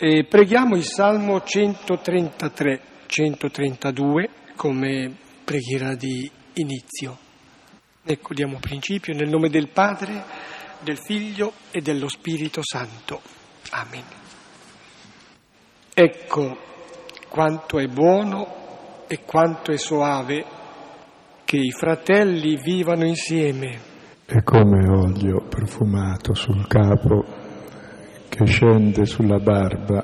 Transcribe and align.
E 0.00 0.24
preghiamo 0.28 0.76
il 0.76 0.84
Salmo 0.84 1.42
133, 1.42 2.80
132 3.06 4.30
come 4.54 5.12
preghiera 5.42 5.96
di 5.96 6.30
inizio. 6.54 7.18
Ecco, 8.04 8.32
diamo 8.32 8.58
principio 8.60 9.12
nel 9.12 9.28
nome 9.28 9.48
del 9.48 9.70
Padre, 9.70 10.22
del 10.84 10.98
Figlio 10.98 11.52
e 11.72 11.80
dello 11.80 12.06
Spirito 12.06 12.60
Santo. 12.62 13.20
Amen. 13.70 14.04
Ecco 15.92 16.56
quanto 17.28 17.80
è 17.80 17.86
buono 17.88 19.02
e 19.08 19.24
quanto 19.24 19.72
è 19.72 19.76
soave 19.78 20.44
che 21.44 21.56
i 21.56 21.72
fratelli 21.72 22.56
vivano 22.62 23.04
insieme. 23.04 23.80
È 24.24 24.44
come 24.44 24.88
olio 24.88 25.44
profumato 25.48 26.34
sul 26.34 26.68
capo 26.68 27.37
che 28.38 28.46
scende 28.46 29.04
sulla 29.04 29.40
barba, 29.40 30.00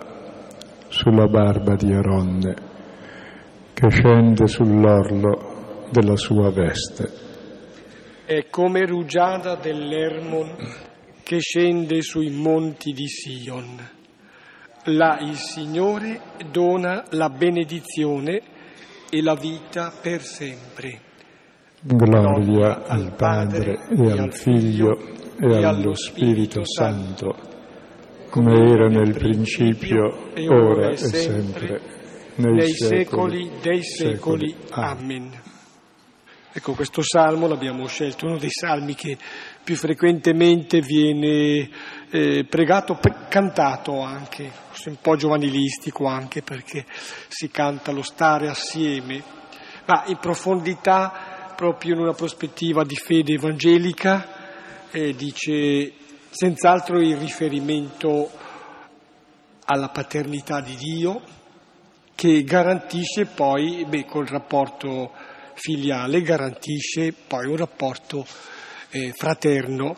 sulla 0.88 1.28
barba 1.28 1.76
di 1.76 1.92
Aronne, 1.92 2.54
che 3.72 3.88
scende 3.90 4.48
sull'orlo 4.48 5.86
della 5.92 6.16
sua 6.16 6.50
veste. 6.50 7.12
È 8.24 8.46
come 8.50 8.86
rugiada 8.86 9.54
dell'Ermon 9.54 10.56
che 11.22 11.38
scende 11.38 12.02
sui 12.02 12.30
monti 12.30 12.90
di 12.90 13.06
Sion. 13.06 13.78
Là 14.86 15.18
il 15.20 15.36
Signore 15.36 16.20
dona 16.50 17.04
la 17.10 17.28
benedizione 17.28 18.42
e 19.10 19.22
la 19.22 19.36
vita 19.36 19.92
per 20.02 20.22
sempre. 20.22 21.00
Gloria 21.82 22.84
al 22.84 23.14
Padre 23.14 23.78
e 23.96 24.10
al 24.10 24.34
Figlio 24.34 24.98
e 25.38 25.64
allo 25.64 25.94
Spirito 25.94 26.62
Santo 26.64 27.52
come 28.34 28.68
era 28.68 28.88
nel 28.88 29.12
principio, 29.12 30.32
ora 30.48 30.90
e 30.90 30.96
sempre, 30.96 31.80
nei 32.34 32.68
secoli 32.74 33.48
dei 33.62 33.84
secoli. 33.84 34.52
Amen. 34.70 35.30
Ecco, 36.52 36.72
questo 36.72 37.00
salmo 37.00 37.46
l'abbiamo 37.46 37.86
scelto, 37.86 38.26
uno 38.26 38.38
dei 38.38 38.50
salmi 38.50 38.96
che 38.96 39.16
più 39.62 39.76
frequentemente 39.76 40.80
viene 40.80 41.70
eh, 42.10 42.44
pregato, 42.48 42.94
pre- 42.94 43.26
cantato 43.28 44.00
anche, 44.00 44.50
un 44.86 44.96
po' 45.00 45.14
giovanilistico 45.14 46.06
anche 46.06 46.42
perché 46.42 46.86
si 47.28 47.48
canta 47.50 47.92
lo 47.92 48.02
stare 48.02 48.48
assieme, 48.48 49.22
ma 49.86 50.02
in 50.08 50.18
profondità, 50.18 51.52
proprio 51.54 51.94
in 51.94 52.00
una 52.00 52.14
prospettiva 52.14 52.82
di 52.82 52.96
fede 52.96 53.34
evangelica, 53.34 54.88
eh, 54.90 55.14
dice 55.14 56.02
senz'altro 56.34 57.00
il 57.00 57.16
riferimento 57.16 58.28
alla 59.66 59.88
paternità 59.90 60.60
di 60.60 60.74
Dio 60.74 61.22
che 62.16 62.42
garantisce 62.42 63.26
poi, 63.26 63.84
beh, 63.84 64.04
col 64.04 64.26
rapporto 64.26 65.12
filiale, 65.54 66.22
garantisce 66.22 67.12
poi 67.12 67.46
un 67.46 67.56
rapporto 67.56 68.26
eh, 68.90 69.12
fraterno. 69.14 69.96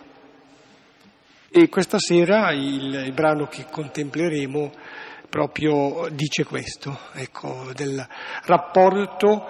E 1.49 1.71
questa 1.71 1.99
sera 1.99 2.53
il, 2.53 3.05
il, 3.07 3.13
brano 3.13 3.47
che 3.47 3.65
contempleremo 3.71 4.73
proprio 5.31 6.09
dice 6.11 6.45
questo, 6.45 6.99
ecco, 7.15 7.71
del 7.75 8.07
rapporto 8.43 9.43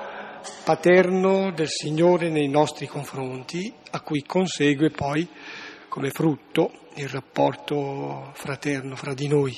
paterno 0.62 1.50
del 1.50 1.69
Signore 1.69 2.31
nei 2.31 2.48
nostri 2.48 2.87
confronti, 2.87 3.73
a 3.91 4.00
cui 4.00 4.23
consegue 4.23 4.91
poi 4.91 5.28
come 5.97 6.11
frutto 6.11 6.72
il 6.97 7.08
rapporto 7.08 8.28
fraterno 8.34 8.97
fra 8.97 9.14
di 9.14 9.28
noi. 9.28 9.56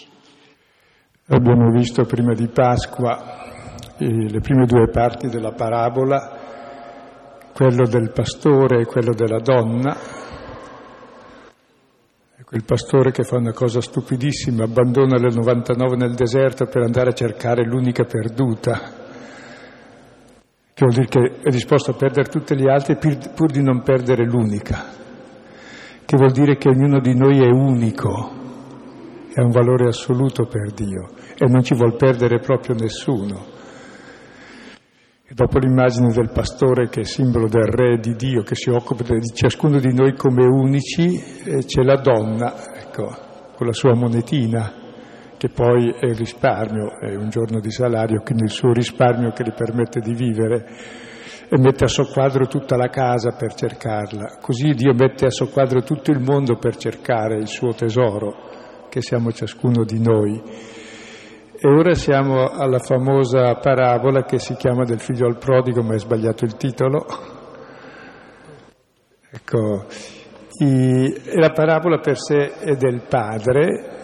Abbiamo 1.30 1.68
visto 1.72 2.04
prima 2.04 2.32
di 2.32 2.46
Pasqua 2.46 3.96
eh, 3.98 4.06
le 4.06 4.38
prime 4.38 4.64
due 4.64 4.88
parti 4.88 5.26
della 5.26 5.50
parabola, 5.50 6.38
quello 7.52 7.88
del 7.88 8.12
pastore 8.12 8.82
e 8.82 8.84
quello 8.84 9.14
della 9.14 9.40
donna. 9.40 9.96
Quel 12.44 12.64
pastore 12.64 13.10
che 13.10 13.24
fa 13.24 13.38
una 13.38 13.52
cosa 13.52 13.80
stupidissima, 13.80 14.62
abbandona 14.62 15.18
le 15.18 15.34
99 15.34 15.96
nel 15.96 16.14
deserto 16.14 16.66
per 16.66 16.82
andare 16.82 17.10
a 17.10 17.14
cercare 17.14 17.64
l'unica 17.64 18.04
perduta, 18.04 18.78
che 20.72 20.84
vuol 20.86 20.94
dire 20.94 21.08
che 21.08 21.40
è 21.42 21.50
disposto 21.50 21.90
a 21.90 21.94
perdere 21.94 22.28
tutte 22.28 22.54
le 22.54 22.70
altre 22.72 22.94
pur 22.94 23.50
di 23.50 23.60
non 23.60 23.82
perdere 23.82 24.24
l'unica 24.24 24.97
che 26.08 26.16
vuol 26.16 26.32
dire 26.32 26.56
che 26.56 26.70
ognuno 26.70 27.00
di 27.00 27.14
noi 27.14 27.38
è 27.42 27.50
unico, 27.50 28.30
è 29.30 29.42
un 29.42 29.50
valore 29.50 29.88
assoluto 29.88 30.46
per 30.46 30.72
Dio 30.72 31.10
e 31.36 31.46
non 31.50 31.62
ci 31.62 31.74
vuol 31.74 31.96
perdere 31.96 32.38
proprio 32.38 32.74
nessuno. 32.76 33.44
E 35.22 35.34
dopo 35.34 35.58
l'immagine 35.58 36.10
del 36.10 36.30
pastore 36.32 36.88
che 36.88 37.00
è 37.00 37.04
simbolo 37.04 37.46
del 37.46 37.66
re 37.66 37.98
di 37.98 38.14
Dio, 38.14 38.40
che 38.40 38.54
si 38.54 38.70
occupa 38.70 39.04
di 39.04 39.34
ciascuno 39.34 39.78
di 39.78 39.92
noi 39.92 40.14
come 40.14 40.46
unici, 40.46 41.22
c'è 41.66 41.82
la 41.82 42.00
donna, 42.00 42.54
ecco, 42.74 43.14
con 43.54 43.66
la 43.66 43.74
sua 43.74 43.94
monetina, 43.94 44.72
che 45.36 45.50
poi 45.50 45.90
è 45.90 46.06
il 46.06 46.16
risparmio, 46.16 46.98
è 47.00 47.14
un 47.16 47.28
giorno 47.28 47.60
di 47.60 47.70
salario, 47.70 48.22
quindi 48.22 48.44
il 48.44 48.50
suo 48.50 48.72
risparmio 48.72 49.32
che 49.32 49.44
gli 49.44 49.52
permette 49.52 50.00
di 50.00 50.14
vivere 50.14 50.66
e 51.50 51.58
mette 51.58 51.84
a 51.84 51.88
soqquadro 51.88 52.46
tutta 52.46 52.76
la 52.76 52.88
casa 52.88 53.32
per 53.32 53.54
cercarla. 53.54 54.36
Così 54.40 54.74
Dio 54.74 54.92
mette 54.92 55.26
a 55.26 55.30
soqquadro 55.30 55.82
tutto 55.82 56.10
il 56.10 56.20
mondo 56.20 56.56
per 56.56 56.76
cercare 56.76 57.36
il 57.36 57.48
suo 57.48 57.72
tesoro, 57.72 58.86
che 58.90 59.00
siamo 59.00 59.32
ciascuno 59.32 59.84
di 59.84 59.98
noi. 59.98 60.42
E 61.60 61.68
ora 61.68 61.94
siamo 61.94 62.48
alla 62.50 62.78
famosa 62.78 63.54
parabola 63.54 64.24
che 64.24 64.38
si 64.38 64.54
chiama 64.56 64.84
del 64.84 65.00
figlio 65.00 65.26
al 65.26 65.38
prodigo, 65.38 65.82
ma 65.82 65.94
è 65.94 65.98
sbagliato 65.98 66.44
il 66.44 66.56
titolo. 66.56 67.06
Ecco, 69.30 69.86
i, 70.60 71.20
la 71.34 71.50
parabola 71.50 71.98
per 71.98 72.18
sé 72.18 72.58
è 72.58 72.74
del 72.76 73.02
padre 73.08 73.96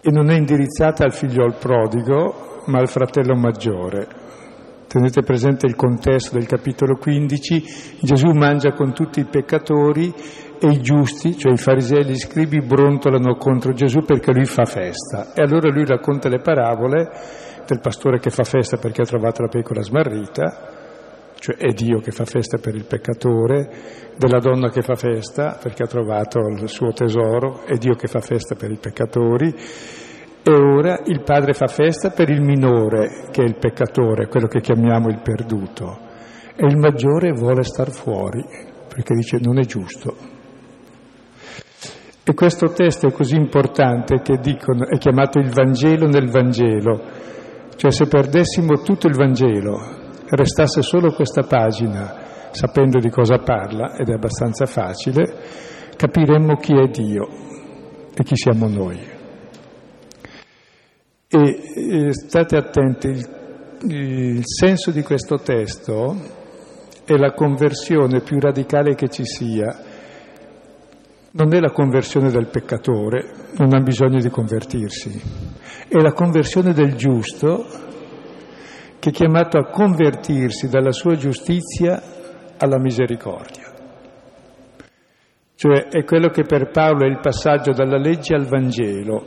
e 0.00 0.10
non 0.10 0.30
è 0.30 0.36
indirizzata 0.36 1.04
al 1.04 1.12
figlio 1.12 1.44
al 1.44 1.56
prodigo, 1.56 2.62
ma 2.66 2.80
al 2.80 2.88
fratello 2.88 3.34
maggiore. 3.36 4.24
Tenete 4.96 5.20
presente 5.20 5.66
il 5.66 5.76
contesto 5.76 6.38
del 6.38 6.46
capitolo 6.46 6.96
15, 6.96 7.98
Gesù 8.00 8.28
mangia 8.28 8.72
con 8.72 8.94
tutti 8.94 9.20
i 9.20 9.26
peccatori 9.26 10.10
e 10.58 10.68
i 10.68 10.80
giusti, 10.80 11.36
cioè 11.36 11.52
i 11.52 11.58
farisei 11.58 11.98
e 11.98 12.04
gli 12.06 12.16
scribi, 12.16 12.62
brontolano 12.62 13.34
contro 13.34 13.74
Gesù 13.74 14.00
perché 14.06 14.32
lui 14.32 14.46
fa 14.46 14.64
festa. 14.64 15.34
E 15.34 15.42
allora 15.42 15.68
lui 15.68 15.84
racconta 15.84 16.30
le 16.30 16.40
parabole 16.40 17.10
del 17.66 17.78
pastore 17.78 18.20
che 18.20 18.30
fa 18.30 18.44
festa 18.44 18.78
perché 18.78 19.02
ha 19.02 19.04
trovato 19.04 19.42
la 19.42 19.48
pecora 19.48 19.82
smarrita, 19.82 21.34
cioè 21.40 21.56
è 21.56 21.74
Dio 21.74 21.98
che 21.98 22.10
fa 22.10 22.24
festa 22.24 22.56
per 22.56 22.74
il 22.74 22.86
peccatore, 22.86 23.68
della 24.16 24.38
donna 24.38 24.70
che 24.70 24.80
fa 24.80 24.94
festa 24.94 25.58
perché 25.62 25.82
ha 25.82 25.88
trovato 25.88 26.38
il 26.38 26.70
suo 26.70 26.94
tesoro, 26.94 27.66
è 27.66 27.76
Dio 27.76 27.96
che 27.96 28.06
fa 28.06 28.20
festa 28.20 28.54
per 28.54 28.70
i 28.70 28.78
peccatori, 28.80 29.54
e 30.48 30.52
ora 30.52 31.00
il 31.06 31.22
padre 31.24 31.54
fa 31.54 31.66
festa 31.66 32.10
per 32.10 32.30
il 32.30 32.40
minore, 32.40 33.26
che 33.32 33.42
è 33.42 33.44
il 33.44 33.56
peccatore, 33.58 34.28
quello 34.28 34.46
che 34.46 34.60
chiamiamo 34.60 35.08
il 35.08 35.18
perduto. 35.20 35.98
E 36.54 36.64
il 36.66 36.76
maggiore 36.76 37.32
vuole 37.32 37.64
star 37.64 37.90
fuori, 37.90 38.44
perché 38.86 39.12
dice 39.14 39.38
non 39.40 39.58
è 39.58 39.64
giusto. 39.64 40.14
E 42.22 42.34
questo 42.34 42.68
testo 42.68 43.08
è 43.08 43.12
così 43.12 43.34
importante 43.34 44.20
che 44.22 44.38
dicono, 44.38 44.86
è 44.86 44.98
chiamato 44.98 45.40
il 45.40 45.50
Vangelo 45.50 46.06
nel 46.06 46.30
Vangelo. 46.30 47.02
Cioè 47.74 47.90
se 47.90 48.06
perdessimo 48.06 48.82
tutto 48.82 49.08
il 49.08 49.16
Vangelo, 49.16 49.80
restasse 50.30 50.80
solo 50.80 51.10
questa 51.10 51.42
pagina, 51.42 52.50
sapendo 52.52 53.00
di 53.00 53.10
cosa 53.10 53.38
parla, 53.38 53.96
ed 53.96 54.10
è 54.10 54.12
abbastanza 54.12 54.66
facile, 54.66 55.24
capiremmo 55.96 56.54
chi 56.54 56.72
è 56.72 56.86
Dio 56.86 57.26
e 58.14 58.22
chi 58.22 58.36
siamo 58.36 58.68
noi. 58.68 59.15
E, 61.28 62.06
e 62.08 62.12
state 62.12 62.56
attenti, 62.56 63.08
il, 63.08 63.28
il 63.90 64.42
senso 64.44 64.90
di 64.90 65.02
questo 65.02 65.36
testo 65.36 66.16
è 67.04 67.16
la 67.16 67.32
conversione 67.32 68.20
più 68.20 68.38
radicale 68.38 68.94
che 68.94 69.08
ci 69.08 69.24
sia. 69.24 69.94
Non 71.32 71.54
è 71.54 71.60
la 71.60 71.70
conversione 71.70 72.30
del 72.30 72.48
peccatore, 72.48 73.50
non 73.58 73.74
ha 73.74 73.80
bisogno 73.80 74.20
di 74.20 74.30
convertirsi, 74.30 75.20
è 75.88 75.98
la 75.98 76.12
conversione 76.12 76.72
del 76.72 76.94
giusto 76.94 77.66
che 78.98 79.10
è 79.10 79.12
chiamato 79.12 79.58
a 79.58 79.68
convertirsi 79.70 80.68
dalla 80.68 80.92
sua 80.92 81.14
giustizia 81.14 82.02
alla 82.56 82.78
misericordia. 82.78 83.72
Cioè 85.54 85.88
è 85.88 86.04
quello 86.04 86.28
che 86.28 86.42
per 86.42 86.70
Paolo 86.70 87.04
è 87.04 87.08
il 87.08 87.20
passaggio 87.20 87.72
dalla 87.72 87.98
legge 87.98 88.34
al 88.34 88.46
Vangelo, 88.46 89.24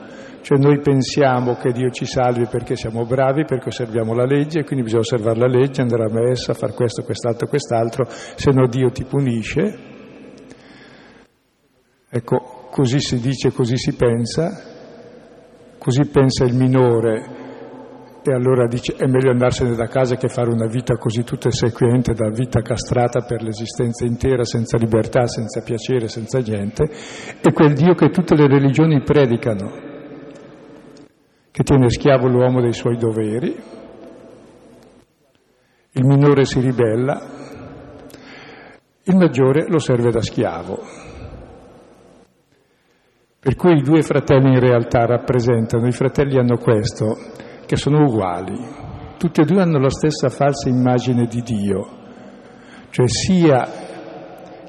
cioè 0.50 0.58
noi 0.58 0.80
pensiamo 0.80 1.56
che 1.56 1.72
Dio 1.72 1.92
ci 1.92 2.06
salvi 2.06 2.48
perché 2.48 2.76
siamo 2.76 3.06
bravi, 3.06 3.46
perché 3.46 3.68
osserviamo 3.68 4.14
la 4.16 4.26
legge, 4.26 4.64
quindi 4.64 4.84
bisogna 4.84 5.02
osservare 5.02 5.38
la 5.38 5.48
legge, 5.48 5.82
andare 5.82 6.06
a 6.06 6.12
messa, 6.12 6.54
fare 6.54 6.74
questo, 6.74 7.04
quest'altro, 7.04 7.48
quest'altro, 7.48 8.06
se 8.08 8.52
no 8.52 8.68
Dio 8.68 8.90
ti 8.90 9.06
punisce. 9.06 9.78
Ecco, 12.10 12.68
così 12.72 13.00
si 13.00 13.20
dice, 13.20 13.52
così 13.52 13.78
si 13.78 13.96
pensa, 13.96 14.78
Così 15.80 16.10
pensa 16.10 16.44
il 16.44 16.56
minore 16.56 17.38
e 18.22 18.34
allora 18.34 18.68
dice 18.68 18.96
è 18.98 19.08
meglio 19.08 19.32
andarsene 19.32 19.76
da 19.76 19.88
casa 19.88 20.18
che 20.18 20.28
fare 20.28 20.52
una 20.52 20.68
vita 20.68 20.98
così 20.98 21.24
tutta 21.24 21.50
sequiente, 21.52 22.14
da 22.14 22.30
vita 22.30 22.62
castrata 22.62 23.22
per 23.22 23.42
l'esistenza 23.42 24.04
intera, 24.04 24.44
senza 24.44 24.78
libertà, 24.78 25.26
senza 25.26 25.62
piacere, 25.62 26.10
senza 26.10 26.40
niente, 26.40 26.84
è 27.42 27.54
quel 27.54 27.74
Dio 27.76 27.94
che 27.94 28.10
tutte 28.10 28.36
le 28.36 28.48
religioni 28.48 29.02
predicano, 29.02 29.89
che 31.60 31.66
tiene 31.66 31.90
schiavo 31.90 32.30
l'uomo 32.30 32.62
dei 32.62 32.72
suoi 32.72 32.96
doveri, 32.96 33.54
il 35.92 36.06
minore 36.06 36.46
si 36.46 36.62
ribella, 36.62 37.22
il 39.04 39.16
maggiore 39.18 39.66
lo 39.68 39.78
serve 39.78 40.10
da 40.10 40.22
schiavo. 40.22 40.80
Per 43.42 43.56
cui 43.58 43.76
i 43.76 43.82
due 43.82 44.02
fratelli 44.04 44.54
in 44.54 44.60
realtà 44.62 45.06
rappresentano, 45.06 45.86
i 45.86 45.92
fratelli 45.92 46.40
hanno 46.40 46.56
questo, 46.60 47.18
che 47.66 47.76
sono 47.76 48.06
uguali, 48.06 48.56
tutti 49.18 49.42
e 49.42 49.44
due 49.44 49.62
hanno 49.62 49.80
la 49.80 49.90
stessa 49.90 50.30
falsa 50.30 50.70
immagine 50.70 51.26
di 51.26 51.42
Dio, 51.42 51.90
cioè 52.90 53.06
sia 53.06 53.68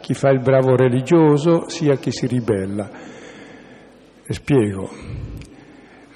chi 0.00 0.12
fa 0.14 0.30
il 0.30 0.40
bravo 0.40 0.74
religioso 0.74 1.68
sia 1.68 1.94
chi 1.98 2.10
si 2.10 2.26
ribella. 2.26 2.90
E 4.26 4.32
spiego. 4.32 5.29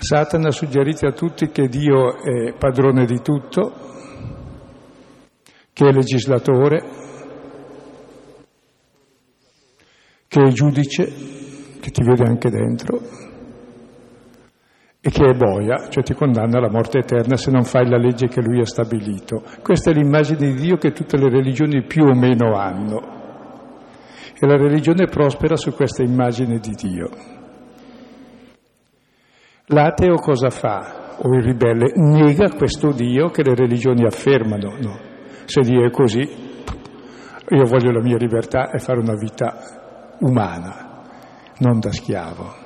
Satana 0.05 0.49
ha 0.49 0.51
suggerito 0.51 1.07
a 1.07 1.13
tutti 1.13 1.49
che 1.49 1.67
Dio 1.67 2.17
è 2.23 2.53
padrone 2.59 3.07
di 3.07 3.23
tutto, 3.23 3.73
che 5.73 5.89
è 5.89 5.93
legislatore, 5.93 6.83
che 10.29 10.43
è 10.43 10.49
giudice, 10.49 11.05
che 11.81 11.91
ti 11.91 12.05
vede 12.05 12.25
anche 12.25 12.51
dentro, 12.51 13.01
e 15.01 15.11
che 15.11 15.25
è 15.25 15.35
boia, 15.35 15.89
cioè 15.89 16.03
ti 16.03 16.13
condanna 16.13 16.59
alla 16.59 16.71
morte 16.71 16.99
eterna 16.99 17.39
se 17.39 17.51
non 17.51 17.65
fai 17.65 17.89
la 17.89 17.97
legge 17.97 18.29
che 18.29 18.43
lui 18.43 18.61
ha 18.61 18.67
stabilito. 18.67 19.43
Questa 19.63 19.91
è 19.91 19.95
l'immagine 19.95 20.53
di 20.53 20.55
Dio 20.55 20.77
che 20.77 20.93
tutte 20.93 21.17
le 21.17 21.31
religioni 21.31 21.83
più 21.83 22.05
o 22.05 22.15
meno 22.15 22.59
hanno. 22.59 23.01
E 24.39 24.47
la 24.47 24.59
religione 24.59 25.07
prospera 25.07 25.57
su 25.57 25.73
questa 25.73 26.03
immagine 26.03 26.59
di 26.59 26.73
Dio. 26.73 27.44
L'ateo 29.69 30.17
cosa 30.17 30.51
fa? 30.51 31.17
O 31.23 31.35
il 31.37 31.43
ribelle 31.43 31.93
nega 31.95 32.51
questo 32.51 32.93
Dio 32.93 33.31
che 33.31 33.43
le 33.43 33.55
religioni 33.55 34.05
affermano. 34.05 34.77
No. 34.79 34.99
Se 35.47 35.63
Dio 35.63 35.87
è 35.87 35.91
così, 35.91 36.21
io 36.21 37.65
voglio 37.65 37.91
la 37.91 38.03
mia 38.03 38.19
libertà 38.19 38.71
e 38.71 38.79
fare 38.79 39.01
una 39.01 39.15
vita 39.15 40.17
umana, 40.21 41.03
non 41.59 41.79
da 41.81 41.93
schiavo. 41.93 42.63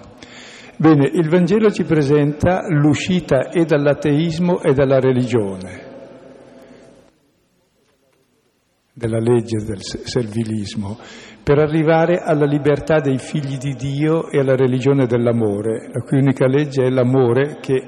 Bene, 0.77 1.09
il 1.13 1.29
Vangelo 1.29 1.71
ci 1.71 1.85
presenta 1.85 2.63
l'uscita 2.69 3.51
e 3.51 3.65
dall'ateismo 3.65 4.61
e 4.61 4.73
dalla 4.73 4.99
religione, 4.99 5.87
della 8.93 9.19
legge 9.19 9.65
del 9.65 9.83
servilismo, 9.83 10.99
per 11.49 11.61
arrivare 11.61 12.19
alla 12.19 12.45
libertà 12.45 13.01
dei 13.01 13.17
figli 13.17 13.57
di 13.57 13.73
Dio 13.73 14.29
e 14.29 14.39
alla 14.39 14.55
religione 14.55 15.07
dell'amore, 15.07 15.89
la 15.91 16.03
cui 16.03 16.19
unica 16.19 16.47
legge 16.47 16.85
è 16.85 16.91
l'amore 16.91 17.57
che 17.59 17.87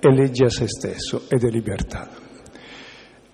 è 0.00 0.08
legge 0.08 0.46
a 0.46 0.48
se 0.48 0.66
stesso 0.66 1.26
ed 1.28 1.44
è 1.44 1.48
libertà. 1.48 2.08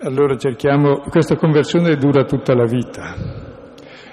Allora 0.01 0.37
cerchiamo, 0.37 0.99
questa 1.09 1.37
conversione 1.37 1.97
dura 1.97 2.25
tutta 2.25 2.55
la 2.55 2.67
vita, 2.67 3.15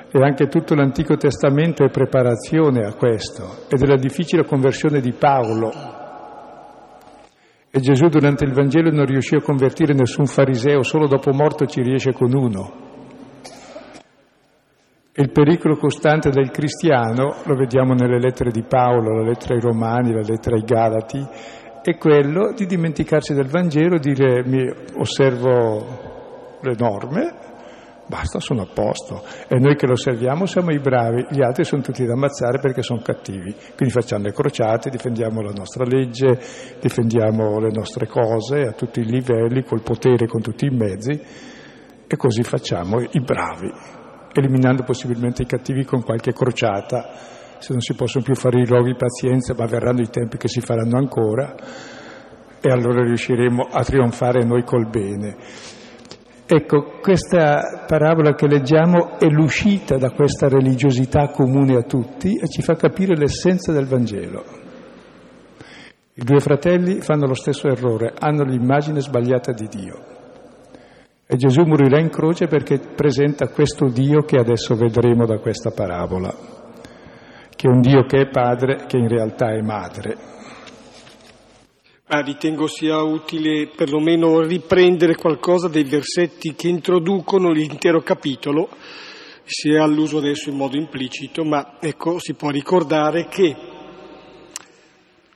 e 0.09 0.19
anche 0.23 0.47
tutto 0.47 0.73
l'Antico 0.73 1.17
Testamento 1.17 1.83
è 1.83 1.89
preparazione 1.89 2.85
a 2.85 2.93
questo, 2.93 3.65
ed 3.67 3.81
è 3.81 3.85
la 3.85 3.97
difficile 3.97 4.45
conversione 4.45 5.01
di 5.01 5.11
Paolo. 5.11 5.69
E 7.69 7.79
Gesù 7.81 8.07
durante 8.07 8.45
il 8.45 8.53
Vangelo 8.53 8.89
non 8.89 9.05
riuscì 9.05 9.35
a 9.35 9.41
convertire 9.41 9.93
nessun 9.93 10.27
fariseo, 10.27 10.81
solo 10.81 11.07
dopo 11.07 11.33
morto 11.33 11.65
ci 11.65 11.81
riesce 11.81 12.13
con 12.13 12.33
uno. 12.33 12.91
Il 15.15 15.29
pericolo 15.31 15.77
costante 15.77 16.31
del 16.31 16.49
cristiano, 16.49 17.35
lo 17.43 17.53
vediamo 17.53 17.93
nelle 17.93 18.17
lettere 18.17 18.49
di 18.49 18.63
Paolo, 18.63 19.15
la 19.15 19.27
lettera 19.27 19.53
ai 19.53 19.61
Romani, 19.61 20.11
la 20.11 20.23
lettera 20.25 20.55
ai 20.55 20.63
Galati, 20.63 21.23
è 21.83 21.97
quello 21.97 22.51
di 22.53 22.65
dimenticarsi 22.65 23.35
del 23.35 23.45
Vangelo, 23.45 23.99
dire 23.99 24.43
mi 24.43 24.67
osservo 24.95 26.57
le 26.61 26.75
norme, 26.75 27.41
Basta, 28.07 28.39
sono 28.39 28.63
a 28.63 28.67
posto. 28.73 29.23
E 29.47 29.59
noi 29.59 29.75
che 29.75 29.85
lo 29.85 29.93
osserviamo 29.93 30.47
siamo 30.47 30.71
i 30.71 30.79
bravi, 30.79 31.27
gli 31.29 31.43
altri 31.43 31.63
sono 31.63 31.83
tutti 31.83 32.03
da 32.05 32.13
ammazzare 32.13 32.59
perché 32.59 32.81
sono 32.81 33.01
cattivi. 33.01 33.55
Quindi 33.75 33.93
facciamo 33.93 34.23
le 34.23 34.33
crociate, 34.33 34.89
difendiamo 34.89 35.41
la 35.41 35.53
nostra 35.55 35.85
legge, 35.85 36.39
difendiamo 36.81 37.59
le 37.59 37.69
nostre 37.71 38.07
cose 38.07 38.61
a 38.61 38.71
tutti 38.71 38.99
i 38.99 39.05
livelli, 39.05 39.63
col 39.63 39.83
potere, 39.83 40.25
con 40.25 40.41
tutti 40.41 40.65
i 40.65 40.75
mezzi, 40.75 41.11
e 42.07 42.15
così 42.17 42.43
facciamo 42.43 42.99
i 42.99 43.21
bravi, 43.21 44.01
eliminando 44.33 44.83
possibilmente 44.83 45.43
i 45.43 45.45
cattivi 45.45 45.85
con 45.85 46.03
qualche 46.03 46.33
crociata. 46.33 47.09
Se 47.59 47.71
non 47.71 47.81
si 47.81 47.93
possono 47.95 48.23
più 48.23 48.35
fare 48.35 48.59
i 48.59 48.65
roghi 48.65 48.95
pazienza, 48.95 49.53
ma 49.57 49.65
verranno 49.65 50.01
i 50.01 50.09
tempi 50.09 50.37
che 50.37 50.47
si 50.47 50.59
faranno 50.59 50.97
ancora, 50.97 51.55
e 52.59 52.69
allora 52.69 53.03
riusciremo 53.03 53.67
a 53.71 53.83
trionfare 53.83 54.43
noi 54.43 54.63
col 54.63 54.89
bene. 54.89 55.35
Ecco, 56.45 56.99
questa 57.01 57.83
parabola 57.87 58.35
che 58.35 58.47
leggiamo 58.47 59.17
è 59.17 59.27
l'uscita 59.27 59.97
da 59.97 60.11
questa 60.11 60.49
religiosità 60.49 61.29
comune 61.29 61.75
a 61.75 61.83
tutti 61.83 62.37
e 62.37 62.47
ci 62.47 62.61
fa 62.61 62.75
capire 62.75 63.15
l'essenza 63.15 63.71
del 63.71 63.87
Vangelo. 63.87 64.43
I 66.15 66.23
due 66.23 66.39
fratelli 66.39 67.01
fanno 67.01 67.25
lo 67.25 67.33
stesso 67.33 67.67
errore, 67.67 68.13
hanno 68.19 68.43
l'immagine 68.43 68.99
sbagliata 68.99 69.51
di 69.51 69.67
Dio. 69.67 70.12
E 71.33 71.35
Gesù 71.35 71.63
morirà 71.63 71.99
in 71.99 72.11
croce 72.11 72.45
perché 72.45 72.77
presenta 72.77 73.47
questo 73.47 73.87
Dio 73.87 74.21
che 74.21 74.37
adesso 74.37 74.75
vedremo 74.75 75.25
da 75.25 75.39
questa 75.39 75.71
parabola, 75.71 76.31
che 77.55 77.67
è 77.67 77.71
un 77.71 77.81
Dio 77.81 78.05
che 78.05 78.19
è 78.19 78.29
padre, 78.29 78.85
che 78.85 78.97
in 78.97 79.07
realtà 79.07 79.51
è 79.51 79.59
madre. 79.61 80.15
Ah, 82.05 82.19
ritengo 82.19 82.67
sia 82.67 83.01
utile 83.01 83.71
perlomeno 83.75 84.41
riprendere 84.41 85.15
qualcosa 85.15 85.67
dei 85.67 85.85
versetti 85.85 86.53
che 86.53 86.67
introducono 86.67 87.49
l'intero 87.49 88.01
capitolo, 88.01 88.69
si 89.43 89.71
è 89.71 89.79
all'uso 89.79 90.19
adesso 90.19 90.51
in 90.51 90.55
modo 90.57 90.77
implicito, 90.77 91.43
ma 91.43 91.77
ecco 91.79 92.19
si 92.19 92.35
può 92.35 92.51
ricordare 92.51 93.25
che 93.27 93.55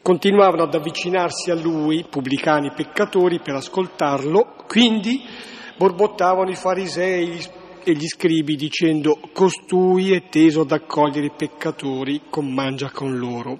continuavano 0.03 0.61
ad 0.61 0.75
avvicinarsi 0.75 1.49
a 1.49 1.55
lui, 1.55 2.05
pubblicani 2.07 2.71
peccatori, 2.75 3.39
per 3.39 3.55
ascoltarlo, 3.55 4.57
quindi 4.67 5.55
borbottavano 5.77 6.49
i 6.49 6.55
farisei 6.55 7.39
e 7.83 7.93
gli 7.93 8.07
scribi 8.07 8.55
dicendo 8.55 9.19
costui 9.31 10.11
è 10.13 10.27
teso 10.27 10.61
ad 10.61 10.71
accogliere 10.71 11.27
i 11.27 11.31
peccatori, 11.35 12.23
mangia 12.41 12.91
con 12.91 13.17
loro. 13.17 13.59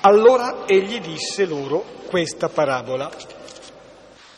Allora 0.00 0.66
egli 0.66 1.00
disse 1.00 1.44
loro 1.44 1.84
questa 2.08 2.48
parabola. 2.48 3.10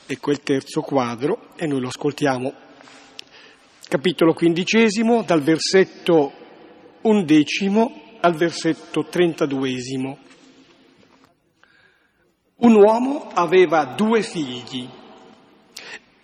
Ecco 0.07 0.31
il 0.31 0.41
terzo 0.41 0.81
quadro 0.81 1.51
e 1.57 1.67
noi 1.67 1.81
lo 1.81 1.89
ascoltiamo. 1.89 2.53
Capitolo 3.89 4.33
quindicesimo, 4.35 5.23
dal 5.23 5.43
versetto 5.43 6.33
undecimo 7.03 8.19
al 8.21 8.35
versetto 8.35 9.05
trentaduesimo. 9.05 10.19
Un 12.57 12.75
uomo 12.75 13.31
aveva 13.33 13.85
due 13.85 14.23
figli 14.23 14.89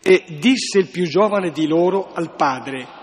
e 0.02 0.24
disse 0.38 0.78
il 0.78 0.88
più 0.88 1.06
giovane 1.06 1.50
di 1.50 1.66
loro 1.66 2.12
al 2.12 2.34
padre, 2.34 3.00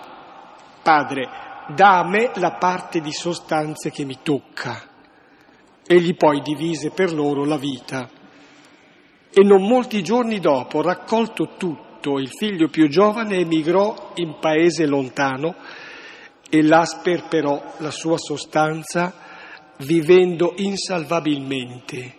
Padre, 0.81 1.27
da 1.75 1.99
a 1.99 2.07
me 2.07 2.31
la 2.35 2.53
parte 2.53 2.99
di 2.99 3.11
sostanze 3.11 3.91
che 3.91 4.05
mi 4.05 4.19
tocca. 4.23 4.81
Egli 5.85 6.15
poi 6.15 6.41
divise 6.41 6.89
per 6.91 7.13
loro 7.13 7.45
la 7.45 7.57
vita. 7.57 8.09
E 9.31 9.43
non 9.43 9.67
molti 9.67 10.01
giorni 10.01 10.39
dopo, 10.39 10.81
raccolto 10.81 11.55
tutto, 11.57 12.17
il 12.17 12.29
figlio 12.29 12.69
più 12.69 12.87
giovane 12.87 13.37
emigrò 13.37 14.13
in 14.15 14.37
paese 14.39 14.87
lontano 14.87 15.55
e 16.49 16.63
là 16.63 16.85
sperperò 16.85 17.75
la 17.77 17.91
sua 17.91 18.17
sostanza 18.17 19.13
vivendo 19.79 20.53
insalvabilmente. 20.55 22.15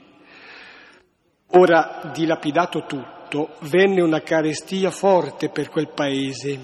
Ora, 1.52 2.12
dilapidato 2.14 2.84
tutto, 2.87 3.20
venne 3.60 4.02
una 4.02 4.20
carestia 4.20 4.90
forte 4.90 5.49
per 5.50 5.68
quel 5.68 5.92
paese 5.92 6.58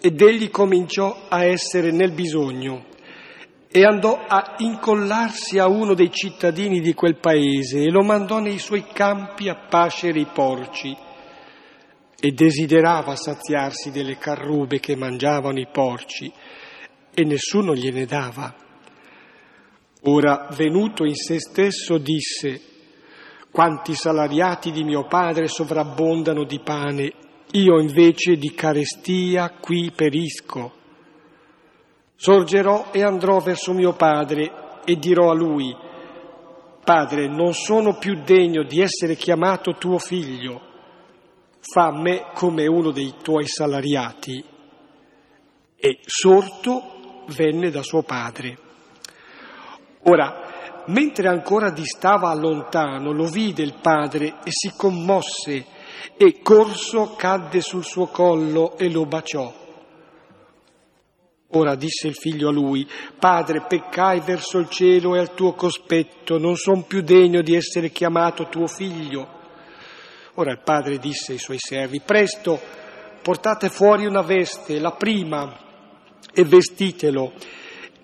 ed 0.00 0.20
egli 0.20 0.50
cominciò 0.50 1.26
a 1.28 1.44
essere 1.44 1.90
nel 1.90 2.12
bisogno 2.12 2.92
e 3.70 3.84
andò 3.84 4.24
a 4.28 4.54
incollarsi 4.58 5.58
a 5.58 5.66
uno 5.66 5.94
dei 5.94 6.12
cittadini 6.12 6.80
di 6.80 6.94
quel 6.94 7.16
paese 7.16 7.80
e 7.80 7.90
lo 7.90 8.02
mandò 8.02 8.38
nei 8.38 8.58
suoi 8.58 8.84
campi 8.92 9.48
a 9.48 9.66
pascere 9.68 10.20
i 10.20 10.28
porci 10.32 10.96
e 12.20 12.30
desiderava 12.30 13.16
saziarsi 13.16 13.90
delle 13.90 14.16
carrube 14.16 14.78
che 14.78 14.94
mangiavano 14.94 15.58
i 15.58 15.66
porci 15.66 16.32
e 17.12 17.24
nessuno 17.24 17.74
gliene 17.74 18.06
dava. 18.06 18.54
Ora, 20.02 20.48
venuto 20.54 21.04
in 21.04 21.14
se 21.14 21.40
stesso, 21.40 21.98
disse, 21.98 22.73
Quanti 23.54 23.94
salariati 23.94 24.72
di 24.72 24.82
mio 24.82 25.04
padre 25.04 25.46
sovrabbondano 25.46 26.42
di 26.42 26.58
pane, 26.58 27.12
io 27.52 27.78
invece 27.78 28.34
di 28.34 28.52
carestia 28.52 29.48
qui 29.60 29.92
perisco. 29.94 30.72
Sorgerò 32.16 32.86
e 32.90 33.04
andrò 33.04 33.38
verso 33.38 33.72
mio 33.72 33.92
padre 33.92 34.80
e 34.84 34.96
dirò 34.96 35.30
a 35.30 35.34
lui, 35.34 35.72
Padre, 36.84 37.28
non 37.28 37.54
sono 37.54 37.96
più 37.96 38.20
degno 38.22 38.62
di 38.62 38.82
essere 38.82 39.14
chiamato 39.14 39.76
tuo 39.76 39.98
figlio, 39.98 40.60
fa 41.60 41.90
me 41.90 42.26
come 42.34 42.66
uno 42.66 42.90
dei 42.90 43.14
tuoi 43.22 43.46
salariati. 43.46 44.44
E 45.76 46.00
sorto 46.04 47.24
venne 47.28 47.70
da 47.70 47.82
suo 47.82 48.02
padre. 48.02 48.58
Ora, 50.02 50.43
mentre 50.86 51.28
ancora 51.28 51.70
distava 51.70 52.32
lontano, 52.34 53.12
lo 53.12 53.26
vide 53.26 53.62
il 53.62 53.74
padre 53.80 54.36
e 54.44 54.50
si 54.50 54.72
commosse 54.76 55.66
e 56.16 56.40
corso 56.42 57.14
cadde 57.16 57.60
sul 57.60 57.84
suo 57.84 58.06
collo 58.06 58.76
e 58.76 58.90
lo 58.90 59.06
baciò. 59.06 59.62
Ora 61.56 61.76
disse 61.76 62.08
il 62.08 62.14
figlio 62.14 62.48
a 62.48 62.52
lui, 62.52 62.88
Padre, 63.18 63.62
peccai 63.62 64.20
verso 64.20 64.58
il 64.58 64.68
cielo 64.68 65.14
e 65.14 65.20
al 65.20 65.34
tuo 65.34 65.52
cospetto, 65.52 66.36
non 66.36 66.56
son 66.56 66.84
più 66.86 67.00
degno 67.00 67.42
di 67.42 67.54
essere 67.54 67.90
chiamato 67.90 68.48
tuo 68.48 68.66
figlio. 68.66 69.42
Ora 70.34 70.50
il 70.50 70.60
padre 70.64 70.98
disse 70.98 71.32
ai 71.32 71.38
suoi 71.38 71.58
servi, 71.58 72.00
Presto, 72.00 72.60
portate 73.22 73.68
fuori 73.68 74.04
una 74.04 74.22
veste, 74.22 74.80
la 74.80 74.90
prima, 74.90 75.56
e 76.32 76.44
vestitelo, 76.44 77.32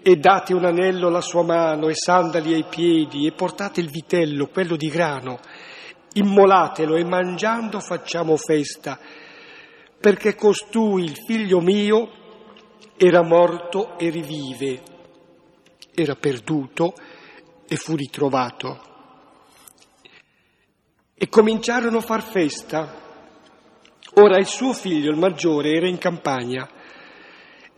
e 0.03 0.17
date 0.17 0.55
un 0.55 0.65
anello 0.65 1.09
alla 1.09 1.21
sua 1.21 1.43
mano 1.43 1.89
e 1.89 1.95
sandali 1.95 2.55
ai 2.55 2.65
piedi, 2.69 3.27
e 3.27 3.33
portate 3.33 3.81
il 3.81 3.91
vitello, 3.91 4.49
quello 4.49 4.77
di 4.77 4.89
grano, 4.89 5.39
immolatelo 6.15 6.97
e 6.97 7.05
mangiando 7.05 7.81
facciamo 7.81 8.37
festa, 8.37 8.99
perché 10.01 10.35
costui, 10.35 11.05
il 11.05 11.17
figlio 11.27 11.61
mio, 11.61 12.11
era 12.97 13.23
morto 13.23 13.99
e 13.99 14.11
rivive, 14.11 14.83
era 15.95 16.15
perduto 16.15 16.95
e 17.69 17.77
fu 17.77 17.95
ritrovato. 17.95 18.89
E 21.15 21.29
cominciarono 21.29 21.99
a 21.99 22.03
far 22.03 22.23
festa. 22.23 22.99
Ora 24.15 24.39
il 24.39 24.47
suo 24.47 24.73
figlio, 24.73 25.11
il 25.11 25.19
maggiore, 25.19 25.73
era 25.73 25.87
in 25.87 25.99
campagna 25.99 26.69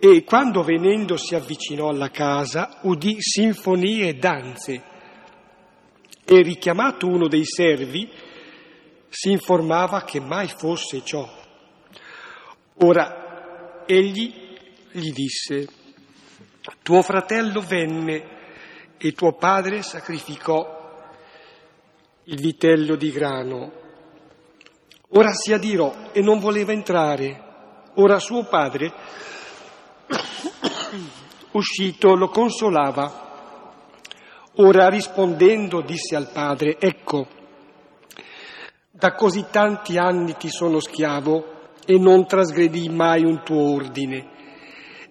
e 0.05 0.25
quando 0.25 0.65
venendo 0.65 1.17
si 1.17 1.37
avvicinò 1.37 1.89
alla 1.89 2.11
casa 2.11 2.81
udì 2.83 3.19
sinfonie 3.21 4.09
e 4.09 4.15
danze 4.15 4.83
e 6.25 6.43
richiamato 6.43 7.07
uno 7.07 7.29
dei 7.29 7.45
servi 7.45 8.11
si 9.09 9.31
informava 9.31 10.03
che 10.03 10.19
mai 10.19 10.49
fosse 10.49 11.05
ciò. 11.05 11.25
Ora 12.79 13.85
egli 13.87 14.35
gli 14.91 15.13
disse, 15.13 15.69
tuo 16.83 17.01
fratello 17.03 17.61
venne 17.61 18.97
e 18.99 19.13
tuo 19.13 19.35
padre 19.35 19.83
sacrificò 19.83 21.01
il 22.25 22.41
vitello 22.41 22.97
di 22.97 23.11
grano. 23.13 23.73
Ora 25.11 25.31
si 25.33 25.53
adirò 25.53 26.11
e 26.11 26.21
non 26.23 26.41
voleva 26.41 26.73
entrare. 26.73 27.51
Ora 27.95 28.19
suo 28.19 28.45
padre, 28.47 29.31
uscito, 31.53 32.15
lo 32.15 32.29
consolava. 32.29 33.31
Ora 34.57 34.89
rispondendo 34.89 35.81
disse 35.81 36.15
al 36.15 36.31
padre, 36.31 36.77
ecco, 36.79 37.27
da 38.91 39.15
così 39.15 39.47
tanti 39.51 39.97
anni 39.97 40.37
ti 40.37 40.51
sono 40.51 40.79
schiavo 40.79 41.71
e 41.87 41.99
non 41.99 42.27
trasgredì 42.27 42.89
mai 42.89 43.25
un 43.25 43.43
tuo 43.43 43.73
ordine 43.73 44.33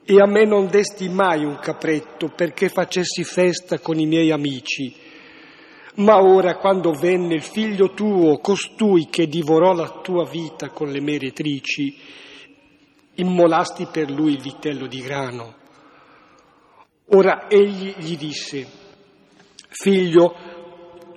e 0.03 0.19
a 0.19 0.25
me 0.25 0.45
non 0.45 0.67
desti 0.67 1.09
mai 1.09 1.43
un 1.43 1.57
capretto 1.59 2.29
perché 2.35 2.69
facessi 2.69 3.23
festa 3.23 3.79
con 3.79 3.99
i 3.99 4.05
miei 4.05 4.31
amici. 4.31 4.93
Ma 5.95 6.21
ora, 6.21 6.57
quando 6.57 6.91
venne 6.91 7.35
il 7.35 7.41
figlio 7.41 7.93
tuo, 7.93 8.39
costui 8.39 9.07
che 9.09 9.27
divorò 9.27 9.73
la 9.73 9.99
tua 10.01 10.25
vita 10.25 10.69
con 10.69 10.89
le 10.89 11.01
meretrici, 11.01 11.97
immolasti 13.15 13.87
per 13.91 14.09
lui 14.09 14.33
il 14.33 14.41
vitello 14.41 14.87
di 14.87 15.01
grano. 15.01 15.55
Ora 17.13 17.49
egli 17.49 17.93
gli 17.97 18.17
disse, 18.17 18.65
figlio, 19.69 20.33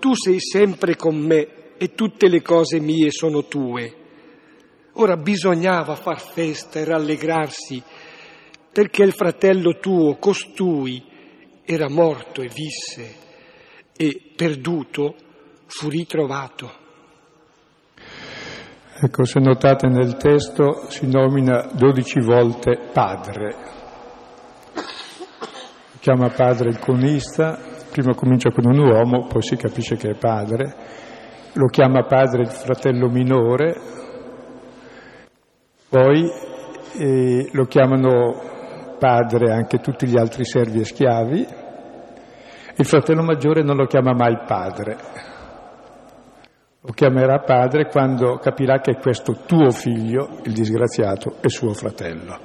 tu 0.01 0.15
sei 0.15 0.41
sempre 0.41 0.97
con 0.97 1.17
me 1.17 1.77
e 1.79 1.95
tutte 1.95 2.29
le 2.29 2.43
cose 2.43 2.81
mie 2.81 3.11
sono 3.11 3.47
tue. 3.47 4.03
Ora 4.95 5.17
bisognava 5.17 5.95
far 5.95 6.21
festa 6.21 6.79
e 6.79 6.85
rallegrarsi 6.85 7.83
perché 8.73 9.03
il 9.03 9.13
fratello 9.13 9.79
tuo, 9.79 10.17
costui, 10.17 11.03
era 11.65 11.89
morto 11.89 12.43
e 12.43 12.49
visse 12.49 13.17
e 13.97 14.33
perduto 14.35 15.15
fu 15.67 15.89
ritrovato. 15.89 16.84
Ecco, 18.97 19.25
se 19.25 19.41
notate 19.41 19.89
nel 19.89 20.17
testo 20.17 20.89
si 20.89 21.11
nomina 21.11 21.69
dodici 21.73 22.21
volte 22.21 22.79
padre. 22.93 23.57
Chiama 25.99 26.29
padre 26.29 26.69
il 26.69 26.79
conista, 26.79 27.59
prima 27.91 28.15
comincia 28.15 28.51
con 28.51 28.67
un 28.67 28.79
uomo, 28.79 29.27
poi 29.27 29.43
si 29.43 29.57
capisce 29.57 29.97
che 29.97 30.11
è 30.11 30.15
padre, 30.15 30.75
lo 31.55 31.67
chiama 31.67 32.05
padre 32.05 32.43
il 32.43 32.51
fratello 32.51 33.09
minore, 33.09 33.75
poi 35.89 36.31
eh, 36.97 37.49
lo 37.51 37.65
chiamano 37.65 38.97
padre 39.01 39.53
anche 39.53 39.79
tutti 39.79 40.07
gli 40.07 40.17
altri 40.17 40.45
servi 40.45 40.81
e 40.81 40.85
schiavi, 40.85 41.47
il 42.77 42.85
fratello 42.85 43.25
maggiore 43.25 43.65
non 43.65 43.77
lo 43.77 43.87
chiama 43.87 44.13
mai 44.13 44.39
padre, 44.47 44.97
lo 46.87 46.93
chiamerà 46.93 47.39
padre 47.39 47.87
quando 47.87 48.37
capirà 48.37 48.81
che 48.81 48.97
questo 48.97 49.39
tuo 49.47 49.71
figlio, 49.71 50.41
il 50.45 50.53
disgraziato, 50.53 51.37
è 51.41 51.49
suo 51.49 51.73
fratello. 51.73 52.39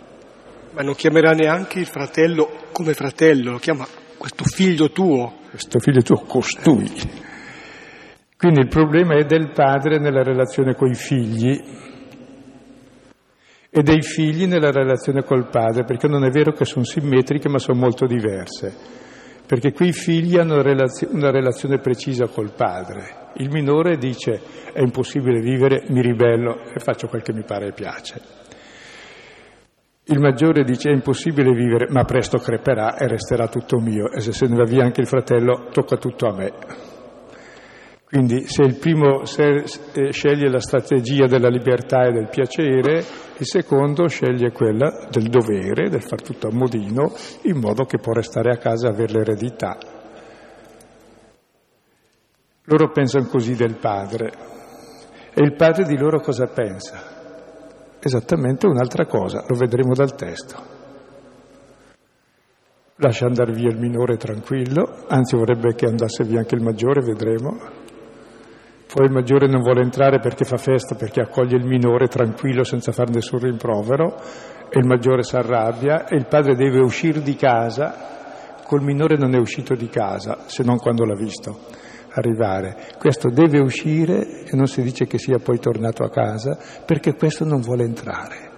Ma 0.71 0.81
non 0.81 0.95
chiamerà 0.95 1.31
neanche 1.31 1.79
il 1.79 1.85
fratello 1.85 2.49
come 2.71 2.93
fratello, 2.93 3.51
lo 3.51 3.57
chiama 3.57 3.85
questo 4.17 4.45
figlio 4.45 4.91
tuo. 4.91 5.33
Questo 5.49 5.79
figlio 5.79 6.01
tuo, 6.01 6.21
costui. 6.21 6.89
Quindi 8.37 8.61
il 8.61 8.67
problema 8.69 9.17
è 9.17 9.25
del 9.25 9.51
padre 9.51 9.99
nella 9.99 10.23
relazione 10.23 10.73
con 10.73 10.89
i 10.89 10.95
figli, 10.95 11.61
e 13.71 13.83
dei 13.83 14.01
figli 14.01 14.45
nella 14.45 14.71
relazione 14.71 15.23
col 15.23 15.49
padre, 15.49 15.83
perché 15.83 16.07
non 16.07 16.23
è 16.23 16.29
vero 16.29 16.53
che 16.53 16.63
sono 16.63 16.85
simmetriche, 16.85 17.49
ma 17.49 17.59
sono 17.59 17.77
molto 17.77 18.05
diverse. 18.05 19.07
Perché 19.49 19.71
qui 19.71 19.87
i 19.87 19.93
figli 19.93 20.37
hanno 20.37 20.61
una 20.61 21.31
relazione 21.31 21.79
precisa 21.79 22.27
col 22.27 22.53
padre. 22.55 23.31
Il 23.37 23.49
minore 23.49 23.97
dice 23.97 24.39
è 24.71 24.79
impossibile 24.79 25.39
vivere, 25.39 25.85
mi 25.89 26.03
ribello 26.03 26.65
e 26.71 26.77
faccio 26.77 27.07
quel 27.07 27.23
che 27.23 27.33
mi 27.33 27.43
pare 27.43 27.69
e 27.69 27.71
piace. 27.71 28.21
Il 30.03 30.19
maggiore 30.19 30.63
dice 30.63 30.91
è 30.91 30.93
impossibile 30.93 31.51
vivere, 31.51 31.87
ma 31.89 32.03
presto 32.03 32.37
creperà 32.37 32.95
e 32.95 33.07
resterà 33.07 33.47
tutto 33.47 33.79
mio 33.79 34.11
e 34.11 34.19
se 34.19 34.33
se 34.33 34.45
ne 34.45 34.55
va 34.55 34.65
via 34.65 34.83
anche 34.83 35.01
il 35.01 35.07
fratello 35.07 35.69
tocca 35.71 35.97
tutto 35.97 36.27
a 36.27 36.35
me. 36.35 36.53
Quindi 38.09 38.47
se 38.47 38.63
il 38.63 38.79
primo 38.79 39.21
eh, 39.21 40.11
sceglie 40.11 40.49
la 40.49 40.59
strategia 40.59 41.27
della 41.27 41.47
libertà 41.47 42.07
e 42.07 42.11
del 42.11 42.27
piacere, 42.27 43.05
il 43.37 43.45
secondo 43.45 44.07
sceglie 44.07 44.51
quella 44.51 45.07
del 45.11 45.29
dovere, 45.29 45.89
del 45.89 46.01
far 46.01 46.19
tutto 46.19 46.47
a 46.47 46.51
modino, 46.51 47.13
in 47.43 47.59
modo 47.59 47.83
che 47.83 47.99
può 47.99 48.11
restare 48.11 48.51
a 48.51 48.57
casa 48.57 48.87
e 48.87 48.91
avere 48.93 49.13
l'eredità. 49.13 49.77
Loro 52.63 52.91
pensano 52.91 53.27
così 53.27 53.53
del 53.53 53.77
padre. 53.77 54.31
E 55.31 55.43
il 55.43 55.53
padre 55.55 55.83
di 55.85 55.95
loro 55.95 56.19
cosa 56.19 56.47
pensa? 56.47 57.97
Esattamente 57.99 58.65
un'altra 58.65 59.05
cosa, 59.05 59.45
lo 59.47 59.55
vedremo 59.55 59.93
dal 59.93 60.15
testo. 60.15 60.55
Lascia 62.95 63.27
andare 63.27 63.53
via 63.53 63.69
il 63.69 63.77
minore 63.77 64.17
tranquillo, 64.17 65.05
anzi 65.07 65.35
vorrebbe 65.35 65.75
che 65.75 65.85
andasse 65.85 66.23
via 66.23 66.39
anche 66.39 66.55
il 66.55 66.63
maggiore, 66.63 67.01
vedremo. 67.01 67.87
Poi 68.91 69.05
il 69.05 69.11
maggiore 69.11 69.45
non 69.45 69.61
vuole 69.61 69.83
entrare 69.83 70.17
perché 70.19 70.45
fa 70.45 70.57
festa, 70.57 70.95
perché 70.95 71.21
accoglie 71.21 71.57
il 71.57 71.63
minore 71.63 72.07
tranquillo 72.07 72.63
senza 72.63 72.91
fare 72.91 73.11
nessun 73.11 73.37
rimprovero 73.37 74.15
e 74.67 74.79
il 74.79 74.87
maggiore 74.87 75.21
si 75.21 75.35
arrabbia 75.35 76.07
e 76.07 76.15
il 76.15 76.25
padre 76.25 76.55
deve 76.55 76.79
uscire 76.79 77.21
di 77.21 77.35
casa, 77.35 78.57
col 78.63 78.81
minore 78.81 79.15
non 79.15 79.35
è 79.35 79.37
uscito 79.37 79.75
di 79.75 79.89
casa, 79.89 80.39
se 80.47 80.63
non 80.63 80.79
quando 80.79 81.05
l'ha 81.05 81.13
visto 81.13 81.67
arrivare. 82.13 82.87
Questo 82.97 83.29
deve 83.29 83.59
uscire 83.59 84.45
e 84.45 84.55
non 84.55 84.65
si 84.65 84.81
dice 84.81 85.05
che 85.05 85.19
sia 85.19 85.37
poi 85.37 85.59
tornato 85.59 86.03
a 86.03 86.09
casa 86.09 86.57
perché 86.83 87.13
questo 87.13 87.45
non 87.45 87.61
vuole 87.61 87.83
entrare 87.83 88.49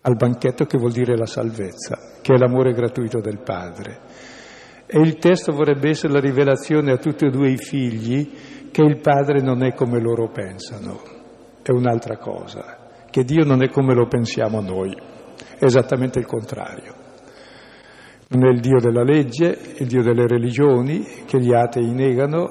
al 0.00 0.16
banchetto 0.16 0.64
che 0.64 0.78
vuol 0.78 0.92
dire 0.92 1.18
la 1.18 1.26
salvezza, 1.26 1.98
che 2.22 2.32
è 2.32 2.38
l'amore 2.38 2.72
gratuito 2.72 3.20
del 3.20 3.40
padre. 3.42 4.00
E 4.86 5.00
il 5.00 5.16
testo 5.16 5.52
vorrebbe 5.52 5.88
essere 5.88 6.12
la 6.12 6.20
rivelazione 6.20 6.92
a 6.92 6.96
tutti 6.96 7.26
e 7.26 7.30
due 7.30 7.50
i 7.50 7.56
figli 7.56 8.30
che 8.76 8.82
il 8.82 9.00
Padre 9.00 9.40
non 9.40 9.64
è 9.64 9.72
come 9.72 9.98
loro 9.98 10.28
pensano, 10.28 11.00
è 11.62 11.70
un'altra 11.70 12.18
cosa, 12.18 12.90
che 13.10 13.24
Dio 13.24 13.42
non 13.42 13.62
è 13.62 13.70
come 13.70 13.94
lo 13.94 14.06
pensiamo 14.06 14.60
noi, 14.60 14.94
è 15.58 15.64
esattamente 15.64 16.18
il 16.18 16.26
contrario. 16.26 16.94
Non 18.28 18.44
è 18.44 18.50
il 18.50 18.60
Dio 18.60 18.78
della 18.78 19.02
legge, 19.02 19.58
il 19.78 19.86
Dio 19.86 20.02
delle 20.02 20.26
religioni 20.26 21.24
che 21.24 21.40
gli 21.40 21.54
atei 21.54 21.90
negano, 21.90 22.48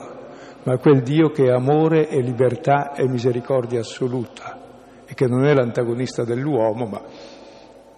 ma 0.63 0.77
quel 0.79 1.03
Dio 1.03 1.29
che 1.29 1.44
è 1.44 1.51
amore 1.51 2.10
e 2.10 2.20
libertà 2.22 2.94
e 2.96 3.08
misericordia 3.08 3.82
assoluta 3.82 5.03
e 5.05 5.13
che 5.13 5.27
non 5.27 5.46
è 5.46 5.53
l'antagonista 5.53 6.24
dell'uomo, 6.24 6.88
ma 6.88 7.03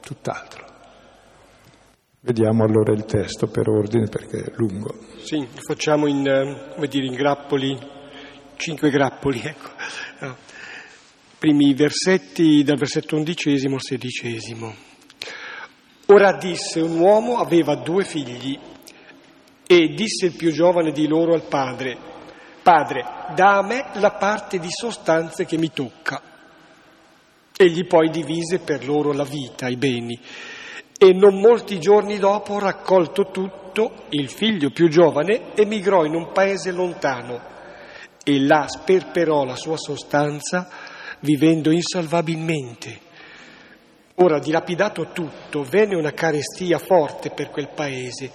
tutt'altro. 0.02 0.66
Vediamo 2.20 2.66
allora 2.66 2.92
il 2.92 3.06
testo 3.06 3.48
per 3.48 3.70
ordine 3.70 4.10
perché 4.10 4.40
è 4.40 4.52
lungo. 4.58 4.96
Sì, 5.24 5.48
facciamo 5.66 6.08
in, 6.08 6.28
eh, 6.28 6.88
dire, 6.90 7.06
in 7.06 7.14
grappoli, 7.14 7.96
cinque 8.58 8.90
grappoli, 8.90 9.42
ecco. 9.42 9.70
Primi 11.38 11.74
versetti 11.74 12.64
dal 12.64 12.78
versetto 12.78 13.16
undicesimo 13.16 13.76
al 13.76 13.82
sedicesimo. 13.82 14.76
Ora 16.08 16.36
disse 16.38 16.82
un 16.82 17.00
uomo 17.00 17.38
aveva 17.38 17.76
due 17.76 18.04
figli 18.04 18.58
e 19.68 19.94
disse 19.94 20.28
il 20.28 20.34
più 20.34 20.52
giovane 20.52 20.92
di 20.92 21.08
loro 21.08 21.34
al 21.34 21.44
padre, 21.44 21.98
Padre, 22.64 23.04
da 23.34 23.58
a 23.58 23.66
me 23.66 23.92
la 23.94 24.12
parte 24.12 24.60
di 24.60 24.70
sostanze 24.70 25.46
che 25.46 25.58
mi 25.58 25.72
tocca. 25.72 26.22
Egli 27.56 27.86
poi 27.86 28.10
divise 28.10 28.60
per 28.60 28.86
loro 28.86 29.14
la 29.14 29.24
vita, 29.24 29.68
i 29.68 29.78
beni 29.78 30.20
e 31.00 31.14
non 31.14 31.40
molti 31.40 31.80
giorni 31.80 32.18
dopo, 32.18 32.58
raccolto 32.58 33.30
tutto, 33.30 34.06
il 34.10 34.30
figlio 34.30 34.72
più 34.72 34.90
giovane 34.90 35.56
emigrò 35.56 36.06
in 36.06 36.16
un 36.16 36.32
paese 36.32 36.72
lontano 36.72 37.56
e 38.30 38.42
là 38.42 38.66
sperperò 38.68 39.46
la 39.46 39.56
sua 39.56 39.78
sostanza 39.78 40.68
vivendo 41.22 41.72
insalvabilmente. 41.72 43.00
Ora, 44.16 44.38
dilapidato 44.40 45.12
tutto, 45.14 45.64
venne 45.64 45.96
una 45.96 46.12
carestia 46.12 46.78
forte 46.78 47.30
per 47.30 47.50
quel 47.50 47.70
paese 47.74 48.30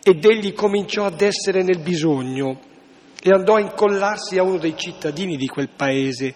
ed 0.00 0.24
egli 0.24 0.52
cominciò 0.52 1.06
ad 1.06 1.20
essere 1.20 1.64
nel 1.64 1.80
bisogno 1.80 2.60
e 3.20 3.30
andò 3.30 3.56
a 3.56 3.60
incollarsi 3.60 4.38
a 4.38 4.44
uno 4.44 4.58
dei 4.58 4.76
cittadini 4.76 5.36
di 5.36 5.48
quel 5.48 5.70
paese 5.70 6.34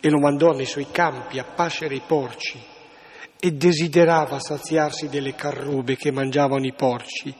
e 0.00 0.08
lo 0.08 0.18
mandò 0.18 0.52
nei 0.52 0.64
suoi 0.64 0.86
campi 0.90 1.38
a 1.38 1.44
pascere 1.44 1.96
i 1.96 2.02
porci 2.06 2.58
e 3.38 3.50
desiderava 3.52 4.38
saziarsi 4.38 5.10
delle 5.10 5.34
carrube 5.34 5.96
che 5.96 6.10
mangiavano 6.10 6.64
i 6.64 6.72
porci 6.72 7.34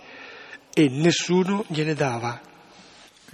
e 0.75 0.89
nessuno 0.91 1.65
gliene 1.69 1.95
dava. 1.95 2.56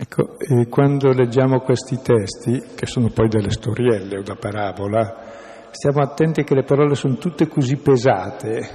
Ecco, 0.02 0.34
quando 0.68 1.12
leggiamo 1.12 1.60
questi 1.60 2.00
testi, 2.02 2.60
che 2.74 2.86
sono 2.86 3.10
poi 3.14 3.28
delle 3.28 3.50
storielle 3.50 4.18
o 4.18 4.22
da 4.22 4.34
parabola, 4.34 5.68
stiamo 5.70 6.00
attenti 6.00 6.42
che 6.42 6.56
le 6.56 6.64
parole 6.64 6.96
sono 6.96 7.18
tutte 7.18 7.46
così 7.46 7.76
pesate 7.76 8.68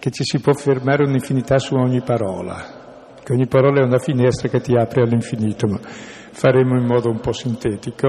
che 0.00 0.10
ci 0.10 0.24
si 0.24 0.40
può 0.40 0.52
fermare 0.52 1.04
un'infinità 1.04 1.58
su 1.58 1.76
ogni 1.76 2.02
parola, 2.02 3.14
che 3.22 3.32
ogni 3.34 3.46
parola 3.46 3.82
è 3.82 3.84
una 3.84 4.00
finestra 4.00 4.48
che 4.48 4.60
ti 4.60 4.76
apre 4.76 5.02
all'infinito, 5.02 5.68
ma 5.68 5.78
faremo 5.78 6.76
in 6.76 6.86
modo 6.86 7.08
un 7.08 7.20
po' 7.20 7.32
sintetico 7.32 8.08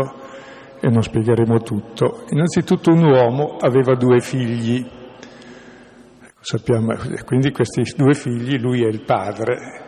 e 0.81 0.89
non 0.89 1.03
spiegheremo 1.03 1.59
tutto. 1.59 2.23
Innanzitutto 2.31 2.89
un 2.89 3.03
uomo 3.03 3.57
aveva 3.59 3.93
due 3.93 4.21
figli, 4.21 4.79
ecco, 4.79 6.39
sappiamo, 6.41 6.95
quindi 7.25 7.51
questi 7.51 7.83
due 7.95 8.15
figli, 8.15 8.57
lui 8.57 8.83
è 8.83 8.87
il 8.87 9.03
padre, 9.03 9.83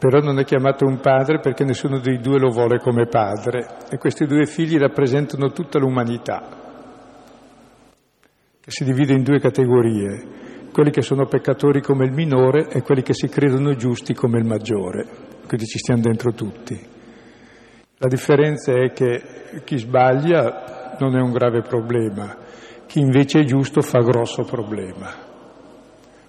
però 0.00 0.20
non 0.20 0.38
è 0.38 0.44
chiamato 0.44 0.86
un 0.86 0.98
padre 0.98 1.40
perché 1.40 1.62
nessuno 1.62 1.98
dei 1.98 2.20
due 2.20 2.38
lo 2.38 2.48
vuole 2.48 2.78
come 2.78 3.04
padre 3.04 3.66
e 3.90 3.98
questi 3.98 4.24
due 4.24 4.46
figli 4.46 4.78
rappresentano 4.78 5.52
tutta 5.52 5.78
l'umanità, 5.78 6.48
che 8.58 8.70
si 8.70 8.82
divide 8.82 9.12
in 9.12 9.22
due 9.22 9.38
categorie, 9.38 10.70
quelli 10.72 10.90
che 10.90 11.02
sono 11.02 11.26
peccatori 11.26 11.82
come 11.82 12.06
il 12.06 12.12
minore 12.12 12.68
e 12.70 12.80
quelli 12.80 13.02
che 13.02 13.12
si 13.12 13.28
credono 13.28 13.74
giusti 13.74 14.14
come 14.14 14.38
il 14.38 14.46
maggiore, 14.46 15.06
quindi 15.46 15.66
ci 15.66 15.76
stiamo 15.76 16.00
dentro 16.00 16.32
tutti. 16.32 16.80
La 17.98 18.08
differenza 18.08 18.72
è 18.72 18.92
che 18.92 19.22
chi 19.64 19.76
sbaglia 19.76 20.96
non 20.98 21.14
è 21.14 21.20
un 21.20 21.30
grave 21.30 21.60
problema, 21.60 22.38
chi 22.86 23.00
invece 23.00 23.40
è 23.40 23.44
giusto 23.44 23.82
fa 23.82 23.98
grosso 23.98 24.44
problema, 24.44 25.12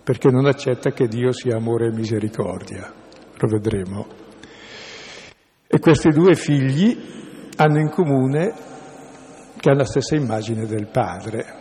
perché 0.04 0.30
non 0.30 0.46
accetta 0.46 0.92
che 0.92 1.08
Dio 1.08 1.32
sia 1.32 1.56
amore 1.56 1.88
e 1.88 1.92
misericordia. 1.92 3.00
Lo 3.42 3.48
vedremo. 3.48 4.06
E 5.66 5.80
questi 5.80 6.10
due 6.10 6.36
figli 6.36 6.96
hanno 7.56 7.80
in 7.80 7.90
comune 7.90 8.54
che 9.58 9.70
hanno 9.70 9.80
la 9.80 9.86
stessa 9.86 10.16
immagine 10.16 10.68
del 10.68 10.88
padre. 10.88 11.60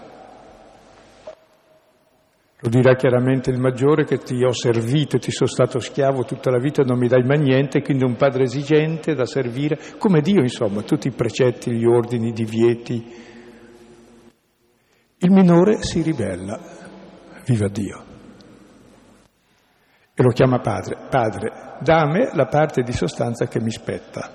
Lo 2.62 2.68
dirà 2.68 2.94
chiaramente 2.96 3.50
il 3.50 3.58
maggiore 3.58 4.04
che 4.04 4.18
ti 4.18 4.44
ho 4.44 4.52
servito 4.52 5.18
ti 5.18 5.30
sono 5.30 5.48
stato 5.48 5.78
schiavo 5.78 6.24
tutta 6.24 6.50
la 6.50 6.58
vita, 6.58 6.82
non 6.82 6.98
mi 6.98 7.08
dai 7.08 7.24
mai 7.24 7.38
niente, 7.38 7.80
quindi 7.80 8.04
un 8.04 8.16
padre 8.16 8.42
esigente 8.42 9.14
da 9.14 9.24
servire, 9.24 9.78
come 9.96 10.20
Dio 10.20 10.42
insomma, 10.42 10.82
tutti 10.82 11.08
i 11.08 11.12
precetti, 11.12 11.72
gli 11.72 11.86
ordini, 11.86 12.28
i 12.28 12.32
divieti. 12.32 13.14
Il 15.22 15.30
minore 15.30 15.82
si 15.82 16.02
ribella, 16.02 16.60
viva 17.46 17.68
Dio, 17.68 18.09
e 20.20 20.22
lo 20.22 20.32
chiama 20.32 20.58
padre. 20.58 20.96
Padre, 21.08 21.78
da 21.80 22.04
me 22.04 22.28
la 22.34 22.44
parte 22.44 22.82
di 22.82 22.92
sostanza 22.92 23.46
che 23.46 23.58
mi 23.58 23.70
spetta. 23.70 24.30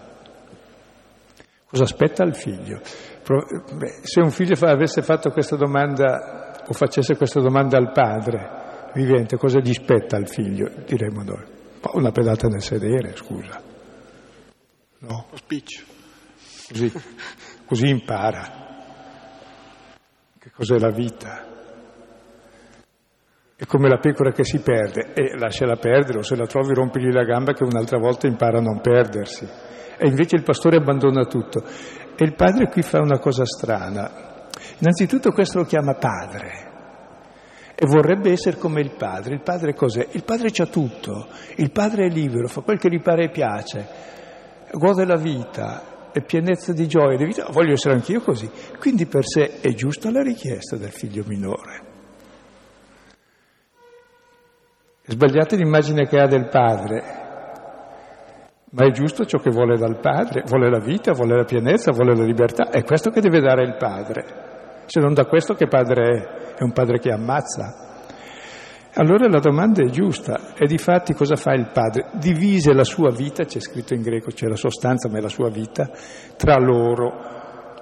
Cosa 1.68 1.84
aspetta 1.84 2.24
al 2.24 2.36
figlio? 2.36 2.82
se 4.04 4.20
un 4.22 4.30
figlio 4.30 4.56
avesse 4.68 5.02
fatto 5.02 5.32
questa 5.32 5.56
domanda 5.56 6.64
o 6.68 6.74
facesse 6.74 7.18
questa 7.18 7.40
domanda 7.40 7.78
al 7.78 7.92
padre 7.92 8.90
vivente, 8.94 9.38
cosa 9.38 9.60
gli 9.60 9.74
spetta 9.74 10.16
al 10.16 10.28
figlio? 10.28 10.72
Diremmo 10.86 11.24
noi, 11.24 11.44
una 11.94 12.12
pedata 12.12 12.48
nel 12.48 12.62
sedere, 12.62 13.16
scusa. 13.16 13.62
No? 15.00 15.26
Lo 15.30 15.38
spiccio. 15.38 15.84
Così, 16.68 16.92
così 17.66 17.90
impara 17.90 18.64
che 20.40 20.52
cos'è 20.52 20.80
la 20.80 20.92
vita. 20.92 21.45
È 23.58 23.66
come 23.66 23.88
la 23.88 24.00
pecora 24.00 24.32
che 24.32 24.44
si 24.44 24.60
perde 24.60 25.14
e 25.14 25.38
lasciala 25.38 25.78
perdere 25.78 26.20
o 26.20 26.24
se 26.24 26.36
la 26.36 26.46
trovi 26.46 26.74
rompigli 26.74 27.12
la 27.12 27.24
gamba 27.24 27.54
che 27.54 27.64
un'altra 27.64 27.98
volta 27.98 28.28
impara 28.28 28.58
a 28.58 28.62
non 28.62 28.82
perdersi. 28.82 29.48
E 29.98 30.08
invece 30.08 30.36
il 30.36 30.44
pastore 30.44 30.78
abbandona 30.78 31.24
tutto. 31.26 31.64
E 31.64 32.24
il 32.24 32.36
padre 32.36 32.68
qui 32.68 32.82
fa 32.82 33.00
una 33.00 33.20
cosa 33.20 33.46
strana, 33.46 34.26
Innanzitutto 34.80 35.32
questo 35.32 35.60
lo 35.60 35.66
chiama 35.66 35.94
padre 35.94 36.74
e 37.76 37.86
vorrebbe 37.86 38.32
essere 38.32 38.58
come 38.58 38.82
il 38.82 38.92
padre. 38.98 39.36
Il 39.36 39.42
padre 39.42 39.74
cos'è? 39.74 40.08
Il 40.12 40.24
padre 40.24 40.50
c'ha 40.52 40.66
tutto, 40.66 41.28
il 41.56 41.72
padre 41.72 42.06
è 42.06 42.10
libero, 42.10 42.48
fa 42.48 42.62
quel 42.62 42.80
che 42.80 42.90
gli 42.90 43.02
pare 43.02 43.26
e 43.26 43.30
piace, 43.30 43.88
gode 44.72 45.06
la 45.06 45.18
vita, 45.18 46.12
è 46.12 46.22
pienezza 46.22 46.74
di 46.74 46.88
gioia, 46.88 47.18
di 47.18 47.26
vita. 47.26 47.48
Voglio 47.52 47.74
essere 47.74 47.96
anch'io 47.96 48.22
così. 48.22 48.50
Quindi 48.80 49.06
per 49.06 49.26
sé 49.26 49.60
è 49.60 49.74
giusta 49.74 50.12
la 50.12 50.22
richiesta 50.22 50.78
del 50.78 50.92
figlio 50.92 51.24
minore. 51.26 51.85
È 55.08 55.12
sbagliata 55.12 55.56
l'immagine 55.56 56.08
che 56.08 56.20
ha 56.20 56.26
del 56.26 56.48
padre, 56.50 57.04
ma 58.72 58.86
è 58.86 58.90
giusto 58.90 59.24
ciò 59.26 59.38
che 59.38 59.52
vuole 59.52 59.78
dal 59.78 60.00
padre, 60.00 60.42
vuole 60.48 60.68
la 60.68 60.80
vita, 60.80 61.14
vuole 61.14 61.36
la 61.36 61.44
pienezza, 61.44 61.92
vuole 61.92 62.16
la 62.16 62.24
libertà, 62.24 62.72
è 62.72 62.84
questo 62.84 63.12
che 63.12 63.22
deve 63.22 63.40
dare 63.40 63.62
il 63.64 63.76
padre. 63.78 64.84
Se 64.88 65.00
non 65.00 65.14
da 65.14 65.26
questo 65.26 65.54
che 65.54 65.68
padre 65.68 66.02
è? 66.02 66.56
È 66.56 66.64
un 66.64 66.72
padre 66.72 66.98
che 66.98 67.12
ammazza. 67.12 67.84
Allora 68.96 69.28
la 69.28 69.40
domanda 69.40 69.84
è 69.84 69.90
giusta 69.90 70.56
e 70.56 70.66
di 70.66 70.80
fatti 70.80 71.14
cosa 71.14 71.36
fa 71.36 71.54
il 71.54 71.70
padre? 71.72 72.10
Divise 72.14 72.74
la 72.74 72.84
sua 72.84 73.12
vita, 73.12 73.44
c'è 73.44 73.60
scritto 73.60 73.94
in 73.94 74.02
greco, 74.02 74.32
c'è 74.32 74.48
la 74.48 74.56
sostanza 74.56 75.08
ma 75.08 75.20
è 75.20 75.22
la 75.22 75.30
sua 75.30 75.50
vita, 75.50 75.88
tra 76.36 76.58
loro. 76.58 77.34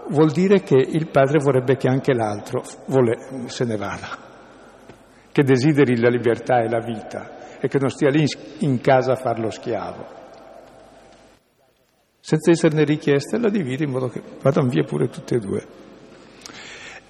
Vuol 0.09 0.31
dire 0.31 0.61
che 0.61 0.75
il 0.75 1.07
padre 1.09 1.39
vorrebbe 1.39 1.77
che 1.77 1.87
anche 1.87 2.13
l'altro 2.13 2.63
vole, 2.87 3.45
se 3.45 3.63
ne 3.63 3.77
vada, 3.77 4.22
che 5.33 5.43
desideri 5.43 5.99
la 5.99 6.09
libertà 6.09 6.61
e 6.61 6.69
la 6.69 6.79
vita 6.79 7.57
e 7.59 7.67
che 7.67 7.79
non 7.79 7.89
stia 7.89 8.09
lì 8.09 8.23
in 8.59 8.79
casa 8.79 9.13
a 9.13 9.15
far 9.15 9.39
lo 9.39 9.49
schiavo. 9.49 10.05
Senza 12.19 12.51
esserne 12.51 12.83
richiesta 12.83 13.39
la 13.39 13.49
divide 13.49 13.83
in 13.83 13.89
modo 13.89 14.07
che 14.07 14.21
vadano 14.41 14.69
via 14.69 14.83
pure 14.83 15.09
tutte 15.09 15.35
e 15.35 15.39
due. 15.39 15.65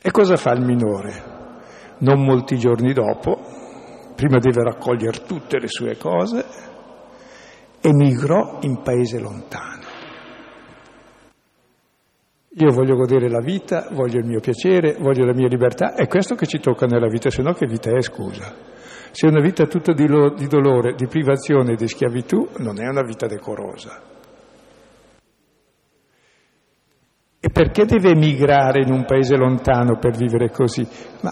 E 0.02 0.10
cosa 0.10 0.38
fa 0.38 0.54
il 0.54 0.64
minore? 0.66 1.32
Non 2.00 2.24
molti 2.24 2.58
giorni 2.58 2.94
dopo, 2.94 3.38
prima 4.16 4.40
deve 4.40 4.64
raccogliere 4.64 5.24
tutte 5.26 5.60
le 5.60 5.68
sue 5.68 5.98
cose, 5.98 6.46
emigrò 7.82 8.60
in 8.62 8.82
paese 8.82 9.20
lontano. 9.20 9.83
Io 12.56 12.72
voglio 12.72 12.96
godere 12.96 13.30
la 13.30 13.42
vita, 13.42 13.88
voglio 13.92 14.20
il 14.20 14.26
mio 14.26 14.40
piacere, 14.40 14.96
voglio 15.00 15.26
la 15.26 15.34
mia 15.34 15.48
libertà, 15.48 15.96
è 15.96 16.08
questo 16.08 16.36
che 16.36 16.46
ci 16.46 16.60
tocca 16.60 16.86
nella 16.86 17.08
vita, 17.08 17.32
se 17.32 17.42
no 17.42 17.54
che 17.54 17.66
vita 17.66 17.90
è, 17.90 18.00
scusa. 18.02 18.54
Se 19.12 19.26
è 19.26 19.30
una 19.30 19.42
vita 19.42 19.66
tutta 19.66 19.92
di, 19.94 20.08
lo, 20.08 20.34
di 20.36 20.46
dolore, 20.46 20.94
di 20.94 21.08
privazione 21.08 21.76
di 21.76 21.88
schiavitù, 21.88 22.50
non 22.58 22.80
è 22.80 22.88
una 22.88 23.02
vita 23.02 23.26
decorosa. 23.26 24.02
E 27.40 27.50
perché 27.50 27.86
deve 27.86 28.12
emigrare 28.12 28.84
in 28.84 28.92
un 28.92 29.04
paese 29.06 29.36
lontano 29.36 29.98
per 29.98 30.16
vivere 30.16 30.52
così? 30.52 30.88
Ma 31.22 31.32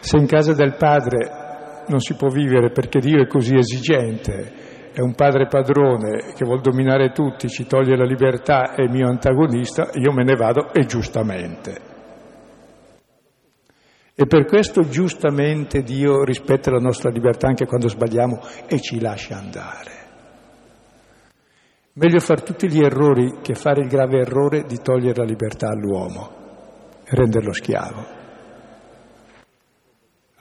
se 0.00 0.16
in 0.16 0.26
casa 0.26 0.54
del 0.54 0.74
padre 0.76 1.84
non 1.86 2.00
si 2.00 2.14
può 2.14 2.28
vivere 2.28 2.70
perché 2.70 2.98
Dio 2.98 3.22
è 3.22 3.26
così 3.28 3.54
esigente, 3.54 4.52
è 4.92 5.00
un 5.00 5.14
padre 5.14 5.46
padrone 5.46 6.32
che 6.34 6.44
vuol 6.44 6.60
dominare 6.60 7.12
tutti, 7.12 7.48
ci 7.48 7.66
toglie 7.66 7.96
la 7.96 8.04
libertà, 8.04 8.74
è 8.74 8.86
mio 8.88 9.08
antagonista, 9.08 9.90
io 9.94 10.12
me 10.12 10.22
ne 10.22 10.34
vado 10.34 10.72
e 10.72 10.84
giustamente. 10.84 11.90
E 14.14 14.26
per 14.26 14.44
questo 14.44 14.82
giustamente 14.82 15.82
Dio 15.82 16.22
rispetta 16.22 16.70
la 16.70 16.78
nostra 16.78 17.08
libertà 17.08 17.48
anche 17.48 17.64
quando 17.64 17.88
sbagliamo 17.88 18.40
e 18.66 18.78
ci 18.80 19.00
lascia 19.00 19.38
andare. 19.38 20.00
Meglio 21.94 22.20
fare 22.20 22.42
tutti 22.42 22.68
gli 22.70 22.82
errori 22.82 23.38
che 23.42 23.54
fare 23.54 23.82
il 23.82 23.88
grave 23.88 24.18
errore 24.20 24.64
di 24.64 24.78
togliere 24.82 25.20
la 25.20 25.24
libertà 25.24 25.68
all'uomo 25.68 26.30
e 27.04 27.14
renderlo 27.14 27.52
schiavo. 27.52 28.20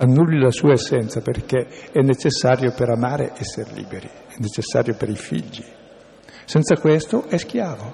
Annulli 0.02 0.40
la 0.40 0.50
sua 0.50 0.72
essenza 0.72 1.22
perché 1.22 1.68
è 1.92 2.00
necessario 2.00 2.74
per 2.74 2.90
amare 2.90 3.34
essere 3.38 3.72
liberi, 3.74 4.08
è 4.08 4.36
necessario 4.40 4.96
per 4.96 5.10
i 5.10 5.16
figli. 5.16 5.64
Senza 6.46 6.76
questo 6.78 7.26
è 7.28 7.38
schiavo. 7.38 7.94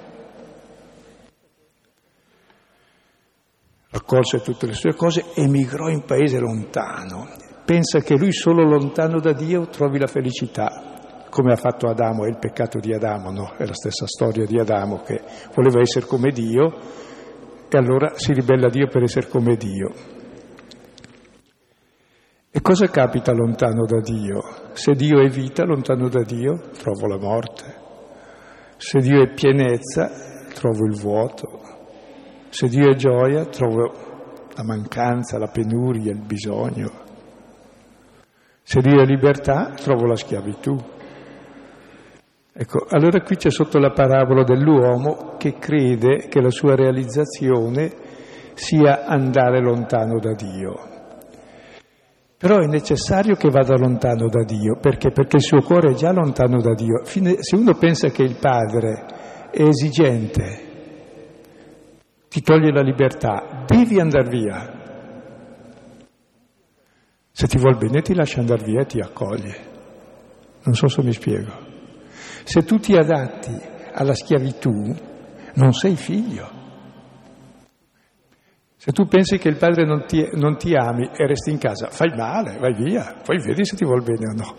Raccolse 3.89 4.39
tutte 4.39 4.67
le 4.67 4.73
sue 4.73 4.95
cose, 4.95 5.25
emigrò 5.35 5.89
in 5.89 6.05
paese 6.05 6.39
lontano. 6.39 7.27
Pensa 7.65 7.99
che 7.99 8.15
lui 8.15 8.31
solo 8.31 8.63
lontano 8.63 9.19
da 9.19 9.33
Dio 9.33 9.67
trovi 9.67 9.99
la 9.99 10.07
felicità 10.07 10.95
come 11.29 11.51
ha 11.51 11.57
fatto 11.57 11.87
Adamo, 11.87 12.23
è 12.23 12.29
il 12.29 12.39
peccato 12.39 12.79
di 12.79 12.93
Adamo, 12.93 13.31
no? 13.31 13.53
È 13.57 13.65
la 13.65 13.73
stessa 13.73 14.07
storia 14.07 14.45
di 14.45 14.57
Adamo 14.57 15.01
che 15.01 15.21
voleva 15.53 15.81
essere 15.81 16.05
come 16.05 16.31
Dio 16.31 16.73
e 17.69 17.77
allora 17.77 18.13
si 18.15 18.31
ribella 18.31 18.67
a 18.67 18.71
Dio 18.71 18.87
per 18.87 19.03
essere 19.03 19.27
come 19.27 19.55
Dio. 19.57 20.16
E 22.57 22.61
cosa 22.61 22.87
capita 22.87 23.33
lontano 23.33 23.85
da 23.85 23.99
Dio? 23.99 24.41
Se 24.73 24.93
Dio 24.93 25.21
è 25.21 25.29
vita, 25.29 25.63
lontano 25.63 26.09
da 26.09 26.23
Dio, 26.23 26.59
trovo 26.75 27.05
la 27.05 27.19
morte. 27.19 27.65
Se 28.77 28.97
Dio 28.97 29.21
è 29.21 29.31
pienezza, 29.31 30.09
trovo 30.55 30.85
il 30.85 30.99
vuoto. 30.99 31.45
Se 32.49 32.67
Dio 32.67 32.89
è 32.89 32.95
gioia, 32.95 33.45
trovo 33.45 33.93
la 34.55 34.63
mancanza, 34.63 35.37
la 35.37 35.49
penuria, 35.49 36.11
il 36.11 36.25
bisogno. 36.25 36.89
Se 38.63 38.81
Dio 38.81 39.03
è 39.03 39.05
libertà, 39.05 39.73
trovo 39.75 40.07
la 40.07 40.15
schiavitù. 40.15 40.75
Ecco, 42.53 42.87
allora 42.89 43.21
qui 43.21 43.35
c'è 43.35 43.51
sotto 43.51 43.77
la 43.77 43.91
parabola 43.91 44.43
dell'uomo 44.43 45.35
che 45.37 45.59
crede 45.59 46.27
che 46.27 46.41
la 46.41 46.49
sua 46.49 46.73
realizzazione 46.73 47.91
sia 48.55 49.05
andare 49.05 49.61
lontano 49.61 50.17
da 50.17 50.33
Dio. 50.33 50.96
Però 52.37 52.59
è 52.59 52.67
necessario 52.67 53.33
che 53.33 53.49
vada 53.49 53.75
lontano 53.75 54.27
da 54.27 54.43
Dio, 54.43 54.77
perché? 54.79 55.09
Perché 55.11 55.37
il 55.37 55.41
suo 55.41 55.61
cuore 55.61 55.91
è 55.91 55.95
già 55.95 56.11
lontano 56.11 56.61
da 56.61 56.75
Dio. 56.75 57.03
Se 57.03 57.55
uno 57.55 57.73
pensa 57.73 58.09
che 58.09 58.21
il 58.21 58.37
padre 58.39 59.49
è 59.49 59.63
esigente, 59.63 60.65
ti 62.29 62.41
toglie 62.41 62.71
la 62.71 62.83
libertà, 62.83 63.65
devi 63.65 63.99
andare 63.99 64.29
via. 64.29 64.75
Se 67.31 67.47
ti 67.47 67.57
vuol 67.57 67.77
bene 67.77 68.01
ti 68.01 68.13
lascia 68.13 68.39
andare 68.39 68.63
via 68.63 68.81
e 68.81 68.85
ti 68.85 68.99
accoglie. 68.99 69.55
Non 70.63 70.75
so 70.75 70.87
se 70.87 71.01
mi 71.01 71.13
spiego. 71.13 71.51
Se 72.43 72.63
tu 72.63 72.77
ti 72.77 72.95
adatti 72.95 73.59
alla 73.93 74.13
schiavitù, 74.13 74.95
non 75.53 75.73
sei 75.73 75.95
figlio. 75.95 76.56
Se 78.87 78.93
tu 78.93 79.05
pensi 79.05 79.37
che 79.37 79.49
il 79.49 79.57
padre 79.57 79.85
non 79.85 80.05
ti, 80.05 80.25
non 80.35 80.55
ti 80.55 80.73
ami 80.73 81.09
e 81.13 81.27
resti 81.27 81.51
in 81.51 81.57
casa, 81.57 81.89
fai 81.89 82.07
male, 82.15 82.57
vai 82.57 82.73
via, 82.73 83.15
poi 83.21 83.37
vedi 83.37 83.65
se 83.65 83.75
ti 83.75 83.83
vuol 83.83 84.01
bene 84.01 84.29
o 84.29 84.33
no. 84.33 84.55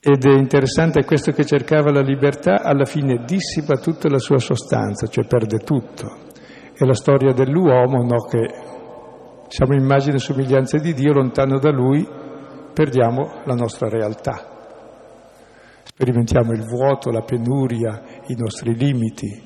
Ed 0.00 0.22
è 0.22 0.36
interessante 0.36 1.02
questo 1.06 1.32
che 1.32 1.46
cercava 1.46 1.90
la 1.90 2.02
libertà, 2.02 2.60
alla 2.60 2.84
fine 2.84 3.24
dissipa 3.24 3.78
tutta 3.78 4.10
la 4.10 4.18
sua 4.18 4.36
sostanza, 4.36 5.06
cioè 5.06 5.24
perde 5.24 5.60
tutto. 5.60 6.14
È 6.74 6.84
la 6.84 6.92
storia 6.92 7.32
dell'uomo 7.32 8.02
no, 8.02 8.18
che 8.26 9.48
siamo 9.48 9.72
immagine 9.72 10.16
e 10.16 10.18
somiglianza 10.18 10.76
di 10.76 10.92
Dio, 10.92 11.14
lontano 11.14 11.58
da 11.58 11.70
Lui 11.70 12.06
perdiamo 12.74 13.40
la 13.46 13.54
nostra 13.54 13.88
realtà. 13.88 14.57
Sperimentiamo 15.94 16.52
il 16.52 16.64
vuoto, 16.64 17.10
la 17.10 17.22
penuria, 17.22 18.02
i 18.26 18.34
nostri 18.36 18.74
limiti. 18.76 19.42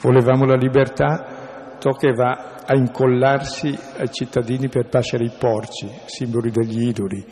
Volevamo 0.00 0.44
la 0.44 0.56
libertà, 0.56 1.76
tocca 1.78 2.08
e 2.08 2.12
va 2.12 2.64
a 2.66 2.76
incollarsi 2.76 3.76
ai 3.98 4.10
cittadini 4.10 4.68
per 4.68 4.88
pascere 4.88 5.24
i 5.24 5.32
porci, 5.38 5.88
simboli 6.06 6.50
degli 6.50 6.88
idoli. 6.88 7.24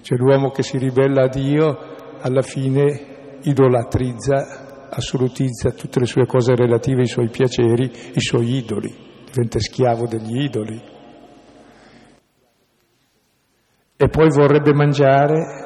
Cioè 0.00 0.18
l'uomo 0.18 0.50
che 0.50 0.62
si 0.62 0.78
ribella 0.78 1.24
a 1.24 1.28
Dio 1.28 1.78
alla 2.20 2.42
fine 2.42 3.38
idolatrizza, 3.42 4.88
assolutizza 4.90 5.70
tutte 5.70 6.00
le 6.00 6.06
sue 6.06 6.26
cose 6.26 6.54
relative 6.54 7.02
ai 7.02 7.06
suoi 7.06 7.28
piaceri, 7.28 7.90
i 8.14 8.20
suoi 8.20 8.56
idoli, 8.56 8.94
diventa 9.30 9.58
schiavo 9.58 10.06
degli 10.06 10.42
idoli. 10.42 10.80
E 13.96 14.08
poi 14.08 14.28
vorrebbe 14.30 14.72
mangiare, 14.72 15.59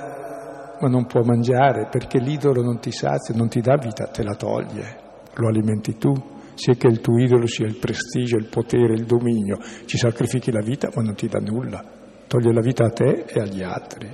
ma 0.81 0.89
non 0.89 1.07
può 1.07 1.23
mangiare 1.23 1.89
perché 1.91 2.19
l'idolo 2.19 2.63
non 2.63 2.79
ti 2.79 2.91
sazia, 2.91 3.35
non 3.35 3.49
ti 3.49 3.61
dà 3.61 3.77
vita, 3.77 4.07
te 4.07 4.23
la 4.23 4.35
toglie, 4.35 4.97
lo 5.35 5.49
alimenti 5.49 5.97
tu. 5.97 6.13
Sia 6.55 6.75
che 6.75 6.87
il 6.87 7.01
tuo 7.01 7.19
idolo 7.19 7.47
sia 7.47 7.67
il 7.67 7.77
prestigio, 7.77 8.37
il 8.37 8.49
potere, 8.49 8.95
il 8.95 9.07
dominio, 9.07 9.59
ci 9.87 9.97
sacrifichi 9.99 10.53
la 10.53 10.63
vita 10.63 10.89
ma 10.95 11.03
non 11.03 11.15
ti 11.15 11.27
dà 11.27 11.41
nulla, 11.41 11.85
toglie 12.29 12.53
la 12.53 12.61
vita 12.61 12.85
a 12.85 12.91
te 12.91 13.25
e 13.27 13.41
agli 13.41 13.63
altri. 13.63 14.09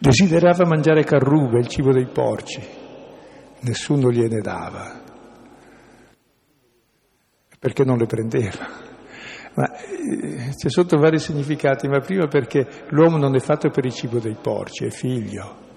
Desiderava 0.00 0.66
mangiare 0.66 1.04
carrube, 1.04 1.60
il 1.60 1.68
cibo 1.68 1.92
dei 1.92 2.06
porci, 2.06 2.60
nessuno 3.60 4.10
gliene 4.10 4.40
dava, 4.40 5.00
perché 7.58 7.84
non 7.84 7.98
le 7.98 8.06
prendeva. 8.06 8.89
Ma 9.54 9.72
eh, 9.74 10.54
c'è 10.56 10.68
sotto 10.70 10.96
vari 10.96 11.18
significati, 11.18 11.88
ma 11.88 12.00
prima 12.00 12.26
perché 12.28 12.66
l'uomo 12.90 13.16
non 13.16 13.34
è 13.34 13.40
fatto 13.40 13.68
per 13.70 13.84
il 13.84 13.92
cibo 13.92 14.18
dei 14.18 14.36
porci, 14.40 14.84
è 14.84 14.90
figlio. 14.90 15.68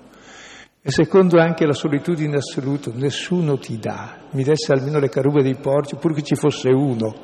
E 0.82 0.92
secondo 0.92 1.40
anche 1.40 1.66
la 1.66 1.74
solitudine 1.74 2.36
assoluta, 2.36 2.92
nessuno 2.94 3.58
ti 3.58 3.80
dà, 3.80 4.18
mi 4.32 4.44
desse 4.44 4.74
almeno 4.74 5.00
le 5.00 5.10
carube 5.10 5.42
dei 5.42 5.56
porci, 5.56 5.96
pur 5.96 6.14
che 6.14 6.24
ci 6.24 6.36
fosse 6.36 6.70
uno. 6.70 7.16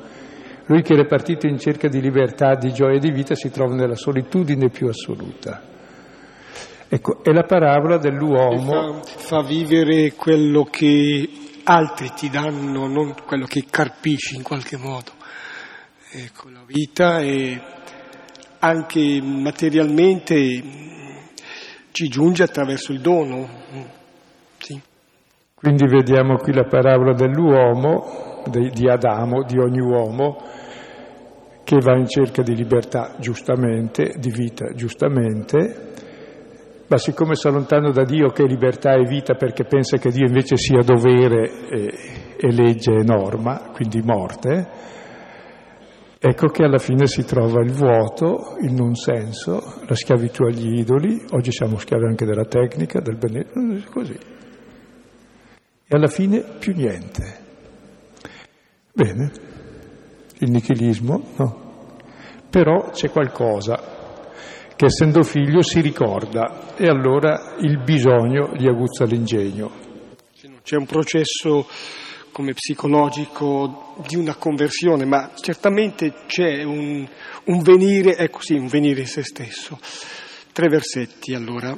Lui 0.66 0.82
che 0.82 0.94
era 0.94 1.04
partito 1.04 1.46
in 1.46 1.58
cerca 1.58 1.88
di 1.88 2.00
libertà, 2.00 2.54
di 2.54 2.72
gioia 2.72 2.96
e 2.96 3.00
di 3.00 3.10
vita 3.10 3.34
si 3.34 3.50
trova 3.50 3.74
nella 3.74 3.96
solitudine 3.96 4.70
più 4.70 4.88
assoluta. 4.88 5.62
Ecco, 6.88 7.22
è 7.22 7.32
la 7.32 7.42
parabola 7.42 7.98
dell'uomo. 7.98 9.02
Fa, 9.02 9.02
fa 9.02 9.42
vivere 9.42 10.12
quello 10.14 10.64
che 10.64 11.28
altri 11.64 12.12
ti 12.14 12.30
danno, 12.30 12.86
non 12.86 13.14
quello 13.26 13.46
che 13.46 13.64
carpisci 13.68 14.36
in 14.36 14.42
qualche 14.42 14.76
modo 14.76 15.18
ecco, 16.12 16.48
la 16.48 16.64
vita 16.66 17.20
e 17.20 17.60
anche 18.58 19.20
materialmente 19.22 20.62
ci 21.92 22.08
giunge 22.08 22.42
attraverso 22.42 22.92
il 22.92 23.00
dono. 23.00 23.48
Sì. 24.58 24.80
Quindi 25.54 25.86
vediamo 25.86 26.36
qui 26.36 26.52
la 26.52 26.64
parabola 26.64 27.14
dell'uomo, 27.14 28.42
di 28.46 28.88
Adamo, 28.88 29.44
di 29.44 29.58
ogni 29.58 29.80
uomo, 29.80 30.38
che 31.64 31.78
va 31.78 31.96
in 31.96 32.08
cerca 32.08 32.42
di 32.42 32.56
libertà 32.56 33.14
giustamente, 33.18 34.14
di 34.18 34.30
vita 34.30 34.72
giustamente, 34.74 35.88
ma 36.88 36.98
siccome 36.98 37.36
sta 37.36 37.50
lontano 37.50 37.92
da 37.92 38.02
Dio 38.02 38.30
che 38.30 38.42
è 38.42 38.46
libertà 38.46 38.94
e 38.94 39.04
vita 39.04 39.34
perché 39.34 39.64
pensa 39.64 39.98
che 39.98 40.10
Dio 40.10 40.26
invece 40.26 40.56
sia 40.56 40.80
dovere 40.82 41.68
e, 41.68 41.94
e 42.36 42.52
legge 42.52 42.92
e 42.92 43.04
norma, 43.04 43.70
quindi 43.72 44.00
morte, 44.02 44.68
Ecco 46.22 46.48
che 46.48 46.64
alla 46.64 46.76
fine 46.76 47.06
si 47.06 47.24
trova 47.24 47.62
il 47.62 47.72
vuoto, 47.72 48.58
il 48.60 48.74
non 48.74 48.94
senso, 48.94 49.80
la 49.86 49.94
schiavitù 49.94 50.42
agli 50.42 50.78
idoli, 50.78 51.24
oggi 51.30 51.50
siamo 51.50 51.78
schiavi 51.78 52.04
anche 52.04 52.26
della 52.26 52.44
tecnica, 52.44 53.00
del 53.00 53.16
benessere, 53.16 53.82
così. 53.90 54.12
E 54.12 55.96
alla 55.96 56.08
fine 56.08 56.44
più 56.58 56.74
niente. 56.74 57.38
Bene, 58.92 59.32
il 60.40 60.50
nichilismo, 60.50 61.22
no. 61.38 61.96
Però 62.50 62.90
c'è 62.90 63.08
qualcosa 63.08 63.80
che 64.76 64.84
essendo 64.84 65.22
figlio 65.22 65.62
si 65.62 65.80
ricorda 65.80 66.76
e 66.76 66.86
allora 66.86 67.54
il 67.60 67.82
bisogno 67.82 68.52
gli 68.56 68.66
aguzza 68.66 69.06
l'ingegno. 69.06 69.70
C'è 70.62 70.76
un 70.76 70.84
processo 70.84 71.66
come 72.32 72.52
psicologico 72.52 73.94
di 74.06 74.16
una 74.16 74.34
conversione, 74.34 75.04
ma 75.04 75.30
certamente 75.40 76.24
c'è 76.26 76.62
un, 76.62 77.06
un 77.44 77.62
venire, 77.62 78.16
ecco 78.16 78.40
sì, 78.40 78.54
un 78.54 78.66
venire 78.66 79.00
in 79.00 79.06
se 79.06 79.22
stesso. 79.22 79.78
Tre 80.52 80.68
versetti 80.68 81.34
allora. 81.34 81.76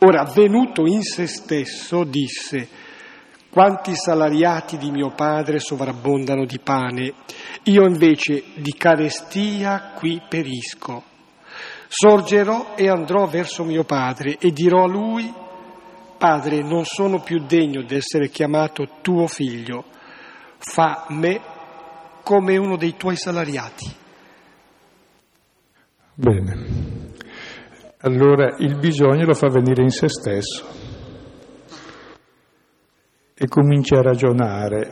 Ora, 0.00 0.24
venuto 0.24 0.86
in 0.86 1.02
se 1.02 1.26
stesso, 1.26 2.04
disse, 2.04 2.68
quanti 3.50 3.94
salariati 3.94 4.76
di 4.76 4.90
mio 4.90 5.12
padre 5.14 5.58
sovrabbondano 5.58 6.44
di 6.44 6.60
pane, 6.60 7.14
io 7.64 7.84
invece 7.84 8.44
di 8.54 8.72
carestia 8.76 9.92
qui 9.96 10.22
perisco. 10.28 11.02
Sorgerò 11.88 12.74
e 12.76 12.88
andrò 12.88 13.26
verso 13.26 13.64
mio 13.64 13.84
padre 13.84 14.36
e 14.38 14.52
dirò 14.52 14.84
a 14.84 14.88
lui, 14.88 15.32
Padre, 16.18 16.62
non 16.62 16.84
sono 16.84 17.20
più 17.20 17.46
degno 17.46 17.82
di 17.82 17.94
essere 17.94 18.28
chiamato 18.28 18.98
tuo 19.00 19.28
figlio, 19.28 19.84
fa 20.58 21.06
me 21.10 21.40
come 22.24 22.56
uno 22.56 22.76
dei 22.76 22.96
tuoi 22.96 23.16
salariati. 23.16 23.94
Bene. 26.14 27.06
Allora 28.00 28.56
il 28.58 28.76
bisogno 28.78 29.24
lo 29.24 29.34
fa 29.34 29.48
venire 29.48 29.82
in 29.82 29.90
se 29.90 30.08
stesso 30.08 30.66
e 33.34 33.46
comincia 33.46 33.98
a 33.98 34.02
ragionare. 34.02 34.90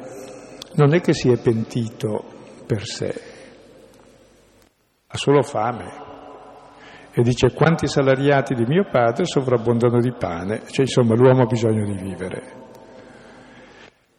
Non 0.75 0.95
è 0.95 1.01
che 1.01 1.13
si 1.13 1.31
è 1.31 1.37
pentito 1.41 2.25
per 2.65 2.87
sé, 2.87 3.15
ha 5.09 5.17
solo 5.17 5.43
fame. 5.43 6.06
E 7.19 7.23
dice 7.23 7.55
quanti 7.55 7.87
salariati 7.87 8.55
di 8.55 8.67
mio 8.67 8.85
padre 8.91 9.25
sovrabbondano 9.25 10.01
di 10.01 10.13
pane, 10.13 10.65
cioè 10.67 10.85
insomma 10.85 11.15
l'uomo 11.15 11.45
ha 11.45 11.47
bisogno 11.47 11.83
di 11.87 11.97
vivere. 11.97 12.43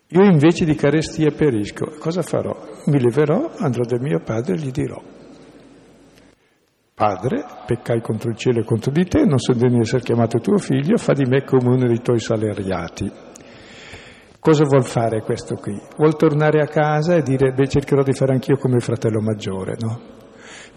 Io 0.07 0.23
invece 0.23 0.65
di 0.65 0.73
carestia 0.73 1.29
perisco, 1.29 1.93
cosa 1.99 2.23
farò? 2.23 2.57
Mi 2.87 2.99
leverò, 2.99 3.51
andrò 3.59 3.83
da 3.83 3.99
mio 3.99 4.19
padre 4.23 4.55
e 4.55 4.57
gli 4.57 4.71
dirò 4.71 4.99
Padre, 6.95 7.45
peccai 7.67 8.01
contro 8.01 8.31
il 8.31 8.37
cielo 8.37 8.61
e 8.61 8.63
contro 8.63 8.89
di 8.89 9.05
te, 9.05 9.23
non 9.23 9.37
sono 9.37 9.59
degno 9.59 9.75
di 9.75 9.81
essere 9.81 10.01
chiamato 10.01 10.39
tuo 10.39 10.57
figlio, 10.57 10.97
fa 10.97 11.13
di 11.13 11.25
me 11.25 11.43
come 11.43 11.75
uno 11.75 11.85
dei 11.85 12.01
tuoi 12.01 12.19
salariati. 12.19 13.11
Cosa 14.39 14.63
vuol 14.63 14.83
fare 14.83 15.21
questo 15.21 15.57
qui? 15.57 15.79
Vuol 15.97 16.15
tornare 16.15 16.59
a 16.61 16.65
casa 16.65 17.13
e 17.13 17.21
dire, 17.21 17.51
beh, 17.51 17.67
cercherò 17.67 18.01
di 18.01 18.13
fare 18.13 18.33
anch'io 18.33 18.57
come 18.57 18.79
fratello 18.79 19.21
maggiore, 19.21 19.75
no? 19.79 20.16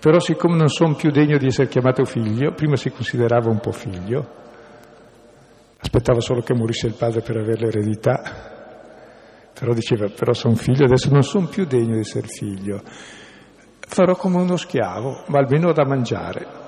Però 0.01 0.19
siccome 0.19 0.57
non 0.57 0.69
sono 0.69 0.95
più 0.95 1.11
degno 1.11 1.37
di 1.37 1.47
essere 1.47 1.69
chiamato 1.69 2.05
figlio, 2.05 2.53
prima 2.55 2.77
si 2.77 2.91
considerava 2.91 3.51
un 3.51 3.61
po' 3.61 3.73
figlio, 3.73 4.27
aspettava 5.79 6.21
solo 6.21 6.41
che 6.41 6.55
morisse 6.55 6.87
il 6.87 6.95
padre 6.95 7.21
per 7.21 7.37
avere 7.37 7.67
l'eredità, 7.67 9.53
però 9.53 9.75
diceva, 9.75 10.09
però 10.09 10.33
sono 10.33 10.55
figlio, 10.55 10.87
adesso 10.87 11.11
non 11.11 11.23
sono 11.23 11.49
più 11.49 11.67
degno 11.67 11.95
di 11.95 12.01
essere 12.01 12.27
figlio 12.29 12.83
farò 13.91 14.15
come 14.15 14.41
uno 14.41 14.57
schiavo, 14.57 15.25
ma 15.27 15.39
almeno 15.39 15.73
da 15.73 15.85
mangiare. 15.85 16.59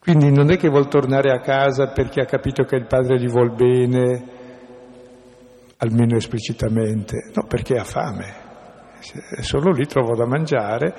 Quindi 0.00 0.30
non 0.32 0.50
è 0.50 0.56
che 0.56 0.68
vuol 0.68 0.88
tornare 0.88 1.32
a 1.32 1.40
casa 1.40 1.88
perché 1.88 2.22
ha 2.22 2.24
capito 2.24 2.64
che 2.64 2.76
il 2.76 2.86
padre 2.86 3.20
gli 3.20 3.28
vuol 3.28 3.54
bene, 3.54 4.24
almeno 5.78 6.16
esplicitamente, 6.16 7.30
no, 7.34 7.44
perché 7.46 7.76
ha 7.76 7.84
fame. 7.84 8.45
Solo 8.98 9.70
lì 9.72 9.86
trovo 9.86 10.14
da 10.14 10.26
mangiare, 10.26 10.94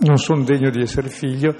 non 0.00 0.16
sono 0.16 0.42
degno 0.44 0.70
di 0.70 0.80
essere 0.80 1.08
figlio. 1.08 1.54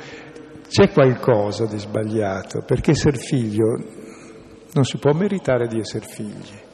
C'è 0.68 0.90
qualcosa 0.90 1.66
di 1.66 1.78
sbagliato, 1.78 2.62
perché 2.62 2.90
essere 2.90 3.16
figlio 3.16 3.76
non 4.74 4.84
si 4.84 4.98
può 4.98 5.12
meritare 5.12 5.66
di 5.66 5.78
essere 5.78 6.04
figli. 6.06 6.66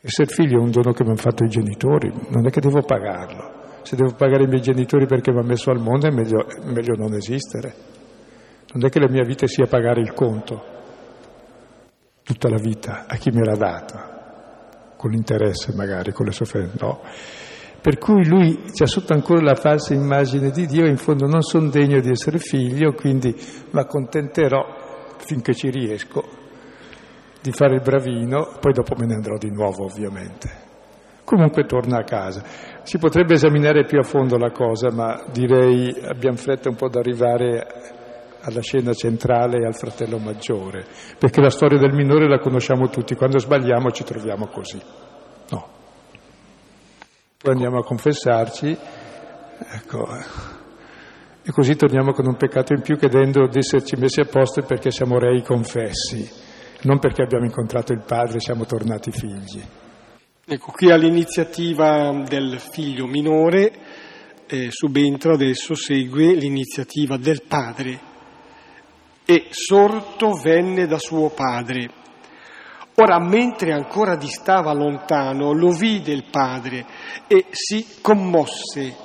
Essere 0.00 0.28
figlio 0.28 0.58
è 0.58 0.62
un 0.62 0.70
dono 0.70 0.92
che 0.92 1.02
mi 1.02 1.10
hanno 1.10 1.18
fatto 1.18 1.44
i 1.44 1.48
genitori, 1.48 2.12
non 2.28 2.46
è 2.46 2.50
che 2.50 2.60
devo 2.60 2.82
pagarlo. 2.82 3.80
Se 3.82 3.96
devo 3.96 4.14
pagare 4.14 4.44
i 4.44 4.46
miei 4.46 4.60
genitori 4.60 5.06
perché 5.06 5.30
mi 5.30 5.38
hanno 5.38 5.48
messo 5.48 5.70
al 5.70 5.80
mondo 5.80 6.06
è 6.06 6.10
meglio, 6.10 6.46
meglio 6.64 6.94
non 6.94 7.14
esistere. 7.14 7.74
Non 8.74 8.84
è 8.84 8.90
che 8.90 9.00
la 9.00 9.08
mia 9.08 9.24
vita 9.24 9.46
sia 9.46 9.66
pagare 9.66 10.02
il 10.02 10.12
conto, 10.12 10.62
tutta 12.22 12.50
la 12.50 12.58
vita, 12.60 13.06
a 13.08 13.16
chi 13.16 13.30
me 13.30 13.42
l'ha 13.42 13.56
data, 13.56 14.17
con 14.98 15.12
l'interesse 15.12 15.72
magari, 15.74 16.12
con 16.12 16.26
le 16.26 16.32
sofferenze, 16.32 16.76
no. 16.80 17.00
Per 17.80 17.96
cui 17.96 18.26
lui 18.26 18.64
c'ha 18.74 18.86
sotto 18.86 19.12
ancora 19.12 19.40
la 19.40 19.54
falsa 19.54 19.94
immagine 19.94 20.50
di 20.50 20.66
Dio, 20.66 20.84
in 20.84 20.96
fondo 20.96 21.26
non 21.26 21.42
sono 21.42 21.70
degno 21.70 22.00
di 22.00 22.10
essere 22.10 22.38
figlio, 22.38 22.92
quindi 22.92 23.32
mi 23.70 23.80
accontenterò 23.80 25.14
finché 25.18 25.54
ci 25.54 25.70
riesco 25.70 26.24
di 27.40 27.52
fare 27.52 27.76
il 27.76 27.80
bravino, 27.82 28.56
poi 28.60 28.72
dopo 28.72 28.96
me 28.98 29.06
ne 29.06 29.14
andrò 29.14 29.38
di 29.38 29.50
nuovo 29.50 29.84
ovviamente. 29.84 30.66
Comunque 31.22 31.64
torna 31.66 31.98
a 31.98 32.04
casa. 32.04 32.42
Si 32.82 32.98
potrebbe 32.98 33.34
esaminare 33.34 33.84
più 33.84 33.98
a 33.98 34.02
fondo 34.02 34.36
la 34.36 34.50
cosa, 34.50 34.90
ma 34.90 35.22
direi 35.30 35.94
abbiamo 36.02 36.36
fretta 36.36 36.70
un 36.70 36.74
po' 36.74 36.86
ad 36.86 36.96
arrivare 36.96 37.97
alla 38.48 38.60
scena 38.60 38.92
centrale 38.92 39.58
e 39.58 39.66
al 39.66 39.76
fratello 39.76 40.18
maggiore, 40.18 40.84
perché 41.18 41.40
la 41.40 41.50
storia 41.50 41.78
del 41.78 41.92
minore 41.92 42.28
la 42.28 42.38
conosciamo 42.38 42.88
tutti, 42.88 43.14
quando 43.14 43.38
sbagliamo 43.38 43.90
ci 43.90 44.04
troviamo 44.04 44.48
così. 44.48 44.80
No. 45.50 45.68
Poi 47.38 47.52
andiamo 47.52 47.78
a 47.78 47.84
confessarci, 47.84 48.76
ecco, 49.74 50.06
e 51.42 51.52
così 51.52 51.76
torniamo 51.76 52.12
con 52.12 52.26
un 52.26 52.36
peccato 52.36 52.72
in 52.72 52.82
più 52.82 52.96
chiedendo 52.96 53.46
di 53.46 53.58
esserci 53.58 53.96
messi 53.96 54.20
a 54.20 54.26
posto 54.26 54.62
perché 54.62 54.90
siamo 54.90 55.18
rei 55.18 55.42
confessi 55.42 56.46
non 56.82 56.98
perché 56.98 57.22
abbiamo 57.22 57.44
incontrato 57.44 57.92
il 57.92 58.02
padre 58.06 58.36
e 58.36 58.40
siamo 58.40 58.64
tornati 58.64 59.10
figli. 59.10 59.60
Ecco, 60.44 60.72
qui 60.72 60.90
all'iniziativa 60.90 62.24
del 62.26 62.58
figlio 62.58 63.06
minore 63.06 63.72
eh, 64.46 64.68
subentra 64.70 65.34
adesso, 65.34 65.74
segue 65.74 66.34
l'iniziativa 66.34 67.16
del 67.16 67.42
padre. 67.46 68.07
E 69.30 69.48
sorto 69.50 70.32
venne 70.32 70.86
da 70.86 70.98
suo 70.98 71.28
padre. 71.28 71.90
Ora, 72.94 73.20
mentre 73.20 73.74
ancora 73.74 74.16
distava 74.16 74.72
lontano, 74.72 75.52
lo 75.52 75.68
vide 75.68 76.12
il 76.12 76.24
padre 76.30 76.86
e 77.26 77.44
si 77.50 77.98
commosse 78.00 78.96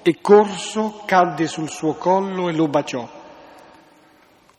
e 0.00 0.16
corso 0.22 1.02
cadde 1.04 1.46
sul 1.46 1.68
suo 1.68 1.92
collo 1.92 2.48
e 2.48 2.54
lo 2.54 2.68
baciò. 2.68 3.06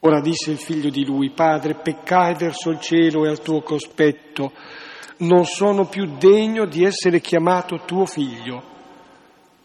Ora 0.02 0.22
disse 0.22 0.52
il 0.52 0.60
figlio 0.60 0.92
di 0.92 1.04
lui, 1.04 1.32
Padre, 1.32 1.74
peccai 1.74 2.36
verso 2.36 2.70
il 2.70 2.80
cielo 2.80 3.26
e 3.26 3.30
al 3.30 3.42
tuo 3.42 3.64
cospetto, 3.64 4.52
non 5.18 5.46
sono 5.46 5.86
più 5.86 6.16
degno 6.18 6.66
di 6.66 6.84
essere 6.84 7.22
chiamato 7.22 7.86
tuo 7.86 8.06
figlio. 8.06 8.70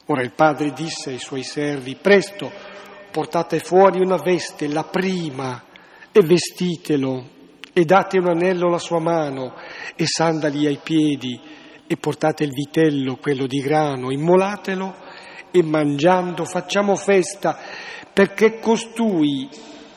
Ora 0.06 0.22
il 0.22 0.32
padre 0.32 0.72
disse 0.72 1.10
ai 1.10 1.18
suoi 1.18 1.42
servi, 1.42 1.94
presto, 1.96 2.50
portate 3.16 3.60
fuori 3.60 3.98
una 4.02 4.18
veste, 4.18 4.68
la 4.68 4.84
prima, 4.84 5.64
e 6.12 6.20
vestitelo, 6.20 7.24
e 7.72 7.86
date 7.86 8.18
un 8.18 8.28
anello 8.28 8.66
alla 8.66 8.78
sua 8.78 9.00
mano, 9.00 9.54
e 9.96 10.04
sandali 10.06 10.66
ai 10.66 10.78
piedi, 10.82 11.40
e 11.86 11.96
portate 11.96 12.44
il 12.44 12.50
vitello, 12.50 13.16
quello 13.16 13.46
di 13.46 13.60
grano, 13.60 14.10
immolatelo, 14.10 14.94
e 15.50 15.62
mangiando 15.62 16.44
facciamo 16.44 16.94
festa, 16.94 17.58
perché 18.12 18.58
costui 18.58 19.48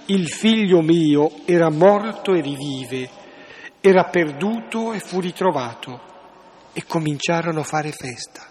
il 0.05 0.29
figlio 0.29 0.79
mio 0.79 1.29
era 1.43 1.69
morto 1.69 2.33
e 2.33 2.39
rivive, 2.39 3.09
era 3.81 4.05
perduto 4.05 4.93
e 4.93 4.99
fu 4.99 5.19
ritrovato. 5.19 6.07
E 6.71 6.85
cominciarono 6.87 7.59
a 7.59 7.63
fare 7.63 7.91
festa. 7.91 8.48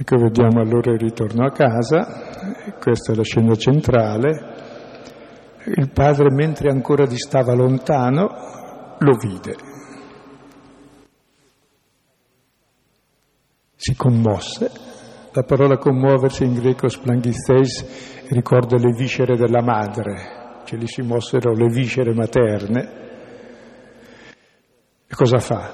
Ecco, 0.00 0.16
vediamo 0.16 0.60
allora 0.60 0.92
il 0.92 1.00
ritorno 1.00 1.44
a 1.44 1.50
casa, 1.50 2.06
questa 2.78 3.12
è 3.12 3.16
la 3.16 3.24
scena 3.24 3.56
centrale. 3.56 4.30
Il 5.64 5.90
padre, 5.90 6.30
mentre 6.30 6.70
ancora 6.70 7.04
distava 7.04 7.52
lontano, 7.52 8.28
lo 8.96 9.16
vide. 9.16 9.56
Si 13.74 13.96
commosse. 13.96 14.70
La 15.32 15.42
parola 15.42 15.78
commuoversi 15.78 16.44
in 16.44 16.54
greco 16.54 16.88
splangitheis 16.88 18.28
ricorda 18.28 18.76
le 18.76 18.92
viscere 18.96 19.36
della 19.36 19.62
madre, 19.62 20.62
che 20.64 20.76
lì 20.76 20.86
si 20.86 21.02
mossero 21.02 21.52
le 21.54 21.66
viscere 21.66 22.14
materne. 22.14 22.80
E 25.08 25.14
cosa 25.14 25.38
fa? 25.38 25.72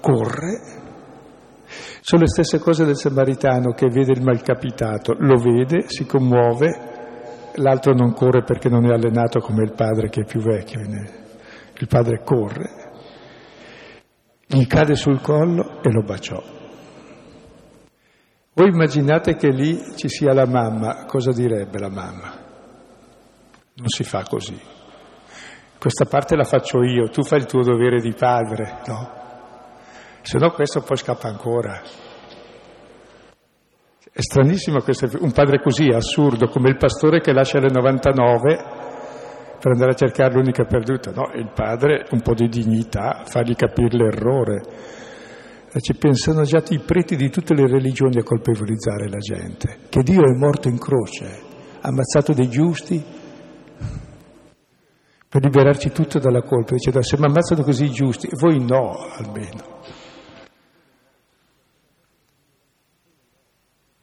Corre. 0.00 0.81
Sono 2.04 2.22
le 2.22 2.28
stesse 2.28 2.58
cose 2.58 2.84
del 2.84 2.96
samaritano 2.96 3.74
che 3.74 3.86
vede 3.86 4.10
il 4.10 4.22
malcapitato, 4.22 5.14
lo 5.20 5.36
vede, 5.36 5.84
si 5.86 6.04
commuove, 6.04 7.52
l'altro 7.54 7.94
non 7.94 8.12
corre 8.12 8.42
perché 8.42 8.68
non 8.68 8.86
è 8.86 8.92
allenato 8.92 9.38
come 9.38 9.62
il 9.62 9.72
padre 9.72 10.08
che 10.08 10.22
è 10.22 10.24
più 10.24 10.40
vecchio. 10.40 10.80
Il 10.80 11.86
padre 11.86 12.24
corre, 12.24 12.70
gli 14.48 14.66
cade 14.66 14.96
sul 14.96 15.20
collo 15.20 15.80
e 15.80 15.92
lo 15.92 16.02
baciò. 16.02 16.42
Voi 18.52 18.68
immaginate 18.68 19.36
che 19.36 19.50
lì 19.50 19.80
ci 19.94 20.08
sia 20.08 20.34
la 20.34 20.46
mamma, 20.46 21.04
cosa 21.04 21.30
direbbe 21.30 21.78
la 21.78 21.88
mamma? 21.88 22.32
Non 23.74 23.88
si 23.88 24.02
fa 24.02 24.24
così. 24.28 24.60
Questa 25.78 26.04
parte 26.06 26.34
la 26.34 26.42
faccio 26.42 26.82
io, 26.82 27.08
tu 27.10 27.22
fai 27.22 27.38
il 27.38 27.46
tuo 27.46 27.62
dovere 27.62 28.00
di 28.00 28.12
padre, 28.12 28.80
no? 28.88 29.20
Se 30.22 30.38
no 30.38 30.50
questo 30.52 30.80
poi 30.82 30.96
scappa 30.96 31.28
ancora. 31.28 31.82
È 34.14 34.20
stranissimo 34.20 34.80
questo, 34.82 35.08
un 35.20 35.32
padre 35.32 35.60
così 35.60 35.88
assurdo 35.88 36.48
come 36.48 36.68
il 36.68 36.76
pastore 36.76 37.20
che 37.20 37.32
lascia 37.32 37.58
le 37.58 37.70
99 37.70 38.80
per 39.58 39.72
andare 39.72 39.92
a 39.92 39.94
cercare 39.94 40.34
l'unica 40.34 40.64
perduta. 40.64 41.12
No, 41.12 41.30
il 41.34 41.50
padre 41.54 42.06
un 42.10 42.20
po' 42.20 42.34
di 42.34 42.48
dignità, 42.48 43.22
fargli 43.24 43.54
capire 43.54 43.96
l'errore. 43.96 44.62
Ci 45.74 45.94
pensano 45.94 46.42
già 46.42 46.62
i 46.68 46.80
preti 46.80 47.16
di 47.16 47.30
tutte 47.30 47.54
le 47.54 47.66
religioni 47.66 48.18
a 48.18 48.22
colpevolizzare 48.22 49.08
la 49.08 49.18
gente, 49.18 49.78
che 49.88 50.02
Dio 50.02 50.20
è 50.20 50.36
morto 50.36 50.68
in 50.68 50.78
croce, 50.78 51.40
ha 51.80 51.88
ammazzato 51.88 52.34
dei 52.34 52.50
giusti 52.50 53.02
per 55.26 55.42
liberarci 55.42 55.90
tutto 55.90 56.18
dalla 56.18 56.42
colpa. 56.42 56.74
Dice, 56.74 57.02
se 57.02 57.16
mi 57.16 57.24
ammazzano 57.24 57.62
così 57.62 57.84
i 57.84 57.90
giusti, 57.90 58.28
voi 58.32 58.62
no 58.62 58.94
almeno. 59.16 59.80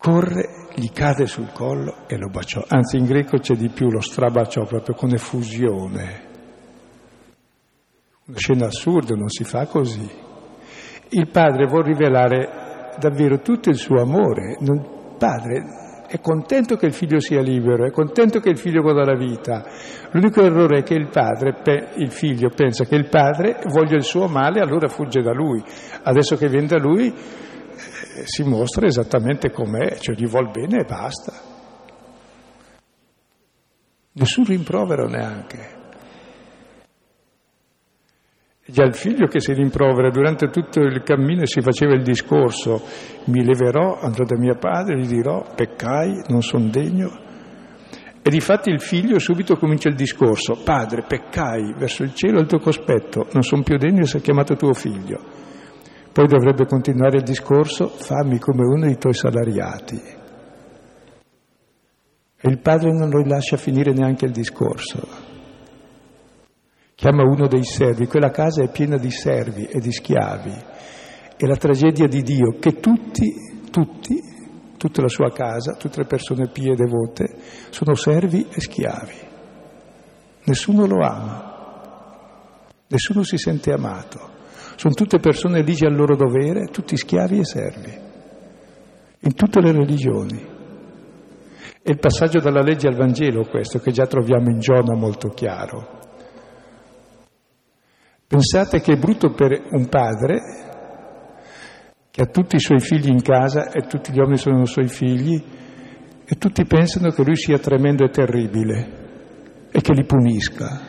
Corre, 0.02 0.68
gli 0.76 0.92
cade 0.94 1.28
sul 1.28 1.52
collo 1.52 2.08
e 2.08 2.16
lo 2.16 2.30
baciò. 2.30 2.64
Anzi, 2.66 2.96
in 2.96 3.04
greco 3.04 3.38
c'è 3.38 3.56
di 3.56 3.68
più, 3.68 3.90
lo 3.90 4.00
strabaciò 4.00 4.64
proprio 4.64 4.96
con 4.96 5.12
effusione. 5.12 6.28
Una 8.28 8.38
scena 8.38 8.68
assurda, 8.68 9.14
non 9.16 9.28
si 9.28 9.44
fa 9.44 9.66
così. 9.66 10.10
Il 11.10 11.28
padre 11.30 11.66
vuol 11.66 11.84
rivelare 11.84 12.94
davvero 12.98 13.42
tutto 13.42 13.70
il 13.70 13.76
suo 13.76 14.02
amore. 14.02 14.56
Il 14.62 15.16
padre 15.18 15.64
è 16.08 16.22
contento 16.22 16.78
che 16.78 16.86
il 16.86 16.94
figlio 16.94 17.20
sia 17.20 17.42
libero, 17.42 17.86
è 17.86 17.92
contento 17.92 18.40
che 18.40 18.50
il 18.50 18.58
figlio 18.58 18.82
goda 18.82 19.04
la 19.04 19.18
vita. 19.18 19.66
L'unico 20.12 20.42
errore 20.42 20.80
è 20.80 20.84
che 20.84 20.94
il 20.94 21.10
padre, 21.10 21.58
il 21.98 22.12
figlio 22.12 22.50
pensa 22.56 22.86
che 22.86 22.96
il 22.96 23.10
padre 23.10 23.60
voglia 23.66 23.98
il 23.98 24.04
suo 24.04 24.28
male, 24.28 24.62
allora 24.62 24.88
fugge 24.88 25.22
da 25.22 25.34
lui. 25.34 25.62
Adesso 26.04 26.38
che 26.38 26.48
viene 26.48 26.68
da 26.68 26.78
lui 26.78 27.14
si 28.26 28.44
mostra 28.44 28.86
esattamente 28.86 29.52
com'è, 29.52 29.98
cioè 29.98 30.16
gli 30.16 30.28
vuol 30.28 30.52
bene 30.52 30.82
e 30.82 30.86
basta. 30.86 31.34
Nessun 34.12 34.46
rimprovero 34.46 35.08
neanche. 35.08 35.78
Già 38.66 38.84
il 38.84 38.94
figlio 38.94 39.26
che 39.26 39.40
si 39.40 39.52
rimprovera 39.54 40.12
durante 40.12 40.50
tutto 40.50 40.82
il 40.82 41.02
cammino 41.02 41.46
si 41.46 41.60
faceva 41.62 41.96
il 41.96 42.04
discorso, 42.04 42.84
mi 43.26 43.44
leverò, 43.44 44.00
andrò 44.00 44.26
da 44.26 44.38
mio 44.38 44.58
padre, 44.58 45.00
gli 45.00 45.08
dirò, 45.08 45.44
peccai, 45.56 46.26
non 46.28 46.44
sono 46.44 46.70
degno. 46.70 47.28
E 48.22 48.30
difatti 48.30 48.70
il 48.70 48.80
figlio 48.80 49.18
subito 49.18 49.56
comincia 49.56 49.90
il 49.90 49.96
discorso, 49.96 50.62
padre, 50.64 51.04
peccai 51.08 51.74
verso 51.78 52.04
il 52.04 52.14
cielo 52.14 52.40
al 52.40 52.46
tuo 52.46 52.60
cospetto, 52.60 53.28
non 53.32 53.42
sono 53.42 53.64
più 53.64 53.76
degno 53.78 53.96
di 53.96 54.02
essere 54.02 54.22
chiamato 54.22 54.56
tuo 54.56 54.74
figlio. 54.74 55.39
Poi 56.20 56.28
dovrebbe 56.28 56.66
continuare 56.66 57.20
il 57.20 57.24
discorso, 57.24 57.88
fammi 57.88 58.40
come 58.40 58.66
uno 58.66 58.88
dei 58.88 58.98
tuoi 58.98 59.14
salariati. 59.14 60.02
E 62.36 62.50
il 62.50 62.60
padre 62.60 62.92
non 62.92 63.10
lo 63.10 63.24
lascia 63.24 63.56
finire 63.56 63.94
neanche 63.94 64.26
il 64.26 64.32
discorso 64.32 65.28
chiama 67.00 67.24
uno 67.24 67.48
dei 67.48 67.64
servi, 67.64 68.08
quella 68.08 68.30
casa 68.30 68.62
è 68.62 68.70
piena 68.70 68.98
di 68.98 69.10
servi 69.10 69.64
e 69.68 69.80
di 69.80 69.90
schiavi. 69.90 70.54
È 71.38 71.46
la 71.46 71.56
tragedia 71.56 72.10
di 72.10 72.22
Dio 72.24 72.58
che 72.60 72.82
tutti, 72.82 73.34
tutti, 73.72 74.22
tutta 74.76 75.02
la 75.02 75.08
sua 75.08 75.32
casa, 75.32 75.76
tutte 75.76 76.02
le 76.02 76.08
persone 76.08 76.50
pie 76.50 76.74
e 76.74 76.76
devote, 76.76 77.38
sono 77.70 77.96
servi 77.96 78.46
e 78.52 78.60
schiavi. 78.60 79.16
Nessuno 80.44 80.86
lo 80.86 81.02
ama, 81.02 82.66
nessuno 82.90 83.24
si 83.24 83.38
sente 83.38 83.72
amato. 83.72 84.29
Sono 84.80 84.94
tutte 84.94 85.20
persone 85.20 85.62
ligie 85.62 85.88
al 85.88 85.94
loro 85.94 86.16
dovere, 86.16 86.68
tutti 86.68 86.96
schiavi 86.96 87.40
e 87.40 87.44
servi, 87.44 87.94
in 89.20 89.34
tutte 89.34 89.60
le 89.60 89.74
religioni. 89.74 90.42
È 91.82 91.90
il 91.90 92.00
passaggio 92.00 92.40
dalla 92.40 92.62
legge 92.62 92.88
al 92.88 92.96
Vangelo 92.96 93.44
questo, 93.44 93.80
che 93.80 93.92
già 93.92 94.08
troviamo 94.08 94.50
in 94.50 94.60
Giona 94.60 94.96
molto 94.96 95.32
chiaro. 95.32 96.00
Pensate 98.26 98.80
che 98.80 98.94
è 98.94 98.98
brutto 98.98 99.32
per 99.32 99.68
un 99.70 99.90
padre 99.90 100.40
che 102.10 102.22
ha 102.22 102.28
tutti 102.28 102.56
i 102.56 102.62
suoi 102.62 102.80
figli 102.80 103.10
in 103.10 103.22
casa 103.22 103.72
e 103.72 103.82
tutti 103.82 104.14
gli 104.14 104.20
uomini 104.20 104.38
sono 104.38 104.64
suoi 104.64 104.88
figli 104.88 105.44
e 106.24 106.36
tutti 106.38 106.64
pensano 106.64 107.10
che 107.10 107.24
lui 107.26 107.36
sia 107.36 107.60
tremendo 107.60 108.06
e 108.06 108.10
terribile 108.12 109.68
e 109.72 109.82
che 109.82 109.92
li 109.92 110.06
punisca 110.06 110.89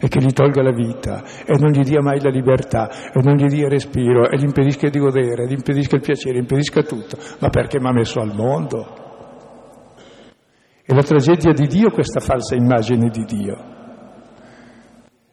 e 0.00 0.08
che 0.08 0.20
gli 0.20 0.32
tolga 0.32 0.62
la 0.62 0.72
vita 0.72 1.22
e 1.44 1.58
non 1.58 1.70
gli 1.70 1.82
dia 1.82 2.00
mai 2.00 2.20
la 2.20 2.30
libertà 2.30 3.10
e 3.12 3.20
non 3.22 3.36
gli 3.36 3.46
dia 3.46 3.68
respiro 3.68 4.28
e 4.30 4.38
gli 4.38 4.44
impedisca 4.44 4.88
di 4.88 4.98
godere, 4.98 5.46
gli 5.46 5.52
impedisca 5.52 5.96
il 5.96 6.02
piacere, 6.02 6.38
impedisca 6.38 6.82
tutto. 6.82 7.16
Ma 7.40 7.48
perché 7.48 7.80
mi 7.80 7.88
ha 7.88 7.92
messo 7.92 8.20
al 8.20 8.34
mondo? 8.34 9.06
E 10.84 10.94
la 10.94 11.02
tragedia 11.02 11.52
di 11.52 11.66
Dio 11.66 11.90
questa 11.90 12.20
falsa 12.20 12.54
immagine 12.54 13.10
di 13.10 13.24
Dio. 13.24 13.76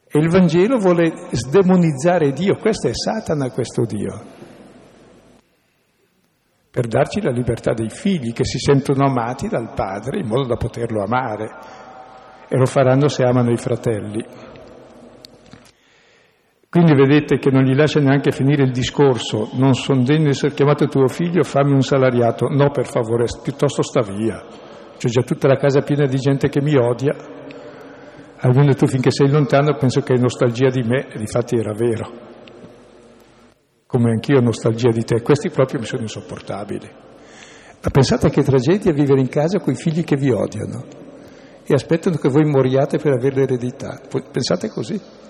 E 0.07 0.19
il 0.19 0.29
Vangelo 0.29 0.77
vuole 0.77 1.11
sdemonizzare 1.31 2.31
Dio, 2.31 2.55
questo 2.55 2.87
è 2.87 2.91
Satana, 2.93 3.51
questo 3.51 3.83
Dio, 3.85 4.23
per 6.71 6.87
darci 6.87 7.21
la 7.21 7.31
libertà 7.31 7.73
dei 7.73 7.89
figli 7.89 8.33
che 8.33 8.43
si 8.43 8.57
sentono 8.57 9.05
amati 9.05 9.47
dal 9.47 9.73
Padre 9.73 10.19
in 10.19 10.27
modo 10.27 10.47
da 10.47 10.57
poterlo 10.57 11.03
amare 11.03 11.49
e 12.49 12.57
lo 12.57 12.65
faranno 12.65 13.07
se 13.07 13.23
amano 13.23 13.51
i 13.51 13.57
fratelli. 13.57 14.25
Quindi 16.75 16.93
vedete 16.93 17.39
che 17.39 17.49
non 17.51 17.63
gli 17.63 17.73
lascia 17.73 18.01
neanche 18.01 18.31
finire 18.31 18.63
il 18.63 18.73
discorso, 18.73 19.51
non 19.53 19.75
sono 19.75 20.03
degno 20.03 20.23
di 20.23 20.29
essere 20.31 20.53
chiamato 20.53 20.87
tuo 20.87 21.07
figlio, 21.07 21.41
fammi 21.43 21.71
un 21.71 21.81
salariato. 21.81 22.47
No, 22.49 22.69
per 22.69 22.85
favore, 22.85 23.27
piuttosto 23.41 23.81
sta 23.81 24.01
via. 24.01 24.43
C'è 24.97 25.07
già 25.07 25.21
tutta 25.21 25.47
la 25.47 25.55
casa 25.55 25.83
piena 25.83 26.05
di 26.05 26.17
gente 26.17 26.49
che 26.49 26.61
mi 26.61 26.75
odia, 26.75 27.15
almeno 28.39 28.73
tu 28.73 28.87
finché 28.87 29.09
sei 29.09 29.29
lontano 29.29 29.77
penso 29.77 30.01
che 30.01 30.15
hai 30.15 30.19
nostalgia 30.19 30.67
di 30.67 30.81
me 30.81 31.07
e 31.07 31.17
di 31.17 31.27
fatti 31.27 31.55
era 31.55 31.71
vero, 31.71 32.11
come 33.87 34.09
anch'io 34.09 34.39
ho 34.39 34.41
nostalgia 34.41 34.89
di 34.89 35.05
te, 35.05 35.21
questi 35.21 35.49
proprio 35.51 35.79
mi 35.79 35.85
sono 35.85 36.01
insopportabili. 36.01 36.89
Ma 36.89 37.89
pensate 37.89 38.29
che 38.29 38.43
tragedia 38.43 38.91
vivere 38.91 39.21
in 39.21 39.29
casa 39.29 39.59
con 39.59 39.71
i 39.71 39.77
figli 39.77 40.03
che 40.03 40.17
vi 40.17 40.29
odiano 40.29 40.83
e 41.65 41.73
aspettano 41.73 42.17
che 42.17 42.27
voi 42.27 42.43
moriate 42.43 42.97
per 42.97 43.13
avere 43.13 43.33
l'eredità. 43.33 43.97
Pensate 44.29 44.67
così. 44.67 45.23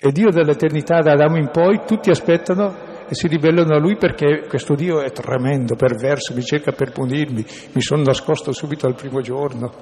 E 0.00 0.12
Dio 0.12 0.30
dall'eternità, 0.30 1.00
da 1.00 1.12
Adamo 1.12 1.38
in 1.38 1.50
poi, 1.50 1.82
tutti 1.84 2.08
aspettano 2.10 2.86
e 3.08 3.14
si 3.14 3.26
ribellano 3.26 3.74
a 3.74 3.80
Lui 3.80 3.96
perché 3.96 4.46
questo 4.46 4.74
Dio 4.74 5.00
è 5.00 5.10
tremendo, 5.10 5.74
perverso, 5.74 6.34
mi 6.34 6.42
cerca 6.42 6.70
per 6.70 6.92
punirmi, 6.92 7.44
mi 7.72 7.80
sono 7.80 8.02
nascosto 8.02 8.52
subito 8.52 8.86
al 8.86 8.94
primo 8.94 9.20
giorno. 9.20 9.72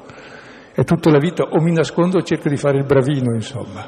E 0.75 0.85
tutta 0.85 1.11
la 1.11 1.19
vita 1.19 1.45
o 1.45 1.61
mi 1.61 1.73
nascondo 1.73 2.19
o 2.19 2.23
cerco 2.23 2.49
di 2.49 2.57
fare 2.57 2.79
il 2.79 2.87
bravino, 2.87 3.35
insomma. 3.35 3.87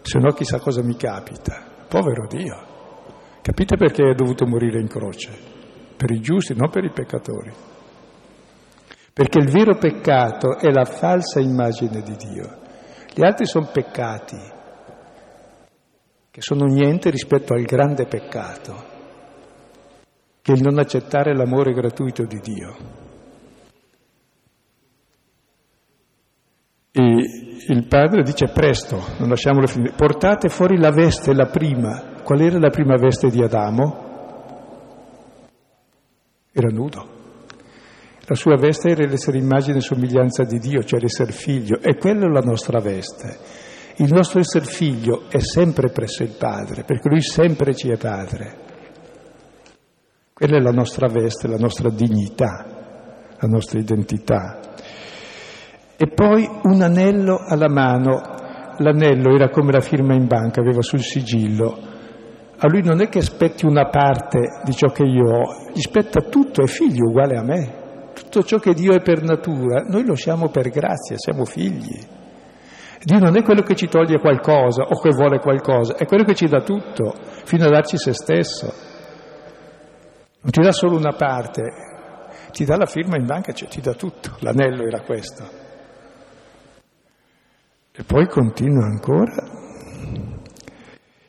Se 0.00 0.18
no 0.18 0.32
chissà 0.32 0.58
cosa 0.58 0.82
mi 0.82 0.96
capita. 0.96 1.62
Povero 1.88 2.26
Dio. 2.26 2.70
Capite 3.42 3.76
perché 3.76 4.10
è 4.10 4.14
dovuto 4.14 4.46
morire 4.46 4.80
in 4.80 4.88
croce? 4.88 5.30
Per 5.96 6.10
i 6.10 6.20
giusti, 6.20 6.54
non 6.56 6.70
per 6.70 6.84
i 6.84 6.90
peccatori. 6.90 7.52
Perché 9.12 9.38
il 9.38 9.50
vero 9.50 9.76
peccato 9.76 10.58
è 10.58 10.70
la 10.70 10.84
falsa 10.84 11.38
immagine 11.38 12.00
di 12.00 12.16
Dio. 12.16 12.58
Gli 13.14 13.24
altri 13.24 13.46
sono 13.46 13.68
peccati, 13.72 14.38
che 16.32 16.40
sono 16.40 16.64
niente 16.64 17.10
rispetto 17.10 17.52
al 17.52 17.60
grande 17.64 18.06
peccato, 18.06 18.84
che 20.40 20.52
è 20.52 20.56
il 20.56 20.62
non 20.62 20.78
accettare 20.78 21.36
l'amore 21.36 21.74
gratuito 21.74 22.24
di 22.24 22.40
Dio. 22.40 22.76
E 26.90 27.02
il 27.68 27.86
padre 27.86 28.22
dice 28.22 28.46
presto, 28.46 28.96
non 29.18 29.28
lasciamolo 29.28 29.66
finire, 29.66 29.92
portate 29.94 30.48
fuori 30.48 30.78
la 30.78 30.90
veste, 30.90 31.34
la 31.34 31.48
prima. 31.48 32.22
Qual 32.22 32.40
era 32.40 32.58
la 32.58 32.70
prima 32.70 32.96
veste 32.96 33.28
di 33.28 33.42
Adamo? 33.42 34.10
Era 36.50 36.68
nudo. 36.68 37.08
La 38.24 38.34
sua 38.34 38.56
veste 38.56 38.88
era 38.88 39.04
l'essere 39.04 39.36
immagine 39.36 39.76
e 39.76 39.80
somiglianza 39.82 40.44
di 40.44 40.58
Dio, 40.58 40.82
cioè 40.82 40.98
l'essere 40.98 41.32
figlio, 41.32 41.78
e 41.78 41.96
quella 41.98 42.24
è 42.24 42.30
la 42.30 42.40
nostra 42.40 42.80
veste. 42.80 43.61
Il 43.96 44.12
nostro 44.12 44.40
essere 44.40 44.64
figlio 44.64 45.24
è 45.28 45.38
sempre 45.40 45.90
presso 45.90 46.22
il 46.22 46.34
Padre, 46.38 46.82
perché 46.84 47.08
Lui 47.08 47.20
sempre 47.20 47.74
ci 47.74 47.90
è 47.90 47.96
Padre. 47.96 48.56
Quella 50.32 50.56
è 50.56 50.60
la 50.60 50.70
nostra 50.70 51.08
veste, 51.08 51.46
la 51.46 51.58
nostra 51.58 51.90
dignità, 51.90 52.66
la 53.38 53.48
nostra 53.48 53.78
identità. 53.78 54.58
E 55.96 56.08
poi 56.08 56.48
un 56.64 56.80
anello 56.80 57.36
alla 57.46 57.68
mano. 57.68 58.40
L'anello 58.78 59.34
era 59.34 59.50
come 59.50 59.70
la 59.70 59.80
firma 59.80 60.14
in 60.14 60.26
banca, 60.26 60.62
aveva 60.62 60.80
sul 60.80 61.02
sigillo. 61.02 61.78
A 62.56 62.68
lui 62.68 62.82
non 62.82 63.00
è 63.02 63.08
che 63.08 63.18
aspetti 63.18 63.66
una 63.66 63.88
parte 63.88 64.60
di 64.64 64.72
ciò 64.72 64.88
che 64.88 65.04
io 65.04 65.28
ho, 65.28 65.70
gli 65.72 65.80
spetta 65.80 66.22
tutto, 66.22 66.62
è 66.62 66.66
figlio 66.66 67.08
uguale 67.08 67.36
a 67.36 67.42
me. 67.42 68.10
Tutto 68.14 68.42
ciò 68.42 68.58
che 68.58 68.72
Dio 68.72 68.94
è 68.94 69.02
per 69.02 69.22
natura, 69.22 69.82
noi 69.86 70.04
lo 70.06 70.14
siamo 70.14 70.48
per 70.48 70.70
grazia, 70.70 71.16
siamo 71.18 71.44
figli. 71.44 72.20
Dio 73.04 73.18
non 73.18 73.36
è 73.36 73.42
quello 73.42 73.62
che 73.62 73.74
ci 73.74 73.88
toglie 73.88 74.20
qualcosa 74.20 74.84
o 74.84 75.00
che 75.00 75.10
vuole 75.10 75.38
qualcosa, 75.38 75.96
è 75.96 76.06
quello 76.06 76.22
che 76.22 76.34
ci 76.34 76.46
dà 76.46 76.62
tutto, 76.62 77.14
fino 77.44 77.64
a 77.64 77.70
darci 77.70 77.98
se 77.98 78.12
stesso. 78.12 78.72
Non 80.40 80.50
ti 80.50 80.60
dà 80.60 80.70
solo 80.70 80.96
una 80.96 81.12
parte, 81.12 81.62
ti 82.52 82.64
dà 82.64 82.76
la 82.76 82.86
firma 82.86 83.16
in 83.16 83.26
banca, 83.26 83.52
cioè 83.52 83.68
ti 83.68 83.80
dà 83.80 83.94
tutto. 83.94 84.36
L'anello 84.40 84.84
era 84.84 85.00
questo. 85.00 85.44
E 87.90 88.04
poi 88.04 88.26
continua 88.28 88.84
ancora. 88.84 89.60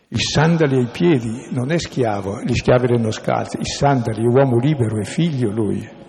I 0.09 0.19
sandali 0.19 0.75
ai 0.75 0.89
piedi, 0.91 1.47
non 1.49 1.71
è 1.71 1.79
schiavo, 1.79 2.41
gli 2.41 2.53
schiavi 2.53 2.85
erano 2.85 3.09
scalzi, 3.09 3.57
i 3.59 3.65
sandali, 3.65 4.23
uomo 4.23 4.59
libero, 4.59 4.99
è 4.99 5.05
figlio 5.05 5.49
lui. 5.49 6.01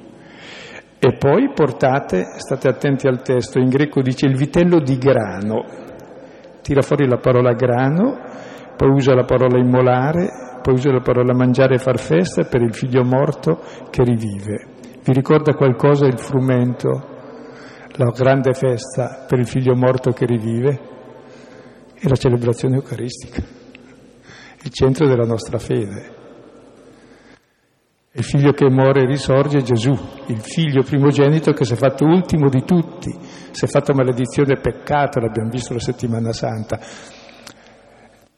E 1.06 1.16
poi 1.18 1.52
portate, 1.52 2.24
state 2.38 2.66
attenti 2.66 3.06
al 3.06 3.20
testo, 3.20 3.58
in 3.58 3.68
greco 3.68 4.00
dice 4.00 4.24
il 4.24 4.36
vitello 4.36 4.80
di 4.80 4.96
grano, 4.96 5.62
tira 6.62 6.80
fuori 6.80 7.06
la 7.06 7.18
parola 7.18 7.52
grano, 7.52 8.18
poi 8.74 8.88
usa 8.88 9.14
la 9.14 9.24
parola 9.24 9.58
immolare, 9.58 10.30
poi 10.62 10.72
usa 10.72 10.90
la 10.90 11.02
parola 11.02 11.34
mangiare 11.34 11.74
e 11.74 11.78
far 11.78 11.98
festa 11.98 12.44
per 12.44 12.62
il 12.62 12.72
figlio 12.72 13.04
morto 13.04 13.60
che 13.90 14.02
rivive. 14.02 14.66
Vi 15.04 15.12
ricorda 15.12 15.52
qualcosa 15.52 16.06
il 16.06 16.18
frumento, 16.18 16.88
la 17.96 18.10
grande 18.16 18.54
festa 18.54 19.26
per 19.28 19.40
il 19.40 19.46
figlio 19.46 19.74
morto 19.74 20.12
che 20.12 20.24
rivive? 20.24 20.80
È 22.00 22.08
la 22.08 22.16
celebrazione 22.16 22.76
eucaristica 22.76 23.42
il 24.64 24.70
centro 24.70 25.06
della 25.06 25.26
nostra 25.26 25.58
fede. 25.58 26.13
Il 28.16 28.22
figlio 28.22 28.52
che 28.52 28.70
muore 28.70 29.02
e 29.02 29.06
risorge 29.06 29.58
è 29.58 29.62
Gesù, 29.62 29.90
il 30.28 30.40
figlio 30.40 30.84
primogenito 30.84 31.50
che 31.50 31.64
si 31.64 31.72
è 31.72 31.76
fatto 31.76 32.04
ultimo 32.04 32.48
di 32.48 32.62
tutti, 32.62 33.10
si 33.50 33.64
è 33.64 33.66
fatto 33.66 33.92
maledizione 33.92 34.52
e 34.52 34.60
peccato, 34.60 35.18
l'abbiamo 35.18 35.50
visto 35.50 35.72
la 35.72 35.80
settimana 35.80 36.32
santa. 36.32 36.78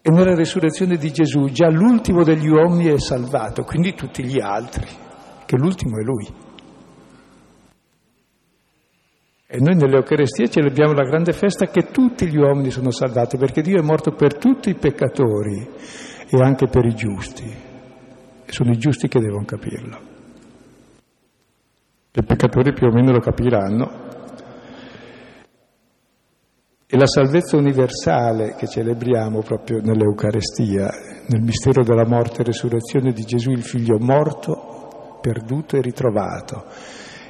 E 0.00 0.10
nella 0.10 0.34
resurrezione 0.34 0.96
di 0.96 1.12
Gesù 1.12 1.50
già 1.50 1.68
l'ultimo 1.68 2.24
degli 2.24 2.48
uomini 2.48 2.86
è 2.86 2.98
salvato, 2.98 3.64
quindi 3.64 3.92
tutti 3.92 4.24
gli 4.24 4.40
altri, 4.40 4.86
che 5.44 5.56
l'ultimo 5.58 5.98
è 5.98 6.02
Lui. 6.02 6.26
E 9.46 9.58
noi 9.60 9.74
nell'Eucarestia 9.74 10.46
celebriamo 10.46 10.94
la 10.94 11.04
grande 11.04 11.32
festa 11.32 11.66
che 11.66 11.90
tutti 11.90 12.26
gli 12.26 12.38
uomini 12.38 12.70
sono 12.70 12.90
salvati, 12.90 13.36
perché 13.36 13.60
Dio 13.60 13.78
è 13.78 13.84
morto 13.84 14.12
per 14.12 14.38
tutti 14.38 14.70
i 14.70 14.74
peccatori 14.74 15.68
e 16.30 16.42
anche 16.42 16.66
per 16.66 16.86
i 16.86 16.94
giusti. 16.94 17.65
Sono 18.48 18.70
i 18.70 18.78
giusti 18.78 19.08
che 19.08 19.20
devono 19.20 19.44
capirlo. 19.44 20.14
I 22.12 22.24
peccatori 22.24 22.72
più 22.72 22.86
o 22.86 22.90
meno 22.90 23.12
lo 23.12 23.20
capiranno. 23.20 24.04
E 26.88 26.96
la 26.96 27.06
salvezza 27.06 27.56
universale 27.56 28.54
che 28.56 28.66
celebriamo 28.66 29.42
proprio 29.42 29.80
nell'Eucarestia, 29.82 30.88
nel 31.28 31.42
mistero 31.42 31.82
della 31.82 32.06
morte 32.06 32.40
e 32.40 32.44
resurrezione 32.44 33.12
di 33.12 33.22
Gesù, 33.22 33.50
il 33.50 33.64
figlio 33.64 33.98
morto, 33.98 35.18
perduto 35.20 35.76
e 35.76 35.82
ritrovato, 35.82 36.64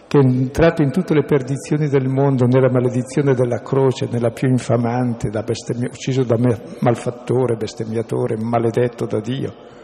che 0.07 0.19
è 0.19 0.23
entrato 0.23 0.83
in 0.83 0.93
tutte 0.93 1.15
le 1.15 1.25
perdizioni 1.25 1.89
del 1.89 2.07
mondo, 2.07 2.45
nella 2.45 2.71
maledizione 2.71 3.35
della 3.35 3.63
croce, 3.63 4.09
nella 4.09 4.31
più 4.31 4.49
infamante, 4.49 5.31
da 5.31 5.43
bestemmia, 5.43 5.89
ucciso 5.89 6.23
da 6.23 6.37
malfattore, 6.81 7.57
bestemmiatore, 7.57 8.37
maledetto 8.37 9.07
da 9.07 9.21
Dio. 9.21 9.76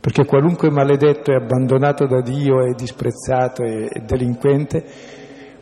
Perché 0.00 0.24
qualunque 0.24 0.70
maledetto 0.70 1.30
e 1.30 1.36
abbandonato 1.36 2.06
da 2.06 2.20
Dio 2.20 2.62
e 2.62 2.74
disprezzato 2.74 3.62
e, 3.62 3.88
delinquente 4.04 4.84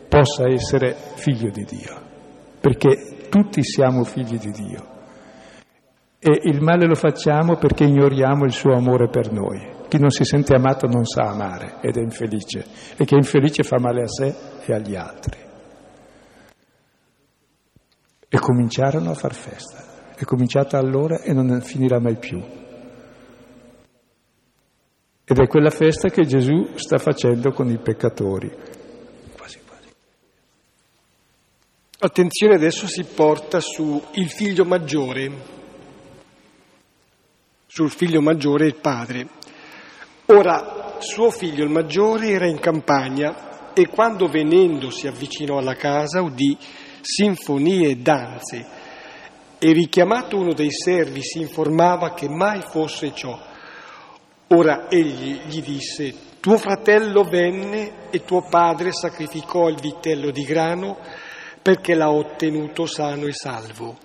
possa 0.07 0.47
essere 0.49 0.95
figlio 1.15 1.49
di 1.49 1.63
Dio. 1.63 2.01
Perché 2.59 3.27
tutti 3.29 3.63
siamo 3.63 4.03
figli 4.03 4.37
di 4.37 4.51
Dio. 4.51 4.93
E 6.19 6.39
il 6.43 6.61
male 6.61 6.87
lo 6.87 6.95
facciamo 6.95 7.57
perché 7.57 7.83
ignoriamo 7.83 8.45
il 8.45 8.51
suo 8.51 8.73
amore 8.73 9.09
per 9.09 9.31
noi. 9.31 9.73
Chi 9.87 9.99
non 9.99 10.09
si 10.09 10.23
sente 10.23 10.55
amato 10.55 10.87
non 10.87 11.05
sa 11.05 11.23
amare 11.23 11.75
ed 11.81 11.97
è 11.97 12.01
infelice 12.01 12.65
e 12.97 13.05
chi 13.05 13.13
è 13.13 13.17
infelice 13.17 13.63
fa 13.63 13.77
male 13.79 14.01
a 14.01 14.07
sé 14.07 14.35
e 14.65 14.73
agli 14.73 14.95
altri. 14.95 15.37
E 18.27 18.39
cominciarono 18.39 19.11
a 19.11 19.13
far 19.13 19.33
festa. 19.33 19.83
È 20.15 20.23
cominciata 20.23 20.77
allora 20.77 21.21
e 21.21 21.33
non 21.33 21.61
finirà 21.61 21.99
mai 21.99 22.15
più. 22.17 22.41
Ed 25.27 25.39
è 25.39 25.47
quella 25.47 25.71
festa 25.71 26.09
che 26.09 26.25
Gesù 26.25 26.73
sta 26.75 26.99
facendo 26.99 27.51
con 27.51 27.69
i 27.71 27.79
peccatori. 27.79 28.47
Quasi, 29.35 29.59
quasi. 29.65 29.87
Attenzione 31.99 32.53
adesso 32.53 32.87
si 32.87 33.03
porta 33.03 33.59
su 33.59 34.01
il 34.13 34.29
figlio 34.29 34.65
maggiore, 34.65 35.31
sul 37.65 37.89
figlio 37.89 38.21
maggiore 38.21 38.67
il 38.67 38.75
padre. 38.75 39.27
Ora 40.27 40.97
suo 40.99 41.31
figlio 41.31 41.63
il 41.63 41.71
maggiore 41.71 42.29
era 42.29 42.47
in 42.47 42.59
campagna 42.59 43.73
e 43.73 43.87
quando 43.87 44.27
venendo 44.27 44.89
si 44.89 45.07
avvicinò 45.07 45.57
alla 45.57 45.75
casa 45.75 46.21
udì 46.21 46.57
sinfonie 47.01 47.89
e 47.89 47.95
danze 47.97 48.65
e 49.57 49.71
richiamato 49.71 50.37
uno 50.37 50.53
dei 50.53 50.71
servi 50.71 51.21
si 51.21 51.39
informava 51.39 52.13
che 52.13 52.29
mai 52.29 52.61
fosse 52.61 53.13
ciò. 53.13 53.53
Ora 54.47 54.89
egli 54.89 55.39
gli 55.47 55.61
disse, 55.61 56.13
tuo 56.39 56.57
fratello 56.57 57.23
venne 57.23 58.09
e 58.11 58.23
tuo 58.23 58.43
padre 58.47 58.91
sacrificò 58.91 59.67
il 59.69 59.79
vitello 59.79 60.29
di 60.29 60.43
grano 60.43 60.97
perché 61.61 61.95
l'ha 61.95 62.11
ottenuto 62.11 62.85
sano 62.85 63.25
e 63.25 63.33
salvo. 63.33 63.97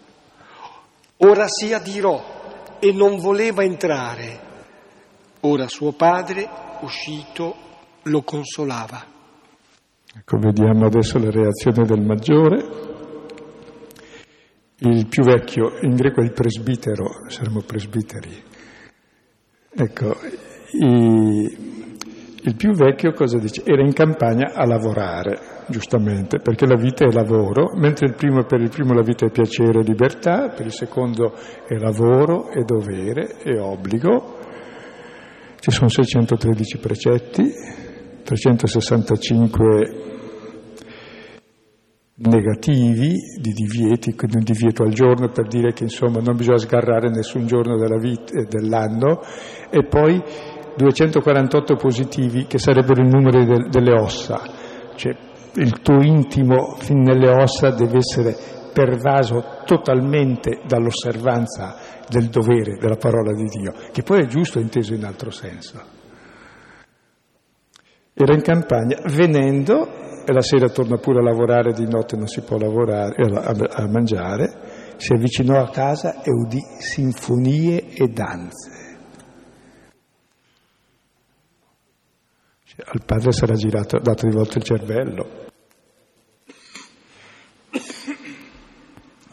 Ora 1.18 1.46
si 1.46 1.74
adirò 1.74 2.78
e 2.78 2.92
non 2.92 3.18
voleva 3.18 3.62
entrare. 3.62 4.48
Ora 5.40 5.68
suo 5.68 5.92
padre, 5.92 6.48
uscito, 6.80 7.54
lo 8.04 8.22
consolava. 8.22 9.04
Ecco, 10.16 10.38
vediamo 10.38 10.86
adesso 10.86 11.18
la 11.18 11.30
reazione 11.30 11.84
del 11.84 12.00
maggiore. 12.00 12.88
Il 14.78 15.06
più 15.06 15.22
vecchio, 15.22 15.78
in 15.82 15.94
greco 15.94 16.22
è 16.22 16.24
il 16.24 16.32
presbitero, 16.32 17.28
saremmo 17.28 17.60
presbiteri. 17.60 18.48
Ecco, 19.72 20.16
i, 20.72 21.56
il 22.42 22.56
più 22.56 22.72
vecchio 22.72 23.12
cosa 23.12 23.38
dice? 23.38 23.62
Era 23.64 23.82
in 23.82 23.92
campagna 23.92 24.52
a 24.52 24.66
lavorare, 24.66 25.64
giustamente, 25.68 26.38
perché 26.38 26.66
la 26.66 26.74
vita 26.74 27.04
è 27.04 27.12
lavoro, 27.12 27.70
mentre 27.76 28.06
il 28.06 28.14
primo, 28.14 28.42
per 28.44 28.60
il 28.60 28.68
primo 28.68 28.94
la 28.94 29.02
vita 29.02 29.26
è 29.26 29.30
piacere 29.30 29.80
e 29.80 29.84
libertà, 29.84 30.48
per 30.48 30.66
il 30.66 30.72
secondo 30.72 31.34
è 31.68 31.74
lavoro, 31.76 32.50
è 32.50 32.62
dovere, 32.64 33.36
è 33.42 33.60
obbligo, 33.60 34.38
ci 35.60 35.70
sono 35.70 35.88
613 35.88 36.78
precetti, 36.78 37.52
365 38.24 40.09
negativi 42.22 43.14
di 43.40 43.52
divieti, 43.52 44.14
quindi 44.14 44.36
un 44.38 44.44
divieto 44.44 44.82
al 44.82 44.92
giorno 44.92 45.30
per 45.30 45.46
dire 45.46 45.72
che 45.72 45.84
insomma 45.84 46.20
non 46.20 46.36
bisogna 46.36 46.58
sgarrare 46.58 47.08
nessun 47.08 47.46
giorno 47.46 47.78
della 47.78 47.98
vita, 47.98 48.38
eh, 48.38 48.44
dell'anno, 48.44 49.20
e 49.70 49.86
poi 49.86 50.22
248 50.76 51.74
positivi 51.76 52.46
che 52.46 52.58
sarebbero 52.58 53.00
il 53.00 53.08
numero 53.08 53.42
de, 53.44 53.68
delle 53.70 53.98
ossa, 53.98 54.42
cioè 54.96 55.16
il 55.54 55.80
tuo 55.80 56.02
intimo 56.02 56.76
fin 56.78 57.00
nelle 57.00 57.30
ossa 57.30 57.70
deve 57.70 57.98
essere 57.98 58.36
pervaso 58.72 59.62
totalmente 59.64 60.60
dall'osservanza 60.66 61.76
del 62.08 62.28
dovere 62.28 62.76
della 62.78 62.96
parola 62.96 63.32
di 63.32 63.44
Dio, 63.44 63.72
che 63.92 64.02
poi 64.02 64.22
è 64.22 64.26
giusto 64.26 64.58
inteso 64.58 64.94
in 64.94 65.04
altro 65.04 65.30
senso. 65.30 65.98
Era 68.12 68.34
in 68.34 68.42
campagna, 68.42 69.00
venendo, 69.06 69.88
e 70.24 70.32
la 70.32 70.42
sera 70.42 70.68
torna 70.68 70.96
pure 70.96 71.20
a 71.20 71.22
lavorare, 71.22 71.72
di 71.72 71.86
notte 71.86 72.16
non 72.16 72.26
si 72.26 72.42
può 72.42 72.58
lavorare, 72.58 73.14
a, 73.24 73.88
mangiare, 73.88 74.94
si 74.96 75.12
avvicinò 75.12 75.60
a 75.60 75.70
casa 75.70 76.22
e 76.22 76.30
udì 76.30 76.60
sinfonie 76.78 77.88
e 77.94 78.08
danze. 78.08 78.98
Cioè, 82.64 82.84
al 82.84 83.02
padre 83.04 83.32
sarà 83.32 83.54
girato, 83.54 83.98
dato 83.98 84.28
di 84.28 84.34
volta 84.34 84.58
il 84.58 84.64
cervello. 84.64 85.48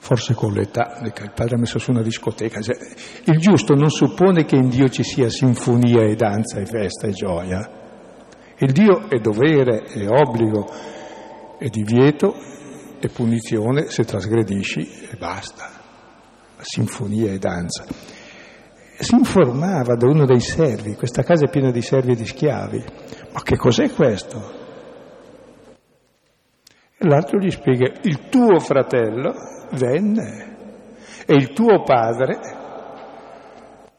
forse 0.07 0.33
con 0.35 0.53
l'età, 0.53 1.01
il 1.03 1.33
padre 1.35 1.55
ha 1.55 1.59
messo 1.59 1.79
su 1.79 1.91
una 1.91 2.01
discoteca. 2.01 2.59
Il 3.25 3.39
giusto 3.39 3.75
non 3.75 3.89
suppone 3.89 4.45
che 4.45 4.55
in 4.55 4.69
Dio 4.69 4.88
ci 4.88 5.03
sia 5.03 5.29
sinfonia 5.29 6.03
e 6.03 6.15
danza 6.15 6.59
e 6.59 6.65
festa 6.65 7.07
e 7.07 7.11
gioia. 7.11 7.86
Il 8.60 8.72
Dio 8.72 9.08
è 9.08 9.20
dovere, 9.20 9.84
è 9.84 10.08
obbligo, 10.10 10.68
è 11.60 11.68
divieto, 11.68 12.34
è 12.99 13.08
punizione 13.08 13.89
se 13.89 14.03
trasgredisci 14.03 15.10
e 15.12 15.16
basta. 15.16 15.70
Sinfonia 16.60 17.32
e 17.32 17.38
danza. 17.38 17.86
Si 18.97 19.14
informava 19.14 19.95
da 19.95 20.08
uno 20.08 20.26
dei 20.26 20.39
servi, 20.39 20.95
questa 20.95 21.22
casa 21.22 21.45
è 21.45 21.49
piena 21.49 21.70
di 21.70 21.84
servi 21.84 22.14
e 22.14 22.16
di 22.16 22.26
schiavi. 22.26 22.84
Ma 23.32 23.43
che 23.43 23.58
cos'è 23.58 23.91
questo? 23.91 24.66
E 26.97 27.08
l'altro 27.08 27.38
gli 27.38 27.51
spiega, 27.51 27.91
il 28.01 28.28
tuo 28.28 28.58
fratello 28.58 29.36
venne 29.74 30.55
e 31.28 31.36
il 31.36 31.53
tuo 31.53 31.84
padre 31.84 32.39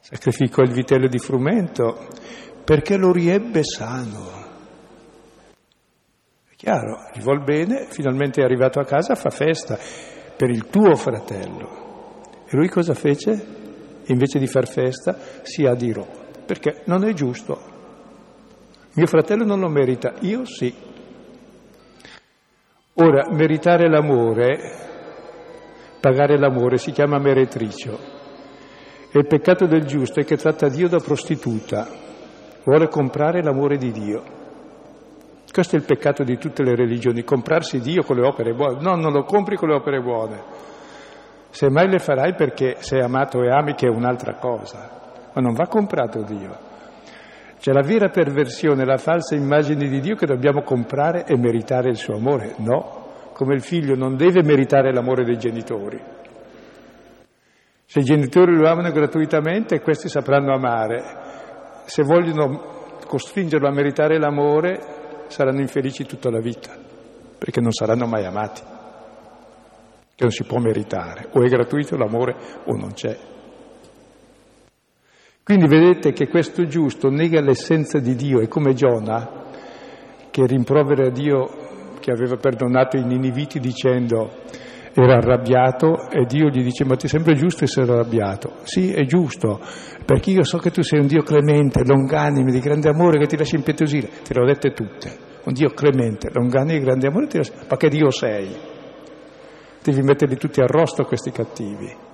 sacrificò 0.00 0.62
il 0.62 0.72
vitello 0.72 1.06
di 1.06 1.18
frumento 1.20 2.08
perché 2.64 2.96
lo 2.96 3.12
riebbe 3.12 3.62
sano. 3.62 4.37
Chiaro, 6.58 7.08
gli 7.14 7.20
vuol 7.20 7.44
bene, 7.44 7.86
finalmente 7.88 8.40
è 8.40 8.44
arrivato 8.44 8.80
a 8.80 8.84
casa, 8.84 9.14
fa 9.14 9.30
festa 9.30 9.78
per 10.36 10.50
il 10.50 10.66
tuo 10.66 10.96
fratello. 10.96 12.20
E 12.48 12.56
lui 12.56 12.66
cosa 12.66 12.94
fece? 12.94 14.02
Invece 14.06 14.40
di 14.40 14.48
far 14.48 14.66
festa 14.66 15.16
si 15.42 15.64
adirò, 15.64 16.04
perché 16.44 16.82
non 16.86 17.04
è 17.04 17.12
giusto. 17.12 17.56
Mio 18.94 19.06
fratello 19.06 19.44
non 19.44 19.60
lo 19.60 19.68
merita, 19.68 20.14
io 20.22 20.44
sì. 20.46 20.74
Ora, 22.94 23.28
meritare 23.30 23.88
l'amore, 23.88 24.58
pagare 26.00 26.36
l'amore, 26.40 26.78
si 26.78 26.90
chiama 26.90 27.20
meretricio. 27.20 27.98
E 29.12 29.16
il 29.16 29.28
peccato 29.28 29.66
del 29.66 29.84
giusto 29.84 30.18
è 30.18 30.24
che 30.24 30.36
tratta 30.36 30.68
Dio 30.68 30.88
da 30.88 30.98
prostituta, 30.98 31.86
vuole 32.64 32.88
comprare 32.88 33.44
l'amore 33.44 33.76
di 33.76 33.92
Dio. 33.92 34.37
Questo 35.58 35.74
è 35.74 35.80
il 35.80 35.86
peccato 35.86 36.22
di 36.22 36.38
tutte 36.38 36.62
le 36.62 36.76
religioni, 36.76 37.24
comprarsi 37.24 37.80
Dio 37.80 38.04
con 38.04 38.14
le 38.14 38.24
opere 38.24 38.52
buone. 38.52 38.80
No, 38.80 38.94
non 38.94 39.10
lo 39.10 39.24
compri 39.24 39.56
con 39.56 39.70
le 39.70 39.74
opere 39.74 40.00
buone. 40.00 40.40
Se 41.50 41.68
mai 41.68 41.88
le 41.88 41.98
farai 41.98 42.36
perché 42.36 42.76
sei 42.78 43.00
amato 43.00 43.42
e 43.42 43.50
ami 43.50 43.74
che 43.74 43.88
è 43.88 43.90
un'altra 43.90 44.34
cosa, 44.34 44.88
ma 45.34 45.40
non 45.40 45.54
va 45.54 45.66
comprato 45.66 46.22
Dio. 46.22 46.56
C'è 47.58 47.72
la 47.72 47.82
vera 47.82 48.08
perversione, 48.08 48.84
la 48.84 48.98
falsa 48.98 49.34
immagine 49.34 49.88
di 49.88 49.98
Dio 49.98 50.14
che 50.14 50.26
dobbiamo 50.26 50.62
comprare 50.62 51.24
e 51.26 51.36
meritare 51.36 51.88
il 51.88 51.96
suo 51.96 52.14
amore. 52.14 52.54
No, 52.58 53.32
come 53.32 53.54
il 53.54 53.62
figlio 53.62 53.96
non 53.96 54.14
deve 54.14 54.44
meritare 54.44 54.92
l'amore 54.92 55.24
dei 55.24 55.38
genitori. 55.38 56.00
Se 57.84 57.98
i 57.98 58.04
genitori 58.04 58.54
lo 58.54 58.70
amano 58.70 58.92
gratuitamente, 58.92 59.80
questi 59.80 60.08
sapranno 60.08 60.54
amare. 60.54 61.02
Se 61.86 62.04
vogliono 62.04 62.76
costringerlo 63.08 63.66
a 63.66 63.72
meritare 63.72 64.20
l'amore, 64.20 64.97
saranno 65.28 65.60
infelici 65.60 66.04
tutta 66.04 66.30
la 66.30 66.40
vita, 66.40 66.76
perché 67.38 67.60
non 67.60 67.72
saranno 67.72 68.06
mai 68.06 68.24
amati, 68.24 68.62
che 70.14 70.24
non 70.24 70.30
si 70.30 70.44
può 70.44 70.58
meritare. 70.58 71.28
O 71.32 71.44
è 71.44 71.48
gratuito 71.48 71.96
l'amore 71.96 72.36
o 72.64 72.76
non 72.76 72.92
c'è. 72.92 73.16
Quindi 75.42 75.66
vedete 75.66 76.12
che 76.12 76.28
questo 76.28 76.66
giusto 76.66 77.08
nega 77.08 77.40
l'essenza 77.40 77.98
di 77.98 78.14
Dio, 78.14 78.40
è 78.40 78.48
come 78.48 78.74
Giona 78.74 79.46
che 80.30 80.46
rimprovera 80.46 81.08
Dio 81.08 81.96
che 82.00 82.10
aveva 82.10 82.36
perdonato 82.36 82.96
i 82.96 83.04
niniviti 83.04 83.58
dicendo 83.58 84.42
era 85.02 85.16
arrabbiato 85.16 86.08
e 86.10 86.24
Dio 86.26 86.48
gli 86.48 86.62
dice 86.62 86.84
ma 86.84 86.96
ti 86.96 87.08
sembra 87.08 87.34
giusto 87.34 87.64
essere 87.64 87.92
arrabbiato? 87.92 88.56
Sì, 88.62 88.92
è 88.92 89.04
giusto, 89.04 89.60
perché 90.04 90.30
io 90.30 90.44
so 90.44 90.58
che 90.58 90.70
tu 90.70 90.82
sei 90.82 91.00
un 91.00 91.06
Dio 91.06 91.22
clemente, 91.22 91.84
longanime, 91.84 92.50
di 92.50 92.60
grande 92.60 92.88
amore 92.88 93.18
che 93.18 93.26
ti 93.26 93.36
lascia 93.36 93.56
impietosire. 93.56 94.08
Te 94.22 94.34
le 94.34 94.40
ho 94.40 94.46
dette 94.46 94.72
tutte. 94.72 95.26
Un 95.44 95.52
Dio 95.52 95.70
clemente, 95.70 96.30
longanime, 96.32 96.78
di 96.78 96.84
grande 96.84 97.06
amore, 97.06 97.26
ti 97.26 97.36
lascia... 97.36 97.52
ma 97.68 97.76
che 97.76 97.88
Dio 97.88 98.10
sei? 98.10 98.48
Devi 99.82 100.02
metterli 100.02 100.36
tutti 100.36 100.60
a 100.60 100.66
questi 101.04 101.30
cattivi 101.30 102.06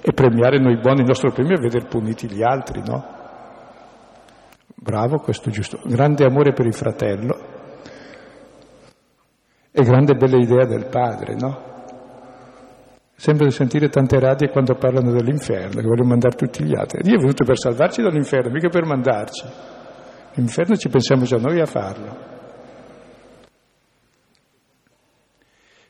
e 0.00 0.12
premiare 0.12 0.60
noi 0.60 0.78
buoni, 0.78 1.00
il 1.00 1.06
nostro 1.06 1.32
premio 1.32 1.56
è 1.56 1.60
vedere 1.60 1.86
puniti 1.86 2.28
gli 2.28 2.42
altri, 2.42 2.80
no? 2.84 3.04
Bravo, 4.74 5.18
questo 5.18 5.48
è 5.48 5.52
giusto. 5.52 5.80
Grande 5.84 6.24
amore 6.24 6.52
per 6.52 6.66
il 6.66 6.74
fratello 6.74 7.54
e 9.72 9.82
grande 9.82 10.14
bella 10.14 10.36
idea 10.36 10.64
del 10.64 10.86
padre, 10.86 11.34
no? 11.34 11.75
Sembra 13.16 13.46
di 13.46 13.52
sentire 13.52 13.88
tante 13.88 14.20
radie 14.20 14.50
quando 14.50 14.74
parlano 14.74 15.10
dell'inferno, 15.12 15.80
che 15.80 15.86
vogliono 15.86 16.10
mandare 16.10 16.36
tutti 16.36 16.62
gli 16.62 16.76
altri. 16.76 17.02
Dio 17.02 17.16
è 17.16 17.18
venuto 17.18 17.44
per 17.44 17.58
salvarci 17.58 18.02
dall'inferno, 18.02 18.50
mica 18.50 18.68
per 18.68 18.84
mandarci. 18.84 19.44
L'inferno 20.34 20.76
ci 20.76 20.88
pensiamo 20.88 21.24
già 21.24 21.38
noi 21.38 21.60
a 21.60 21.66
farlo. 21.66 22.34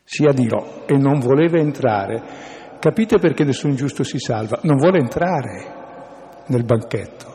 Si 0.05 0.25
adirò 0.25 0.85
e 0.87 0.97
non 0.97 1.19
voleva 1.19 1.59
entrare 1.59 2.55
Capite 2.79 3.19
perché 3.19 3.43
nessun 3.43 3.75
giusto 3.75 4.05
si 4.05 4.19
salva? 4.19 4.61
Non 4.63 4.77
vuole 4.77 4.99
entrare 4.99 6.45
nel 6.47 6.65
banchetto, 6.65 7.35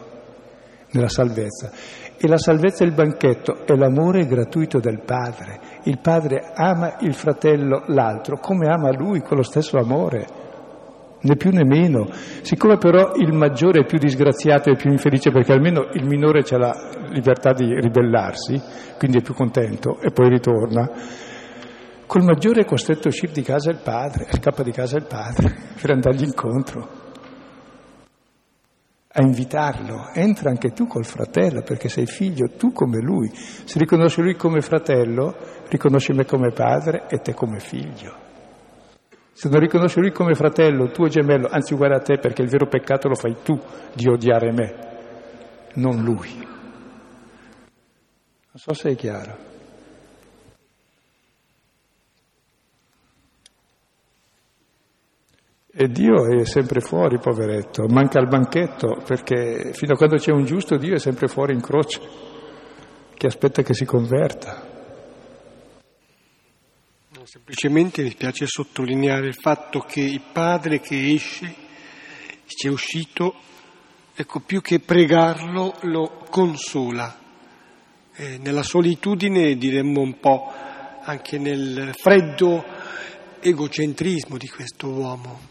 nella 0.91 1.09
salvezza. 1.09 1.71
E 2.23 2.27
la 2.27 2.37
salvezza 2.37 2.83
e 2.83 2.87
il 2.87 2.93
banchetto 2.93 3.65
è 3.65 3.75
l'amore 3.75 4.27
gratuito 4.27 4.79
del 4.79 5.01
padre. 5.03 5.59
Il 5.85 5.97
padre 5.99 6.51
ama 6.53 6.97
il 6.99 7.15
fratello, 7.15 7.83
l'altro, 7.87 8.37
come 8.37 8.67
ama 8.67 8.91
lui, 8.91 9.21
con 9.21 9.37
lo 9.37 9.43
stesso 9.43 9.79
amore, 9.79 10.27
né 11.19 11.35
più 11.35 11.49
né 11.49 11.63
meno. 11.65 12.05
Siccome 12.11 12.77
però 12.77 13.13
il 13.15 13.33
maggiore 13.33 13.81
è 13.81 13.85
più 13.85 13.97
disgraziato 13.97 14.69
e 14.69 14.75
più 14.75 14.91
infelice 14.91 15.31
perché 15.31 15.53
almeno 15.53 15.89
il 15.93 16.05
minore 16.05 16.43
ha 16.47 16.57
la 16.57 16.73
libertà 17.09 17.53
di 17.53 17.73
ribellarsi, 17.73 18.61
quindi 18.99 19.17
è 19.17 19.21
più 19.23 19.33
contento 19.33 19.97
e 19.99 20.11
poi 20.11 20.29
ritorna, 20.29 20.89
Col 22.11 22.23
maggiore 22.23 22.63
è 22.63 22.65
costretto 22.65 23.07
a 23.07 23.07
uscire 23.07 23.31
di 23.31 23.41
casa 23.41 23.71
il 23.71 23.79
padre, 23.81 24.27
scappa 24.29 24.63
di 24.63 24.71
casa 24.71 24.97
il 24.97 25.05
padre 25.07 25.55
per 25.79 25.91
andargli 25.91 26.25
incontro, 26.25 27.00
a 29.13 29.21
invitarlo. 29.21 30.09
Entra 30.13 30.49
anche 30.49 30.71
tu 30.71 30.87
col 30.87 31.05
fratello 31.05 31.61
perché 31.61 31.89
sei 31.89 32.05
figlio, 32.05 32.51
tu 32.57 32.71
come 32.71 32.99
lui. 32.99 33.29
Se 33.33 33.77
riconosci 33.77 34.21
lui 34.21 34.35
come 34.35 34.61
fratello, 34.61 35.35
riconosci 35.67 36.13
me 36.13 36.25
come 36.25 36.51
padre 36.51 37.07
e 37.09 37.17
te 37.17 37.33
come 37.33 37.59
figlio. 37.59 38.29
Se 39.33 39.49
non 39.49 39.59
riconosci 39.59 39.99
lui 39.99 40.11
come 40.11 40.33
fratello, 40.33 40.91
tuo 40.91 41.07
gemello, 41.07 41.47
anzi 41.49 41.73
uguale 41.73 41.95
a 41.95 41.99
te 41.99 42.17
perché 42.19 42.41
il 42.41 42.49
vero 42.49 42.67
peccato 42.67 43.07
lo 43.07 43.15
fai 43.15 43.37
tu 43.43 43.59
di 43.93 44.07
odiare 44.07 44.51
me, 44.51 44.75
non 45.75 46.03
lui. 46.03 46.35
Non 48.53 48.59
so 48.59 48.73
se 48.73 48.91
è 48.91 48.95
chiaro. 48.95 49.50
E 55.73 55.87
Dio 55.87 56.25
è 56.25 56.45
sempre 56.45 56.81
fuori, 56.81 57.17
poveretto, 57.17 57.87
manca 57.87 58.19
il 58.19 58.27
banchetto, 58.27 59.01
perché 59.05 59.71
fino 59.71 59.93
a 59.93 59.95
quando 59.95 60.17
c'è 60.17 60.33
un 60.33 60.43
giusto 60.43 60.75
Dio 60.75 60.95
è 60.95 60.99
sempre 60.99 61.29
fuori 61.29 61.53
in 61.53 61.61
croce, 61.61 62.01
che 63.13 63.27
aspetta 63.27 63.61
che 63.61 63.73
si 63.73 63.85
converta. 63.85 64.67
semplicemente 67.23 68.03
mi 68.03 68.13
piace 68.13 68.45
sottolineare 68.47 69.27
il 69.27 69.35
fatto 69.35 69.79
che 69.79 70.01
il 70.01 70.21
padre 70.33 70.81
che 70.81 71.13
esce, 71.13 71.55
ci 72.47 72.67
è 72.67 72.69
uscito, 72.69 73.33
ecco, 74.13 74.41
più 74.41 74.59
che 74.59 74.81
pregarlo, 74.81 75.75
lo 75.83 76.25
consola. 76.29 77.17
Eh, 78.13 78.39
nella 78.39 78.63
solitudine, 78.63 79.55
diremmo 79.55 80.01
un 80.01 80.19
po', 80.19 80.51
anche 81.01 81.37
nel 81.37 81.93
freddo 81.95 82.61
egocentrismo 83.39 84.35
di 84.35 84.49
questo 84.49 84.89
uomo 84.89 85.50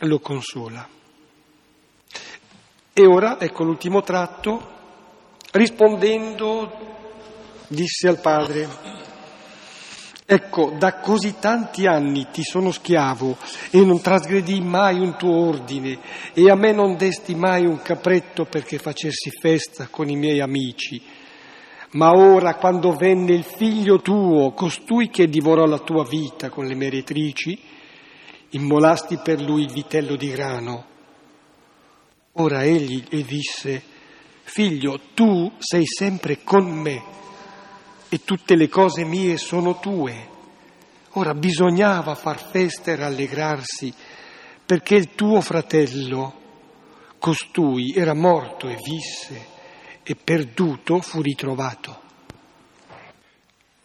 lo 0.00 0.20
consola. 0.20 0.88
E 2.92 3.06
ora, 3.06 3.38
ecco 3.40 3.64
l'ultimo 3.64 4.02
tratto, 4.02 4.76
rispondendo 5.52 6.96
disse 7.68 8.08
al 8.08 8.20
padre, 8.20 8.68
ecco, 10.26 10.74
da 10.76 10.98
così 10.98 11.36
tanti 11.38 11.86
anni 11.86 12.28
ti 12.32 12.42
sono 12.42 12.72
schiavo 12.72 13.36
e 13.70 13.84
non 13.84 14.00
trasgredì 14.00 14.60
mai 14.60 14.98
un 14.98 15.16
tuo 15.16 15.46
ordine 15.46 15.98
e 16.32 16.50
a 16.50 16.54
me 16.54 16.72
non 16.72 16.96
desti 16.96 17.34
mai 17.34 17.66
un 17.66 17.80
capretto 17.82 18.44
perché 18.44 18.78
facessi 18.78 19.30
festa 19.30 19.88
con 19.88 20.08
i 20.08 20.16
miei 20.16 20.40
amici. 20.40 21.00
Ma 21.90 22.12
ora, 22.12 22.56
quando 22.56 22.92
venne 22.92 23.32
il 23.32 23.44
figlio 23.44 24.00
tuo, 24.00 24.52
costui 24.52 25.08
che 25.08 25.26
divorò 25.26 25.64
la 25.64 25.78
tua 25.78 26.04
vita 26.04 26.50
con 26.50 26.66
le 26.66 26.74
meretrici, 26.74 27.58
immolasti 28.50 29.18
per 29.18 29.40
lui 29.40 29.62
il 29.62 29.72
vitello 29.72 30.16
di 30.16 30.30
grano. 30.30 30.84
Ora 32.32 32.62
egli 32.62 33.04
gli 33.08 33.24
disse, 33.24 33.82
figlio, 34.42 35.00
tu 35.14 35.52
sei 35.58 35.84
sempre 35.86 36.42
con 36.44 36.64
me 36.64 37.02
e 38.08 38.20
tutte 38.24 38.56
le 38.56 38.68
cose 38.68 39.04
mie 39.04 39.36
sono 39.36 39.78
tue. 39.78 40.36
Ora 41.12 41.34
bisognava 41.34 42.14
far 42.14 42.38
festa 42.38 42.92
e 42.92 42.96
rallegrarsi 42.96 43.92
perché 44.64 44.94
il 44.94 45.14
tuo 45.14 45.40
fratello, 45.40 46.34
costui, 47.18 47.92
era 47.94 48.14
morto 48.14 48.68
e 48.68 48.76
visse 48.76 49.46
e 50.02 50.14
perduto 50.14 51.00
fu 51.00 51.20
ritrovato. 51.20 52.06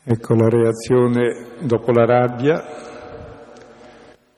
Ecco 0.04 0.36
la 0.36 0.50
reazione 0.50 1.56
dopo 1.62 1.92
la 1.92 2.06
rabbia 2.06 2.93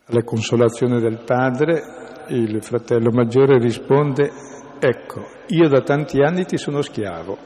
alla 0.05 0.23
consolazione 0.23 0.99
del 0.99 1.23
padre, 1.23 1.83
il 2.27 2.63
fratello 2.63 3.11
maggiore 3.11 3.57
risponde, 3.57 4.31
ecco, 4.79 5.25
io 5.47 5.67
da 5.67 5.81
tanti 5.81 6.21
anni 6.21 6.45
ti 6.45 6.57
sono 6.57 6.81
schiavo, 6.81 7.37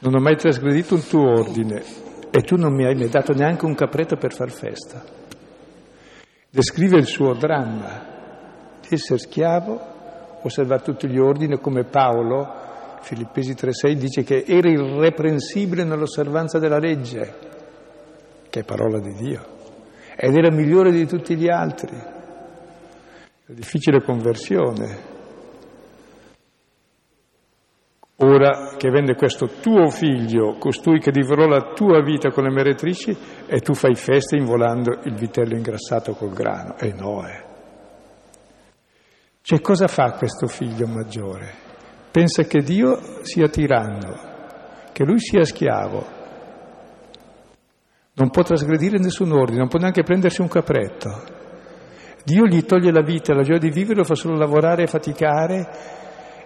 non 0.00 0.14
ho 0.14 0.20
mai 0.20 0.36
trasgredito 0.36 0.94
un 0.94 1.04
tuo 1.04 1.28
ordine 1.28 1.82
e 2.30 2.42
tu 2.42 2.56
non 2.56 2.72
mi 2.72 2.84
hai 2.84 2.94
mai 2.94 3.08
dato 3.08 3.32
neanche 3.32 3.64
un 3.64 3.74
capretto 3.74 4.16
per 4.16 4.32
far 4.32 4.50
festa. 4.50 5.02
Descrive 6.50 6.96
il 6.96 7.06
suo 7.06 7.34
dramma 7.34 8.16
di 8.80 8.94
essere 8.94 9.18
schiavo, 9.18 10.40
osservare 10.42 10.82
tutti 10.82 11.08
gli 11.08 11.18
ordini, 11.18 11.58
come 11.58 11.84
Paolo, 11.84 12.46
Filippesi 13.00 13.52
3,6, 13.52 13.92
dice 13.94 14.22
che 14.22 14.44
era 14.46 14.68
irreprensibile 14.68 15.84
nell'osservanza 15.84 16.58
della 16.58 16.78
legge, 16.78 17.34
che 18.48 18.60
è 18.60 18.64
parola 18.64 19.00
di 19.00 19.12
Dio, 19.14 19.57
ed 20.20 20.34
era 20.34 20.50
migliore 20.50 20.90
di 20.90 21.06
tutti 21.06 21.36
gli 21.36 21.48
altri. 21.48 21.96
È 21.96 23.52
difficile 23.52 24.02
conversione. 24.02 25.16
Ora 28.16 28.74
che 28.76 28.90
vende 28.90 29.14
questo 29.14 29.46
tuo 29.60 29.86
figlio, 29.90 30.56
costui 30.58 30.98
che 30.98 31.12
divorò 31.12 31.46
la 31.46 31.72
tua 31.72 32.02
vita 32.02 32.32
con 32.32 32.42
le 32.42 32.50
meretrici, 32.50 33.16
e 33.46 33.60
tu 33.60 33.74
fai 33.74 33.94
festa 33.94 34.36
involando 34.36 35.02
il 35.04 35.14
vitello 35.14 35.54
ingrassato 35.54 36.14
col 36.14 36.32
grano. 36.32 36.76
E 36.78 36.92
no. 36.94 37.22
Cioè 39.40 39.60
cosa 39.60 39.86
fa 39.86 40.14
questo 40.14 40.48
figlio 40.48 40.88
maggiore? 40.88 41.54
Pensa 42.10 42.42
che 42.42 42.58
Dio 42.58 43.22
sia 43.22 43.48
tiranno, 43.48 44.18
che 44.92 45.04
lui 45.04 45.20
sia 45.20 45.44
schiavo, 45.44 46.17
non 48.18 48.30
può 48.30 48.42
trasgredire 48.42 48.98
nessun 48.98 49.32
ordine, 49.32 49.58
non 49.58 49.68
può 49.68 49.78
neanche 49.78 50.02
prendersi 50.02 50.40
un 50.40 50.48
capretto. 50.48 51.36
Dio 52.24 52.44
gli 52.46 52.64
toglie 52.64 52.90
la 52.90 53.00
vita, 53.00 53.32
la 53.32 53.42
gioia 53.42 53.58
di 53.58 53.70
vivere, 53.70 54.00
lo 54.00 54.04
fa 54.04 54.14
solo 54.14 54.36
lavorare 54.36 54.82
e 54.82 54.86
faticare 54.86 55.68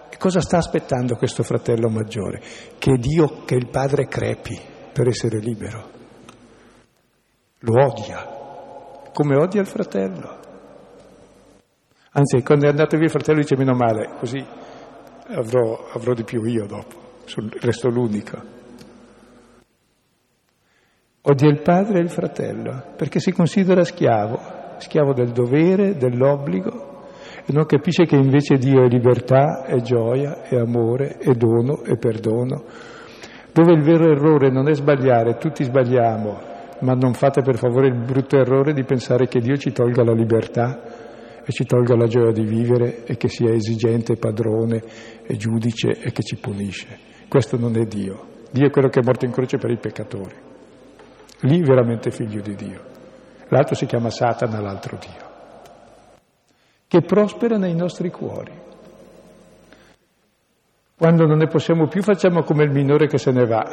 e 0.09 0.17
cosa 0.17 0.39
sta 0.41 0.57
aspettando 0.57 1.15
questo 1.15 1.41
fratello 1.41 1.89
maggiore? 1.89 2.39
Che 2.77 2.97
Dio, 2.97 3.43
che 3.45 3.55
il 3.55 3.67
padre 3.69 4.07
crepi 4.07 4.57
per 4.93 5.07
essere 5.07 5.39
libero. 5.39 5.89
Lo 7.59 7.83
odia, 7.83 9.09
come 9.11 9.35
odia 9.35 9.61
il 9.61 9.67
fratello. 9.67 10.39
Anzi, 12.11 12.43
quando 12.43 12.67
è 12.67 12.69
andato 12.69 12.95
via 12.95 13.05
il 13.05 13.11
fratello 13.11 13.39
dice 13.39 13.57
meno 13.57 13.73
male, 13.73 14.11
così 14.19 14.45
avrò, 15.29 15.89
avrò 15.93 16.13
di 16.13 16.23
più 16.23 16.43
io 16.43 16.67
dopo, 16.67 17.23
resto 17.59 17.89
l'unico. 17.89 18.61
Odia 21.25 21.47
il 21.47 21.61
padre 21.61 21.99
e 21.99 22.01
il 22.01 22.09
fratello 22.09 22.83
perché 22.97 23.21
si 23.21 23.31
considera 23.31 23.85
schiavo, 23.85 24.39
schiavo 24.79 25.13
del 25.13 25.31
dovere, 25.31 25.95
dell'obbligo 25.95 27.05
e 27.45 27.53
non 27.53 27.65
capisce 27.65 28.03
che 28.03 28.17
invece 28.17 28.57
Dio 28.57 28.83
è 28.83 28.89
libertà, 28.89 29.63
è 29.63 29.79
gioia, 29.79 30.41
è 30.41 30.57
amore, 30.57 31.15
è 31.19 31.31
dono, 31.31 31.81
è 31.83 31.95
perdono. 31.95 32.65
Dove 33.53 33.71
il 33.71 33.83
vero 33.83 34.11
errore 34.11 34.49
non 34.49 34.67
è 34.67 34.73
sbagliare, 34.73 35.37
tutti 35.37 35.63
sbagliamo, 35.63 36.41
ma 36.81 36.91
non 36.91 37.13
fate 37.13 37.41
per 37.41 37.55
favore 37.55 37.87
il 37.87 38.03
brutto 38.03 38.35
errore 38.35 38.73
di 38.73 38.83
pensare 38.83 39.29
che 39.29 39.39
Dio 39.39 39.55
ci 39.55 39.71
tolga 39.71 40.03
la 40.03 40.13
libertà 40.13 40.81
e 41.41 41.51
ci 41.53 41.63
tolga 41.63 41.95
la 41.95 42.07
gioia 42.07 42.33
di 42.33 42.43
vivere 42.43 43.05
e 43.05 43.15
che 43.15 43.29
sia 43.29 43.53
esigente, 43.53 44.17
padrone 44.17 44.83
e 45.25 45.37
giudice 45.37 46.01
e 46.01 46.11
che 46.11 46.21
ci 46.21 46.35
punisce. 46.35 46.97
Questo 47.29 47.57
non 47.57 47.77
è 47.77 47.85
Dio. 47.85 48.25
Dio 48.51 48.67
è 48.67 48.69
quello 48.69 48.89
che 48.89 48.99
è 48.99 49.03
morto 49.05 49.23
in 49.23 49.31
croce 49.31 49.57
per 49.57 49.71
i 49.71 49.77
peccatori. 49.77 50.51
Lì 51.43 51.61
veramente 51.61 52.11
figlio 52.11 52.41
di 52.41 52.55
Dio. 52.55 52.81
L'altro 53.47 53.75
si 53.75 53.85
chiama 53.85 54.09
Satana, 54.09 54.59
l'altro 54.59 54.97
Dio 54.97 55.31
che 56.93 57.01
prospera 57.01 57.57
nei 57.57 57.73
nostri 57.73 58.11
cuori. 58.11 58.51
Quando 60.95 61.25
non 61.25 61.39
ne 61.39 61.47
possiamo 61.47 61.87
più 61.87 62.03
facciamo 62.03 62.43
come 62.43 62.65
il 62.65 62.69
minore 62.69 63.07
che 63.07 63.17
se 63.17 63.31
ne 63.31 63.47
va. 63.47 63.63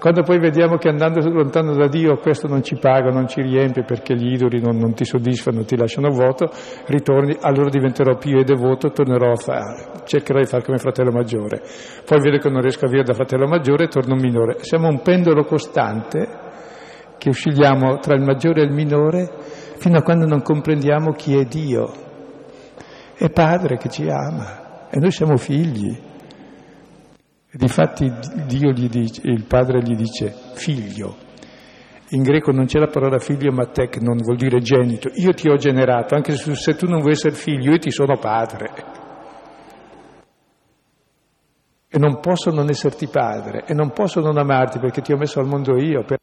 Quando 0.00 0.22
poi 0.22 0.40
vediamo 0.40 0.76
che 0.76 0.88
andando 0.88 1.20
lontano 1.30 1.76
da 1.76 1.86
Dio 1.86 2.16
questo 2.16 2.48
non 2.48 2.64
ci 2.64 2.74
paga, 2.74 3.10
non 3.10 3.28
ci 3.28 3.40
riempie 3.40 3.84
perché 3.84 4.16
gli 4.16 4.32
idoli 4.32 4.60
non, 4.60 4.78
non 4.78 4.94
ti 4.94 5.04
soddisfano, 5.04 5.62
ti 5.62 5.76
lasciano 5.76 6.08
vuoto, 6.08 6.50
ritorni, 6.86 7.36
allora 7.40 7.68
diventerò 7.70 8.16
più 8.16 8.36
e 8.36 8.42
devoto, 8.42 8.90
tornerò 8.90 9.30
a 9.30 9.36
fare, 9.36 10.02
cercherò 10.02 10.40
di 10.40 10.46
fare 10.46 10.64
come 10.64 10.78
fratello 10.78 11.12
maggiore. 11.12 11.62
Poi 12.04 12.18
vedo 12.20 12.38
che 12.38 12.50
non 12.50 12.62
riesco 12.62 12.86
a 12.86 12.88
vivere 12.88 13.06
da 13.06 13.14
fratello 13.14 13.46
maggiore 13.46 13.84
e 13.84 13.88
torno 13.88 14.16
minore. 14.16 14.56
Siamo 14.58 14.88
un 14.88 15.00
pendolo 15.02 15.44
costante 15.44 16.43
che 17.24 17.30
oscilliamo 17.30 18.00
tra 18.00 18.14
il 18.14 18.22
maggiore 18.22 18.60
e 18.60 18.64
il 18.66 18.72
minore 18.72 19.30
fino 19.78 19.96
a 19.96 20.02
quando 20.02 20.26
non 20.26 20.42
comprendiamo 20.42 21.12
chi 21.12 21.34
è 21.38 21.44
Dio 21.44 22.02
è 23.16 23.30
padre 23.30 23.78
che 23.78 23.88
ci 23.88 24.06
ama 24.06 24.88
e 24.90 24.98
noi 24.98 25.10
siamo 25.10 25.38
figli. 25.38 25.88
E 25.88 27.56
difatti 27.56 28.12
Dio 28.46 28.72
gli 28.72 28.88
dice, 28.88 29.22
il 29.24 29.44
padre 29.44 29.80
gli 29.80 29.94
dice 29.94 30.34
figlio. 30.54 31.16
In 32.10 32.22
greco 32.22 32.52
non 32.52 32.66
c'è 32.66 32.78
la 32.78 32.88
parola 32.88 33.18
figlio 33.18 33.50
ma 33.52 33.64
te 33.66 33.88
che 33.88 34.00
non 34.00 34.18
vuol 34.18 34.36
dire 34.36 34.58
genito. 34.58 35.08
Io 35.14 35.32
ti 35.32 35.48
ho 35.48 35.56
generato, 35.56 36.14
anche 36.14 36.36
se, 36.36 36.54
se 36.54 36.74
tu 36.74 36.86
non 36.86 37.00
vuoi 37.00 37.12
essere 37.12 37.34
figlio, 37.34 37.70
io 37.70 37.78
ti 37.78 37.90
sono 37.90 38.18
padre. 38.18 38.70
E 41.88 41.98
non 41.98 42.20
posso 42.20 42.50
non 42.50 42.68
esserti 42.68 43.08
padre, 43.08 43.64
e 43.66 43.72
non 43.72 43.92
posso 43.92 44.20
non 44.20 44.36
amarti 44.36 44.78
perché 44.78 45.00
ti 45.00 45.12
ho 45.12 45.16
messo 45.16 45.40
al 45.40 45.46
mondo 45.46 45.76
io. 45.78 46.04
Per... 46.04 46.18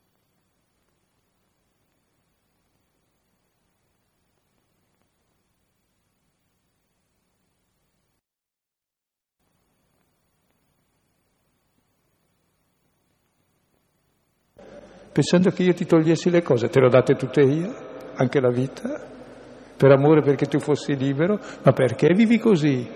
pensando 15.11 15.49
che 15.49 15.63
io 15.63 15.73
ti 15.73 15.85
togliessi 15.85 16.29
le 16.29 16.41
cose, 16.41 16.69
te 16.69 16.79
le 16.79 16.85
ho 16.85 16.89
date 16.89 17.15
tutte 17.15 17.41
io, 17.41 17.73
anche 18.15 18.39
la 18.39 18.49
vita, 18.49 19.09
per 19.75 19.91
amore 19.91 20.21
perché 20.21 20.45
tu 20.45 20.59
fossi 20.59 20.95
libero, 20.95 21.39
ma 21.63 21.71
perché 21.71 22.13
vivi 22.13 22.37
così? 22.37 22.87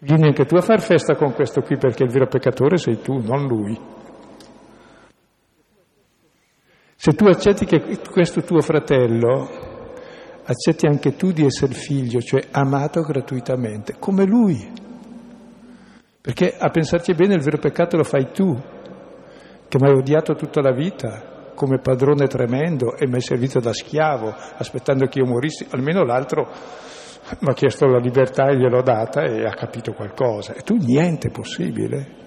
Vieni 0.00 0.24
anche 0.24 0.44
tu 0.44 0.54
a 0.56 0.60
far 0.60 0.80
festa 0.82 1.16
con 1.16 1.32
questo 1.32 1.62
qui 1.62 1.78
perché 1.78 2.04
il 2.04 2.10
vero 2.10 2.26
peccatore 2.26 2.76
sei 2.76 3.00
tu, 3.00 3.18
non 3.20 3.46
lui. 3.46 3.78
Se 6.94 7.12
tu 7.12 7.26
accetti 7.26 7.64
che 7.64 7.98
questo 8.10 8.42
tuo 8.42 8.60
fratello, 8.60 9.48
accetti 10.44 10.86
anche 10.86 11.16
tu 11.16 11.32
di 11.32 11.44
essere 11.44 11.72
figlio, 11.72 12.20
cioè 12.20 12.44
amato 12.50 13.00
gratuitamente, 13.00 13.96
come 13.98 14.24
lui. 14.24 14.72
Perché 16.20 16.54
a 16.58 16.68
pensarci 16.68 17.14
bene 17.14 17.34
il 17.34 17.42
vero 17.42 17.58
peccato 17.58 17.96
lo 17.96 18.04
fai 18.04 18.30
tu, 18.32 18.54
che 19.74 19.84
mi 19.84 19.90
hai 19.90 19.96
odiato 19.96 20.34
tutta 20.34 20.60
la 20.60 20.72
vita 20.72 21.50
come 21.54 21.80
padrone 21.80 22.28
tremendo 22.28 22.96
e 22.96 23.08
mi 23.08 23.14
hai 23.14 23.20
servito 23.20 23.58
da 23.58 23.72
schiavo 23.72 24.32
aspettando 24.56 25.06
che 25.06 25.18
io 25.18 25.26
morissi, 25.26 25.66
almeno 25.70 26.04
l'altro 26.04 26.48
mi 27.40 27.48
ha 27.50 27.54
chiesto 27.54 27.86
la 27.86 27.98
libertà 27.98 28.50
e 28.50 28.56
gliel'ho 28.56 28.82
data 28.82 29.22
e 29.22 29.44
ha 29.44 29.54
capito 29.54 29.92
qualcosa. 29.92 30.54
E 30.54 30.60
tu 30.60 30.76
niente 30.76 31.30
possibile. 31.30 32.22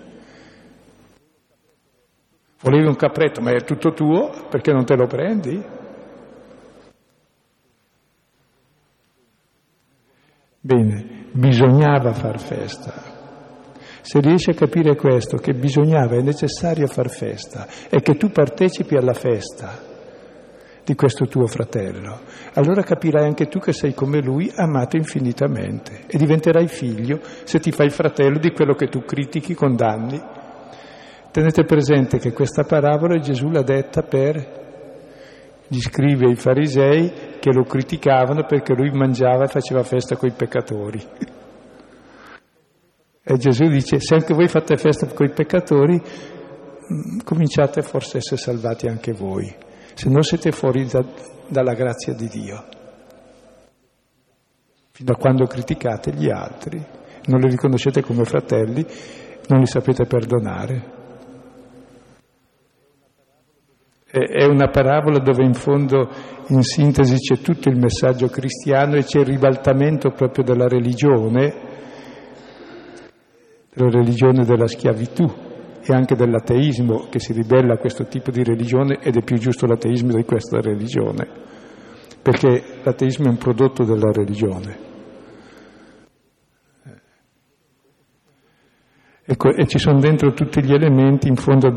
Volevi 2.60 2.88
un 2.88 2.96
capretto, 2.96 3.40
ma 3.40 3.52
è 3.52 3.64
tutto 3.64 3.94
tuo, 3.94 4.48
perché 4.50 4.74
non 4.74 4.84
te 4.84 4.96
lo 4.96 5.06
prendi? 5.06 5.64
Bene, 10.60 11.28
bisognava 11.32 12.12
far 12.14 12.40
festa. 12.40 13.17
Se 14.08 14.22
riesci 14.22 14.52
a 14.52 14.54
capire 14.54 14.96
questo, 14.96 15.36
che 15.36 15.54
bisognava, 15.54 16.16
è 16.16 16.22
necessario 16.22 16.88
far 16.88 17.10
festa 17.10 17.68
e 17.90 18.00
che 18.00 18.16
tu 18.16 18.30
partecipi 18.30 18.96
alla 18.96 19.12
festa 19.12 19.78
di 20.86 20.96
questo 20.96 21.26
tuo 21.26 21.46
fratello, 21.46 22.22
allora 22.54 22.84
capirai 22.84 23.26
anche 23.26 23.48
tu 23.48 23.60
che 23.60 23.74
sei 23.74 23.94
come 23.94 24.22
lui, 24.22 24.50
amato 24.56 24.96
infinitamente 24.96 26.04
e 26.08 26.18
diventerai 26.18 26.70
figlio 26.70 27.20
se 27.44 27.60
ti 27.60 27.74
fai 27.74 27.90
fratello 27.90 28.40
di 28.40 28.52
quello 28.52 28.76
che 28.76 28.88
tu 28.88 29.04
critichi, 29.04 29.54
condanni. 29.54 30.18
Tenete 31.30 31.66
presente 31.66 32.18
che 32.18 32.32
questa 32.32 32.64
parabola 32.64 33.20
Gesù 33.20 33.50
l'ha 33.50 33.62
detta 33.62 34.04
per 34.04 34.36
gli 35.68 35.80
scrivi 35.82 36.28
ai 36.28 36.38
farisei 36.38 37.12
che 37.42 37.52
lo 37.52 37.66
criticavano 37.66 38.46
perché 38.46 38.74
lui 38.74 38.90
mangiava 38.92 39.44
e 39.44 39.48
faceva 39.48 39.84
festa 39.84 40.16
con 40.16 40.30
i 40.30 40.34
peccatori. 40.34 41.36
E 43.30 43.36
Gesù 43.36 43.66
dice, 43.66 44.00
se 44.00 44.16
anche 44.16 44.34
voi 44.34 44.48
fate 44.48 44.78
festa 44.78 45.06
con 45.08 45.26
i 45.26 45.32
peccatori, 45.32 46.02
mm, 46.02 47.20
cominciate 47.26 47.82
forse 47.82 48.16
a 48.16 48.20
essere 48.20 48.38
salvati 48.38 48.88
anche 48.88 49.12
voi, 49.12 49.54
se 49.94 50.10
no 50.10 50.22
siete 50.22 50.54
fuori 50.54 50.86
da, 50.86 51.04
dalla 51.46 51.74
grazia 51.74 52.14
di 52.14 52.30
Dio. 52.30 52.64
Fino 54.92 55.12
a 55.12 55.18
quando 55.18 55.46
criticate 55.46 56.14
gli 56.14 56.30
altri, 56.30 56.82
non 57.26 57.42
li 57.42 57.50
riconoscete 57.50 58.02
come 58.02 58.24
fratelli, 58.24 58.86
non 59.50 59.60
li 59.60 59.68
sapete 59.68 60.06
perdonare. 60.06 60.96
È 64.10 64.46
una 64.46 64.70
parabola 64.70 65.20
dove 65.20 65.44
in 65.44 65.54
fondo, 65.54 66.10
in 66.48 66.62
sintesi, 66.62 67.16
c'è 67.18 67.42
tutto 67.42 67.68
il 67.68 67.78
messaggio 67.78 68.28
cristiano 68.28 68.96
e 68.96 69.04
c'è 69.04 69.20
il 69.20 69.26
ribaltamento 69.26 70.12
proprio 70.12 70.46
della 70.46 70.70
religione 70.70 71.76
la 73.78 73.90
religione 73.90 74.44
della 74.44 74.68
schiavitù 74.68 75.26
e 75.90 75.94
anche 75.94 76.16
dell'ateismo 76.16 77.08
che 77.10 77.20
si 77.20 77.32
ribella 77.34 77.76
a 77.76 77.78
questo 77.78 78.06
tipo 78.06 78.32
di 78.32 78.44
religione 78.44 79.00
ed 79.02 79.16
è 79.16 79.24
più 79.24 79.38
giusto 79.38 79.66
l'ateismo 79.66 80.14
di 80.14 80.24
questa 80.24 80.60
religione, 80.60 81.28
perché 82.22 82.80
l'ateismo 82.84 83.28
è 83.28 83.30
un 83.30 83.38
prodotto 83.38 83.84
della 83.84 84.12
religione. 84.12 84.86
Ecco, 89.30 89.54
e 89.54 89.68
ci 89.68 89.78
sono 89.78 90.00
dentro 90.00 90.34
tutti 90.34 90.64
gli 90.64 90.74
elementi 90.74 91.28
in 91.28 91.36
fondo 91.36 91.68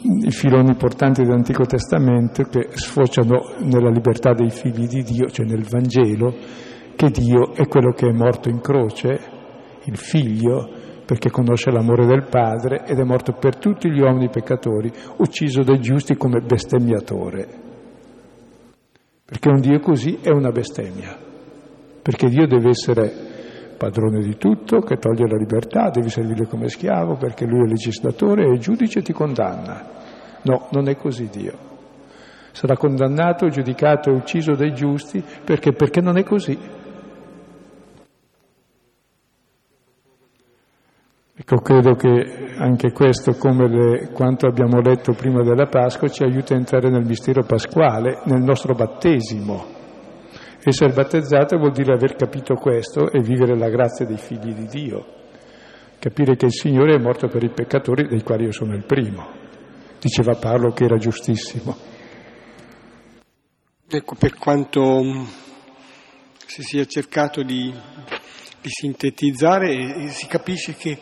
i 0.00 0.30
filoni 0.30 0.70
importanti 0.70 1.22
dell'Antico 1.22 1.64
Testamento 1.64 2.44
che 2.44 2.68
sfociano 2.72 3.56
nella 3.60 3.90
libertà 3.90 4.32
dei 4.32 4.48
figli 4.48 4.86
di 4.86 5.02
Dio, 5.02 5.28
cioè 5.28 5.44
nel 5.44 5.66
Vangelo, 5.68 6.34
che 6.96 7.10
Dio 7.10 7.52
è 7.54 7.66
quello 7.66 7.92
che 7.92 8.08
è 8.08 8.12
morto 8.12 8.48
in 8.48 8.60
croce 8.60 9.36
il 9.84 9.96
figlio, 9.96 10.68
perché 11.04 11.30
conosce 11.30 11.70
l'amore 11.70 12.06
del 12.06 12.26
Padre 12.28 12.84
ed 12.84 12.98
è 12.98 13.04
morto 13.04 13.32
per 13.32 13.56
tutti 13.56 13.90
gli 13.90 14.00
uomini 14.00 14.28
peccatori, 14.28 14.92
ucciso 15.16 15.62
dai 15.62 15.80
giusti 15.80 16.16
come 16.16 16.40
bestemmiatore. 16.40 17.46
Perché 19.24 19.48
un 19.48 19.60
Dio 19.60 19.78
così 19.80 20.18
è 20.22 20.30
una 20.30 20.50
bestemmia, 20.50 21.16
perché 22.02 22.28
Dio 22.28 22.46
deve 22.46 22.70
essere 22.70 23.28
padrone 23.78 24.20
di 24.20 24.36
tutto, 24.36 24.80
che 24.80 24.96
toglie 24.96 25.28
la 25.28 25.36
libertà, 25.36 25.88
devi 25.88 26.10
servire 26.10 26.46
come 26.46 26.68
schiavo 26.68 27.16
perché 27.16 27.46
lui 27.46 27.64
è 27.64 27.68
legislatore 27.68 28.44
e 28.44 28.58
giudice 28.58 29.00
ti 29.00 29.12
condanna. 29.12 29.86
No, 30.42 30.68
non 30.72 30.88
è 30.88 30.96
così 30.96 31.28
Dio. 31.30 31.66
Sarà 32.52 32.76
condannato, 32.76 33.48
giudicato 33.48 34.10
e 34.10 34.14
ucciso 34.14 34.54
dai 34.54 34.74
giusti 34.74 35.22
perché, 35.44 35.72
perché 35.72 36.00
non 36.00 36.18
è 36.18 36.24
così. 36.24 36.58
Ecco, 41.40 41.58
credo 41.58 41.94
che 41.94 42.56
anche 42.58 42.90
questo, 42.90 43.34
come 43.34 43.68
le, 43.68 44.10
quanto 44.10 44.48
abbiamo 44.48 44.80
letto 44.80 45.12
prima 45.12 45.44
della 45.44 45.68
Pasqua, 45.68 46.08
ci 46.08 46.24
aiuta 46.24 46.54
a 46.54 46.56
entrare 46.56 46.90
nel 46.90 47.04
mistero 47.04 47.44
pasquale, 47.44 48.22
nel 48.24 48.42
nostro 48.42 48.74
battesimo. 48.74 49.64
Essere 50.60 50.92
battezzato 50.92 51.56
vuol 51.56 51.70
dire 51.70 51.92
aver 51.92 52.16
capito 52.16 52.54
questo 52.56 53.08
e 53.12 53.22
vivere 53.22 53.56
la 53.56 53.68
grazia 53.68 54.04
dei 54.04 54.16
figli 54.16 54.52
di 54.52 54.66
Dio. 54.66 55.06
Capire 56.00 56.34
che 56.34 56.46
il 56.46 56.52
Signore 56.52 56.96
è 56.96 56.98
morto 56.98 57.28
per 57.28 57.44
i 57.44 57.50
peccatori, 57.50 58.08
dei 58.08 58.22
quali 58.24 58.42
io 58.42 58.52
sono 58.52 58.74
il 58.74 58.84
primo. 58.84 59.24
Diceva 60.00 60.34
Paolo 60.34 60.72
che 60.72 60.84
era 60.86 60.96
giustissimo. 60.96 61.76
Ecco, 63.88 64.16
per 64.16 64.34
quanto 64.34 65.04
mm, 65.04 65.24
si 66.46 66.62
sia 66.62 66.84
cercato 66.84 67.44
di, 67.44 67.72
di 68.60 68.68
sintetizzare, 68.68 70.08
si 70.08 70.26
capisce 70.26 70.74
che 70.74 70.98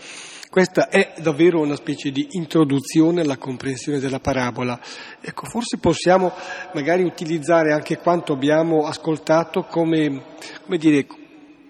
questa 0.50 0.88
è 0.88 1.14
davvero 1.18 1.60
una 1.60 1.76
specie 1.76 2.10
di 2.10 2.28
introduzione 2.32 3.20
alla 3.20 3.36
comprensione 3.36 3.98
della 3.98 4.20
parabola. 4.20 4.80
Ecco, 5.20 5.46
forse 5.46 5.78
possiamo 5.78 6.32
magari 6.72 7.02
utilizzare 7.02 7.72
anche 7.72 7.98
quanto 7.98 8.32
abbiamo 8.32 8.86
ascoltato 8.86 9.64
come, 9.64 10.22
come 10.64 10.78
dire, 10.78 11.06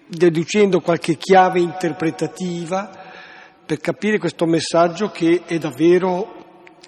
deducendo 0.07 0.79
qualche 0.79 1.17
chiave 1.17 1.59
interpretativa 1.59 3.05
per 3.65 3.79
capire 3.79 4.17
questo 4.17 4.45
messaggio 4.45 5.09
che 5.09 5.43
è 5.45 5.57
davvero 5.57 6.35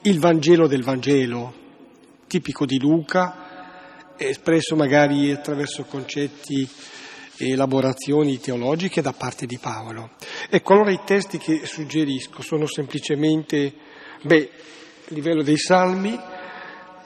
il 0.03 0.19
Vangelo 0.19 0.67
del 0.67 0.83
Vangelo, 0.83 1.53
tipico 2.27 2.65
di 2.65 2.79
Luca, 2.79 4.15
espresso 4.15 4.75
magari 4.75 5.31
attraverso 5.31 5.83
concetti 5.83 6.67
elaborazioni 7.39 8.39
teologiche 8.39 9.01
da 9.01 9.13
parte 9.13 9.45
di 9.45 9.57
Paolo. 9.57 10.11
Ecco, 10.49 10.73
allora 10.73 10.91
i 10.91 11.01
testi 11.05 11.37
che 11.37 11.65
suggerisco 11.65 12.41
sono 12.41 12.65
semplicemente, 12.65 13.73
beh, 14.21 14.49
a 15.09 15.13
livello 15.13 15.41
dei 15.41 15.57
salmi, 15.57 16.19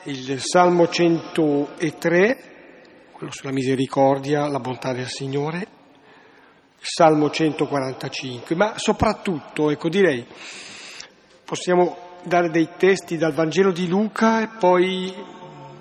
il 0.04 0.40
Salmo 0.40 0.88
103, 0.88 2.52
quello 3.12 3.32
sulla 3.32 3.52
misericordia, 3.52 4.48
la 4.48 4.60
bontà 4.60 4.92
del 4.92 5.08
Signore, 5.08 5.58
il 5.58 6.86
Salmo 6.90 7.30
145, 7.30 8.54
ma 8.56 8.74
soprattutto, 8.76 9.70
ecco, 9.70 9.88
direi, 9.88 10.26
possiamo 11.44 11.96
dare 12.24 12.50
dei 12.50 12.70
testi 12.76 13.16
dal 13.16 13.32
Vangelo 13.32 13.70
di 13.70 13.86
Luca 13.86 14.42
e 14.42 14.48
poi 14.58 15.14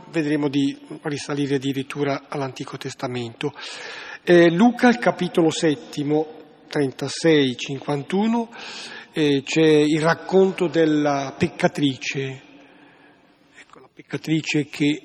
vedremo 0.09 0.47
di 0.47 0.77
risalire 1.01 1.55
addirittura 1.55 2.25
all'Antico 2.29 2.77
Testamento. 2.77 3.51
Eh, 4.25 4.49
Luca, 4.49 4.87
il 4.87 4.99
capitolo 4.99 5.49
settimo, 5.49 6.25
36-51, 6.71 8.47
eh, 9.11 9.41
c'è 9.43 9.61
il 9.61 9.99
racconto 9.99 10.67
della 10.67 11.35
peccatrice, 11.37 12.41
ecco, 13.59 13.79
la 13.79 13.89
peccatrice 13.93 14.67
che 14.67 15.01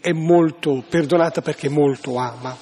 è 0.00 0.12
molto 0.12 0.84
perdonata 0.88 1.42
perché 1.42 1.68
molto 1.68 2.14
ama. 2.14 2.56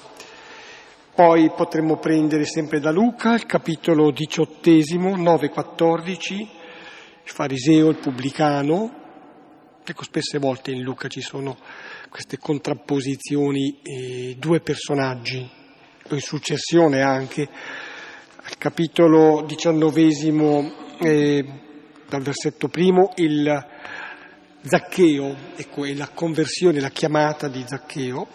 Poi 1.15 1.53
potremmo 1.55 1.99
prendere 1.99 2.47
sempre 2.47 2.81
da 2.81 2.91
Luca, 2.91 3.35
il 3.35 3.45
capitolo 3.45 4.11
diciottesimo, 4.11 5.15
9-14, 5.15 6.39
il 6.39 6.49
fariseo, 7.25 7.91
il 7.91 7.99
pubblicano. 7.99 8.95
Ecco, 9.85 10.05
spesse 10.05 10.39
volte 10.39 10.71
in 10.71 10.81
Luca 10.81 11.09
ci 11.09 11.21
sono 11.21 11.59
queste 12.09 12.39
contrapposizioni, 12.39 13.81
eh, 13.83 14.37
due 14.39 14.61
personaggi, 14.61 15.58
in 16.15 16.21
successione 16.21 17.03
anche 17.03 17.49
al 18.49 18.57
capitolo 18.57 19.45
diciannovesimo, 19.47 20.73
eh, 21.01 21.45
dal 22.09 22.23
versetto 22.23 22.69
primo, 22.69 23.13
il 23.17 23.67
Zaccheo, 24.63 25.37
ecco, 25.57 25.85
è 25.85 25.95
la 25.95 26.09
conversione, 26.09 26.81
la 26.81 26.91
chiamata 26.91 27.49
di 27.49 27.63
Zaccheo. 27.67 28.27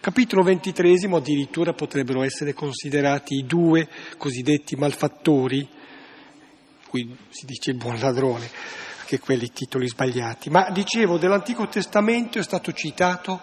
Capitolo 0.00 0.42
ventitresimo 0.42 1.18
addirittura 1.18 1.72
potrebbero 1.72 2.22
essere 2.22 2.54
considerati 2.54 3.36
i 3.36 3.44
due 3.44 3.88
cosiddetti 4.16 4.74
malfattori, 4.76 5.68
qui 6.88 7.16
si 7.28 7.46
dice 7.46 7.70
il 7.70 7.76
buon 7.76 7.98
ladrone, 8.00 8.50
anche 9.00 9.20
quelli 9.20 9.50
titoli 9.52 9.86
sbagliati. 9.86 10.50
Ma 10.50 10.70
dicevo, 10.70 11.18
dell'Antico 11.18 11.68
Testamento 11.68 12.38
è 12.38 12.42
stato 12.42 12.72
citato 12.72 13.40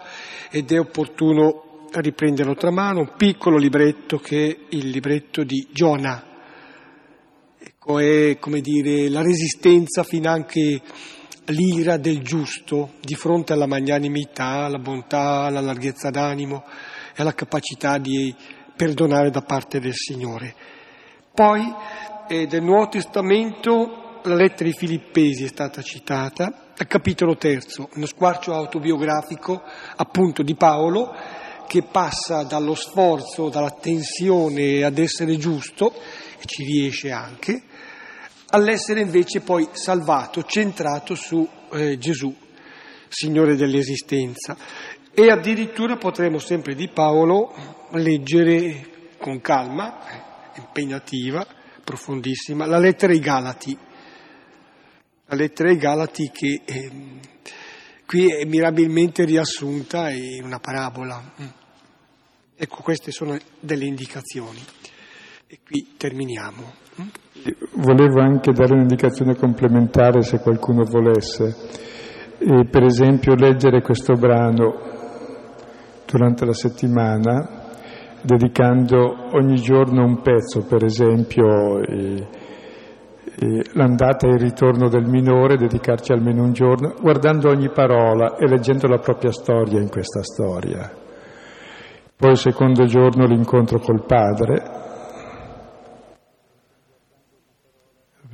ed 0.50 0.70
è 0.72 0.78
opportuno 0.78 1.67
a 1.90 2.00
riprenderlo 2.00 2.54
tra 2.54 2.70
mano, 2.70 3.00
un 3.00 3.12
piccolo 3.16 3.56
libretto 3.56 4.18
che 4.18 4.46
è 4.46 4.56
il 4.76 4.88
libretto 4.88 5.42
di 5.42 5.66
Giona. 5.70 6.24
Ecco, 7.58 7.98
è 7.98 8.38
come 8.38 8.60
dire 8.60 9.08
la 9.08 9.22
resistenza 9.22 10.02
fin 10.02 10.26
anche 10.26 10.80
l'ira 11.46 11.96
del 11.96 12.20
giusto 12.20 12.92
di 13.00 13.14
fronte 13.14 13.52
alla 13.52 13.66
magnanimità, 13.66 14.64
alla 14.64 14.78
bontà, 14.78 15.44
alla 15.44 15.60
larghezza 15.60 16.10
d'animo 16.10 16.64
e 17.16 17.22
alla 17.22 17.34
capacità 17.34 17.98
di 17.98 18.34
perdonare 18.76 19.30
da 19.30 19.40
parte 19.40 19.80
del 19.80 19.94
Signore. 19.94 20.54
Poi 21.34 21.62
eh, 22.28 22.46
del 22.46 22.62
Nuovo 22.62 22.88
Testamento 22.88 24.20
la 24.24 24.34
lettera 24.34 24.68
ai 24.68 24.74
Filippesi 24.74 25.44
è 25.44 25.48
stata 25.48 25.80
citata, 25.80 26.72
al 26.76 26.86
capitolo 26.86 27.36
terzo, 27.36 27.88
uno 27.94 28.06
squarcio 28.06 28.54
autobiografico 28.54 29.62
appunto 29.96 30.42
di 30.42 30.54
Paolo 30.54 31.12
che 31.68 31.82
passa 31.82 32.42
dallo 32.42 32.74
sforzo, 32.74 33.48
dalla 33.50 33.70
tensione 33.70 34.82
ad 34.82 34.98
essere 34.98 35.36
giusto, 35.36 35.94
e 36.40 36.44
ci 36.44 36.64
riesce 36.64 37.12
anche, 37.12 37.62
all'essere 38.48 39.02
invece 39.02 39.40
poi 39.40 39.68
salvato, 39.72 40.42
centrato 40.42 41.14
su 41.14 41.46
eh, 41.72 41.98
Gesù, 41.98 42.34
Signore 43.08 43.54
dell'esistenza. 43.54 44.56
E 45.12 45.30
addirittura 45.30 45.96
potremo 45.96 46.38
sempre 46.38 46.74
di 46.74 46.88
Paolo 46.88 47.54
leggere 47.92 49.14
con 49.18 49.40
calma, 49.40 50.52
impegnativa, 50.56 51.46
profondissima, 51.84 52.66
la 52.66 52.78
lettera 52.78 53.12
ai 53.12 53.18
Galati. 53.18 53.78
La 55.26 55.36
lettera 55.36 55.70
ai 55.70 55.76
Galati 55.76 56.30
che 56.30 56.62
eh, 56.64 56.90
qui 58.06 58.30
è 58.30 58.44
mirabilmente 58.44 59.24
riassunta 59.24 60.10
in 60.10 60.44
una 60.44 60.58
parabola. 60.58 61.57
Ecco, 62.60 62.82
queste 62.82 63.12
sono 63.12 63.36
delle 63.60 63.84
indicazioni. 63.84 64.58
E 65.46 65.60
qui 65.64 65.94
terminiamo. 65.96 66.64
Volevo 67.76 68.20
anche 68.20 68.50
dare 68.50 68.72
un'indicazione 68.72 69.36
complementare 69.36 70.22
se 70.22 70.40
qualcuno 70.40 70.82
volesse. 70.82 71.54
E 72.36 72.66
per 72.68 72.82
esempio 72.82 73.36
leggere 73.36 73.80
questo 73.80 74.14
brano 74.14 74.74
durante 76.04 76.44
la 76.44 76.52
settimana, 76.52 77.48
dedicando 78.22 79.36
ogni 79.36 79.60
giorno 79.60 80.02
un 80.02 80.20
pezzo, 80.20 80.66
per 80.66 80.82
esempio 80.82 81.80
e, 81.80 82.26
e 83.38 83.64
l'andata 83.74 84.26
e 84.26 84.32
il 84.32 84.40
ritorno 84.40 84.88
del 84.88 85.06
minore, 85.06 85.56
dedicarci 85.56 86.10
almeno 86.10 86.42
un 86.42 86.52
giorno, 86.52 86.96
guardando 87.00 87.50
ogni 87.50 87.70
parola 87.70 88.36
e 88.36 88.48
leggendo 88.48 88.88
la 88.88 88.98
propria 88.98 89.30
storia 89.30 89.80
in 89.80 89.88
questa 89.88 90.24
storia. 90.24 91.06
Poi 92.18 92.30
il 92.30 92.36
secondo 92.36 92.84
giorno 92.86 93.26
l'incontro 93.26 93.78
col 93.78 94.04
padre, 94.04 94.60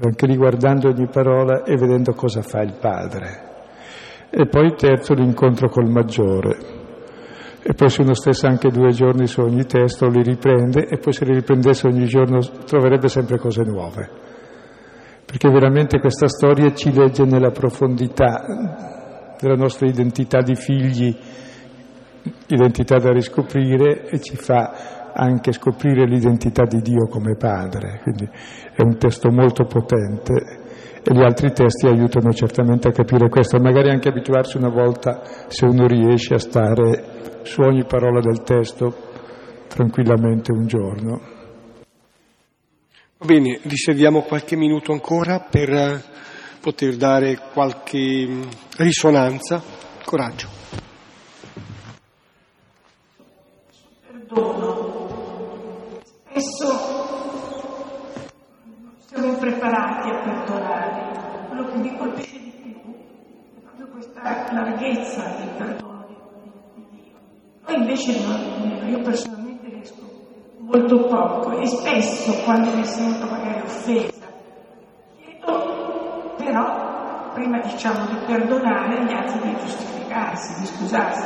anche 0.01 0.25
riguardando 0.25 0.89
ogni 0.89 1.07
parola 1.07 1.65
e 1.65 1.77
vedendo 1.77 2.15
cosa 2.15 2.41
fa 2.41 2.63
il 2.63 2.79
padre. 2.81 3.53
E 4.31 4.47
poi 4.47 4.69
il 4.69 4.75
terzo 4.75 5.13
l'incontro 5.13 5.69
col 5.69 5.91
maggiore. 5.91 6.57
E 7.63 7.75
poi 7.75 7.91
se 7.91 8.01
uno 8.01 8.15
stesse 8.15 8.47
anche 8.47 8.71
due 8.71 8.89
giorni 8.89 9.27
su 9.27 9.43
ogni 9.43 9.67
testo 9.67 10.09
li 10.09 10.23
riprende 10.23 10.87
e 10.87 10.97
poi 10.97 11.13
se 11.13 11.27
li 11.27 11.35
riprendesse 11.35 11.87
ogni 11.87 12.07
giorno 12.07 12.39
troverebbe 12.65 13.09
sempre 13.09 13.37
cose 13.39 13.65
nuove. 13.65 14.11
perché 15.27 15.51
veramente 15.51 15.99
questa 15.99 16.29
storia 16.29 16.73
ci 16.75 16.93
legge 16.93 17.25
nella 17.25 17.51
profondità 17.51 19.35
della 19.41 19.57
nostra 19.57 19.87
identità 19.89 20.41
di 20.41 20.55
figli, 20.55 21.17
identità 22.49 22.99
da 22.99 23.13
riscoprire 23.13 24.09
e 24.09 24.21
ci 24.21 24.37
fa 24.37 25.13
anche 25.15 25.53
scoprire 25.53 26.07
l'identità 26.07 26.65
di 26.65 26.81
Dio 26.81 27.07
come 27.09 27.37
Padre. 27.37 28.01
Quindi 28.03 28.29
è 28.75 28.83
un 28.83 28.97
testo 28.99 29.31
molto 29.31 29.65
potente 29.65 30.63
e 31.07 31.15
gli 31.15 31.23
altri 31.23 31.53
testi 31.53 31.87
aiutano 31.87 32.33
certamente 32.33 32.89
a 32.89 32.93
capire 32.93 33.29
questo, 33.29 33.59
magari 33.59 33.91
anche 33.91 34.09
abituarsi 34.09 34.57
una 34.57 34.71
volta, 34.71 35.23
se 35.49 35.67
uno 35.67 35.87
riesce 35.87 36.35
a 36.35 36.39
stare 36.39 37.43
su 37.43 37.61
ogni 37.61 37.85
parola 37.85 38.21
del 38.21 38.43
testo 38.43 39.13
tranquillamente 39.69 40.51
un 40.53 40.67
giorno. 40.67 41.21
Va 43.19 43.27
bene, 43.27 43.61
riserviamo 43.63 44.23
qualche 44.23 44.57
minuto 44.57 44.93
ancora 44.93 45.41
per 45.41 46.03
poter 46.61 46.97
dare 46.97 47.39
qualche 47.53 48.27
mm, 48.27 48.43
risonanza. 48.79 49.63
Coraggio. 50.05 50.64
Non, 68.13 68.87
io 68.87 69.01
personalmente 69.01 69.67
riesco 69.71 70.03
molto 70.59 71.07
poco 71.07 71.59
e 71.59 71.67
spesso 71.67 72.35
quando 72.45 72.71
mi 72.77 72.85
sento 72.85 73.25
magari 73.25 73.63
offesa 73.63 74.27
chiedo 75.17 76.35
però 76.37 77.33
prima 77.33 77.61
diciamo 77.61 78.05
di 78.07 78.17
perdonare 78.27 78.99
agli 78.99 79.13
altri 79.13 79.41
di 79.41 79.57
giustificarsi, 79.59 80.61
di 80.61 80.67
scusarsi. 80.67 81.23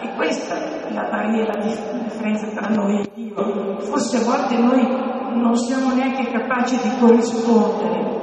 E 0.00 0.14
questa 0.14 0.54
è 0.54 0.92
la 0.92 1.08
barriera 1.10 1.58
di 1.60 1.76
differenza 2.04 2.46
tra 2.46 2.68
noi 2.68 3.00
e 3.00 3.10
Dio. 3.14 3.80
Forse 3.80 4.18
a 4.18 4.24
volte 4.24 4.56
noi 4.58 4.86
non 5.34 5.56
siamo 5.56 5.92
neanche 5.92 6.30
capaci 6.30 6.76
di 6.82 6.90
corrispondere 7.00 8.20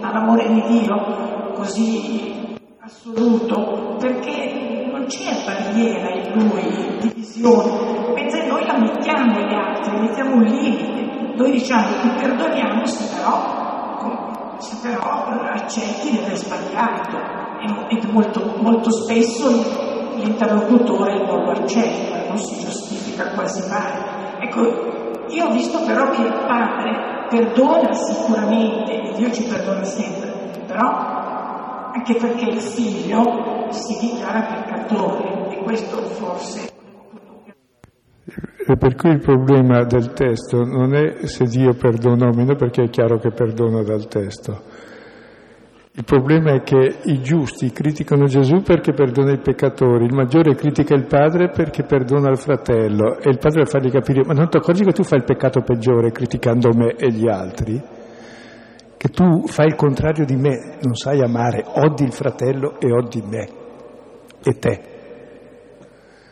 all'amore 0.00 0.48
di 0.48 0.62
Dio 0.62 1.52
così 1.54 2.56
assoluto, 2.80 3.96
perché 3.98 4.63
non 5.04 5.06
c'è 5.06 5.44
barriera 5.44 6.14
in 6.14 6.32
lui, 6.32 6.98
divisione, 6.98 8.12
mentre 8.14 8.46
noi 8.46 8.64
la 8.64 8.78
mettiamo 8.78 9.34
agli 9.34 9.52
altri, 9.52 10.00
mettiamo 10.00 10.34
un 10.36 10.42
limite, 10.44 11.34
noi 11.36 11.50
diciamo 11.50 11.88
ti 12.00 12.08
perdoniamo 12.08 12.86
se 12.86 13.14
però, 13.14 14.56
se 14.58 14.76
però 14.80 15.26
accetti 15.52 16.10
di 16.10 16.18
aver 16.18 16.36
sbagliato. 16.36 17.42
E, 17.60 17.96
e 17.96 18.06
molto, 18.12 18.56
molto 18.60 18.90
spesso 18.90 19.50
l'interlocutore 20.16 21.18
non 21.26 21.44
lo 21.44 21.50
accetta, 21.50 22.28
non 22.28 22.38
si 22.38 22.58
giustifica 22.64 23.30
quasi 23.32 23.68
mai. 23.68 24.46
Ecco, 24.46 25.26
io 25.28 25.46
ho 25.46 25.50
visto 25.50 25.82
però 25.84 26.10
che 26.10 26.22
il 26.22 26.44
padre 26.46 27.26
perdona 27.28 27.92
sicuramente, 27.92 28.92
e 28.92 29.12
Dio 29.16 29.30
ci 29.30 29.42
perdona 29.42 29.84
sempre, 29.84 30.62
però 30.66 31.23
anche 31.94 32.14
perché 32.16 32.50
il 32.50 32.60
figlio 32.60 33.70
si 33.70 33.98
dichiara 34.00 34.64
peccatore 34.64 35.56
e 35.56 35.62
questo 35.62 35.96
forse 35.98 36.72
e 38.66 38.76
per 38.76 38.94
cui 38.96 39.10
il 39.10 39.20
problema 39.20 39.84
del 39.84 40.12
testo 40.12 40.64
non 40.64 40.94
è 40.94 41.26
se 41.26 41.44
Dio 41.44 41.74
perdona 41.74 42.28
o 42.28 42.34
meno, 42.34 42.54
perché 42.54 42.84
è 42.84 42.88
chiaro 42.88 43.18
che 43.18 43.30
perdona 43.30 43.82
dal 43.82 44.08
testo, 44.08 44.62
il 45.92 46.04
problema 46.04 46.54
è 46.54 46.62
che 46.62 46.96
i 47.04 47.20
giusti 47.20 47.70
criticano 47.70 48.24
Gesù 48.24 48.62
perché 48.62 48.92
perdona 48.92 49.32
i 49.32 49.38
peccatori, 49.38 50.06
il 50.06 50.14
maggiore 50.14 50.54
critica 50.54 50.94
il 50.94 51.06
padre 51.06 51.50
perché 51.50 51.84
perdona 51.84 52.30
il 52.30 52.38
fratello 52.38 53.18
e 53.18 53.28
il 53.28 53.38
padre 53.38 53.62
deve 53.62 53.70
fargli 53.70 53.90
capire, 53.90 54.24
ma 54.24 54.32
non 54.32 54.48
ti 54.48 54.56
accorgi 54.56 54.82
che 54.82 54.92
tu 54.92 55.04
fai 55.04 55.18
il 55.18 55.24
peccato 55.24 55.60
peggiore 55.60 56.10
criticando 56.10 56.70
me 56.74 56.94
e 56.96 57.12
gli 57.12 57.28
altri? 57.28 57.80
Che 59.04 59.10
tu 59.10 59.46
fai 59.48 59.66
il 59.66 59.74
contrario 59.74 60.24
di 60.24 60.34
me, 60.34 60.78
non 60.80 60.94
sai 60.94 61.20
amare, 61.20 61.62
odi 61.66 62.04
il 62.04 62.12
fratello 62.14 62.80
e 62.80 62.90
odi 62.90 63.20
me 63.20 63.48
e 64.42 64.58
te. 64.58 64.80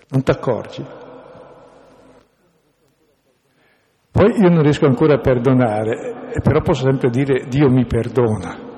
Non 0.09 0.23
ti 0.23 0.31
accorgi? 0.31 0.83
Poi 4.11 4.41
io 4.41 4.49
non 4.49 4.63
riesco 4.63 4.87
ancora 4.87 5.17
a 5.17 5.21
perdonare, 5.21 6.31
però 6.43 6.63
posso 6.63 6.85
sempre 6.85 7.11
dire 7.11 7.45
Dio 7.47 7.69
mi 7.69 7.85
perdona 7.85 8.71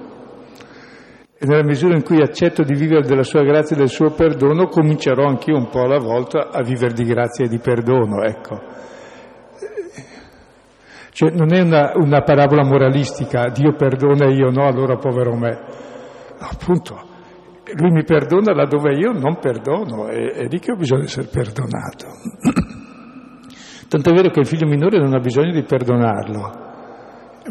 e 1.39 1.47
nella 1.47 1.63
misura 1.63 1.95
in 1.95 2.03
cui 2.03 2.21
accetto 2.21 2.65
di 2.65 2.75
vivere 2.75 3.07
della 3.07 3.23
sua 3.23 3.45
grazia 3.45 3.77
e 3.77 3.79
del 3.79 3.91
suo 3.91 4.11
perdono, 4.11 4.67
comincerò 4.67 5.25
anch'io 5.25 5.57
un 5.57 5.69
po' 5.69 5.83
alla 5.83 6.01
volta 6.01 6.49
a 6.51 6.65
vivere 6.65 6.95
di 6.95 7.05
grazia 7.05 7.45
e 7.45 7.49
di 7.49 7.61
perdono, 7.61 8.25
ecco. 8.25 8.61
Cioè 11.15 11.31
non 11.31 11.55
è 11.55 11.61
una, 11.61 11.93
una 11.95 12.23
parabola 12.23 12.65
moralistica, 12.65 13.49
Dio 13.51 13.77
perdona 13.77 14.27
e 14.27 14.33
io 14.33 14.51
no, 14.51 14.67
allora 14.67 14.97
povero 14.97 15.37
me. 15.37 15.61
Appunto, 16.41 17.01
lui 17.73 17.93
mi 17.93 18.03
perdona 18.03 18.53
laddove 18.53 18.97
io 18.97 19.13
non 19.13 19.39
perdono, 19.39 20.09
è, 20.09 20.33
è 20.33 20.49
lì 20.49 20.59
che 20.59 20.73
ho 20.73 20.75
bisogno 20.75 21.03
di 21.03 21.07
essere 21.07 21.29
perdonato. 21.29 22.09
Tanto 23.87 24.11
è 24.11 24.13
vero 24.13 24.31
che 24.31 24.41
il 24.41 24.47
figlio 24.47 24.67
minore 24.67 24.99
non 24.99 25.15
ha 25.15 25.21
bisogno 25.21 25.53
di 25.53 25.63
perdonarlo, 25.63 26.53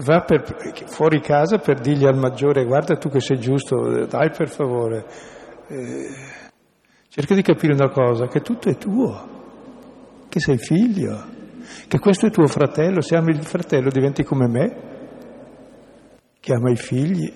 va 0.03 0.19
per, 0.23 0.43
fuori 0.87 1.21
casa 1.21 1.59
per 1.59 1.79
dirgli 1.79 2.05
al 2.05 2.17
maggiore 2.17 2.65
guarda 2.65 2.97
tu 2.97 3.07
che 3.07 3.21
sei 3.21 3.39
giusto, 3.39 4.05
dai 4.07 4.29
per 4.31 4.49
favore. 4.49 5.05
Eh, 5.69 6.09
cerca 7.07 7.33
di 7.33 7.41
capire 7.41 7.71
una 7.71 7.87
cosa, 7.87 8.27
che 8.27 8.41
tutto 8.41 8.67
è 8.67 8.75
tuo, 8.75 10.25
che 10.27 10.41
sei 10.41 10.57
figlio, 10.57 11.32
che 11.87 11.99
questo 11.99 12.27
è 12.27 12.29
tuo 12.29 12.47
fratello, 12.47 13.01
se 13.01 13.15
ami 13.15 13.31
il 13.31 13.43
fratello 13.43 13.89
diventi 13.89 14.23
come 14.23 14.47
me, 14.47 14.91
che 16.39 16.53
ama 16.53 16.71
i 16.71 16.75
figli 16.75 17.31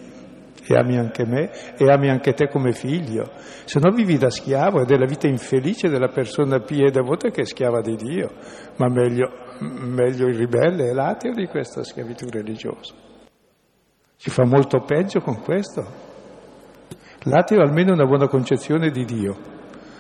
e 0.70 0.76
ami 0.76 0.98
anche 0.98 1.26
me 1.26 1.50
e 1.78 1.90
ami 1.90 2.10
anche 2.10 2.34
te 2.34 2.50
come 2.50 2.74
figlio, 2.74 3.32
se 3.64 3.80
no 3.80 3.92
vivi 3.92 4.18
da 4.18 4.30
schiavo 4.30 4.82
ed 4.82 4.92
è 4.92 4.98
la 4.98 5.06
vita 5.06 5.28
infelice 5.28 5.88
della 5.88 6.10
persona 6.10 6.60
pia 6.60 6.88
e 6.88 6.92
devota 6.92 7.30
che 7.30 7.42
è 7.42 7.46
schiava 7.46 7.82
di 7.82 7.96
Dio, 7.96 8.32
ma 8.78 8.90
meglio, 8.90 9.30
meglio 9.60 10.28
il 10.28 10.36
ribelle 10.36 10.90
e 10.90 10.94
l'ateo 10.94 11.32
di 11.34 11.46
questa 11.48 11.84
schiavitù 11.84 12.28
religiosa. 12.30 12.94
Si 14.18 14.30
fa 14.30 14.46
molto 14.46 14.82
peggio 14.82 15.22
con 15.22 15.42
questo. 15.42 15.86
L'ateo 17.24 17.60
ha 17.60 17.64
almeno 17.64 17.94
una 17.94 18.06
buona 18.06 18.28
concezione 18.28 18.90
di 18.90 19.06
Dio, 19.06 19.38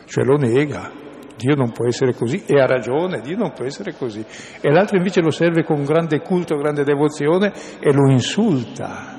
cioè 0.05 0.23
lo 0.25 0.35
nega, 0.37 0.91
Dio 1.37 1.55
non 1.55 1.71
può 1.71 1.85
essere 1.85 2.13
così 2.15 2.43
e 2.45 2.59
ha 2.59 2.65
ragione, 2.65 3.21
Dio 3.21 3.37
non 3.37 3.53
può 3.53 3.63
essere 3.63 3.93
così. 3.93 4.25
E 4.59 4.71
l'altro 4.71 4.97
invece 4.97 5.21
lo 5.21 5.29
serve 5.29 5.63
con 5.63 5.83
grande 5.83 6.19
culto, 6.21 6.57
grande 6.57 6.83
devozione 6.83 7.53
e 7.79 7.93
lo 7.93 8.09
insulta 8.09 9.17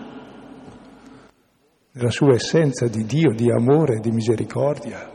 nella 1.92 2.10
sua 2.10 2.34
essenza 2.34 2.86
di 2.86 3.04
Dio, 3.04 3.32
di 3.32 3.50
amore, 3.50 4.00
di 4.00 4.10
misericordia, 4.10 5.10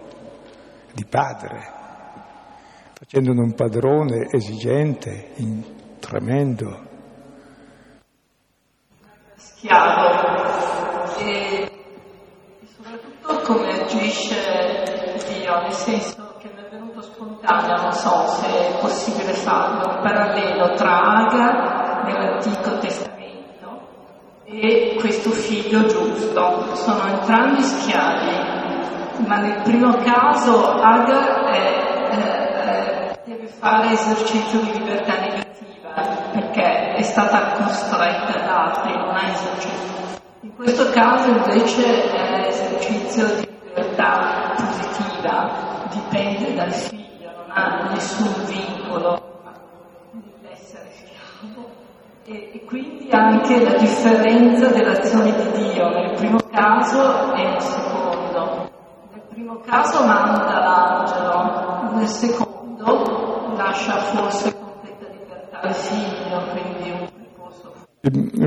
di 0.93 1.05
padre, 1.05 1.71
facendone 2.93 3.41
un 3.41 3.53
padrone 3.53 4.27
esigente, 4.29 5.31
in, 5.35 5.61
tremendo. 5.99 6.91
Schiavo 9.35 11.19
e, 11.19 11.69
soprattutto 12.65 13.41
come 13.43 13.81
agisce 13.81 14.35
Dio, 15.27 15.61
nel 15.61 15.71
senso 15.71 16.22
spontaneo, 17.43 17.81
non 17.81 17.91
so 17.91 18.25
se 18.27 18.47
è 18.47 18.79
possibile 18.79 19.33
farlo, 19.33 19.95
un 19.95 19.99
parallelo 20.01 20.73
tra 20.75 21.01
Aga 21.01 22.01
nell'Antico 22.05 22.77
Testamento 22.79 23.11
e 24.45 24.95
questo 24.99 25.29
figlio 25.31 25.85
giusto. 25.85 26.75
Sono 26.75 27.05
entrambi 27.07 27.61
schiavi, 27.61 29.25
ma 29.27 29.37
nel 29.37 29.61
primo 29.63 29.93
caso 29.97 30.79
Agar 30.79 31.43
è, 31.51 32.09
è, 32.09 33.19
deve 33.25 33.47
fare 33.47 33.91
esercizio 33.91 34.59
di 34.61 34.71
libertà 34.71 35.19
negativa 35.19 35.51
perché 36.31 36.93
è 36.93 37.01
stata 37.03 37.51
costretta 37.61 38.39
da 38.39 38.63
altri, 38.63 38.95
non 38.95 39.15
ha 39.15 39.29
esercizio. 39.29 39.91
In 40.41 40.55
questo 40.55 40.89
caso 40.91 41.29
invece 41.29 42.09
è 42.09 42.47
esercizio 42.47 43.25
di 43.35 43.47
libertà 43.63 44.53
positiva, 44.55 45.85
dipende 45.89 46.55
dal 46.55 46.71
figlio, 46.71 47.02
ha 47.53 47.89
nessun 47.91 48.33
vincolo 48.45 49.31
e, 52.25 52.51
e, 52.53 52.63
quindi 52.65 53.09
anche 53.11 53.61
la 53.63 53.77
differenza 53.77 54.69
dell'azione 54.69 55.31
di 55.35 55.71
Dio 55.73 55.89
nel 55.89 56.15
primo 56.15 56.37
caso 56.49 57.33
e 57.33 57.43
nel 57.43 57.61
secondo. 57.61 58.71
Nel 59.11 59.21
primo 59.29 59.59
caso 59.65 60.05
manda 60.05 60.59
l'angelo, 60.59 61.97
nel 61.97 62.07
secondo 62.07 63.53
lascia 63.57 63.97
forse 63.97 64.55
completa 64.57 65.05
libertà 65.11 65.59
al 65.59 65.73
figlio, 65.73 66.41
quindi 66.53 66.91
un 66.91 67.09
percorso 67.11 67.73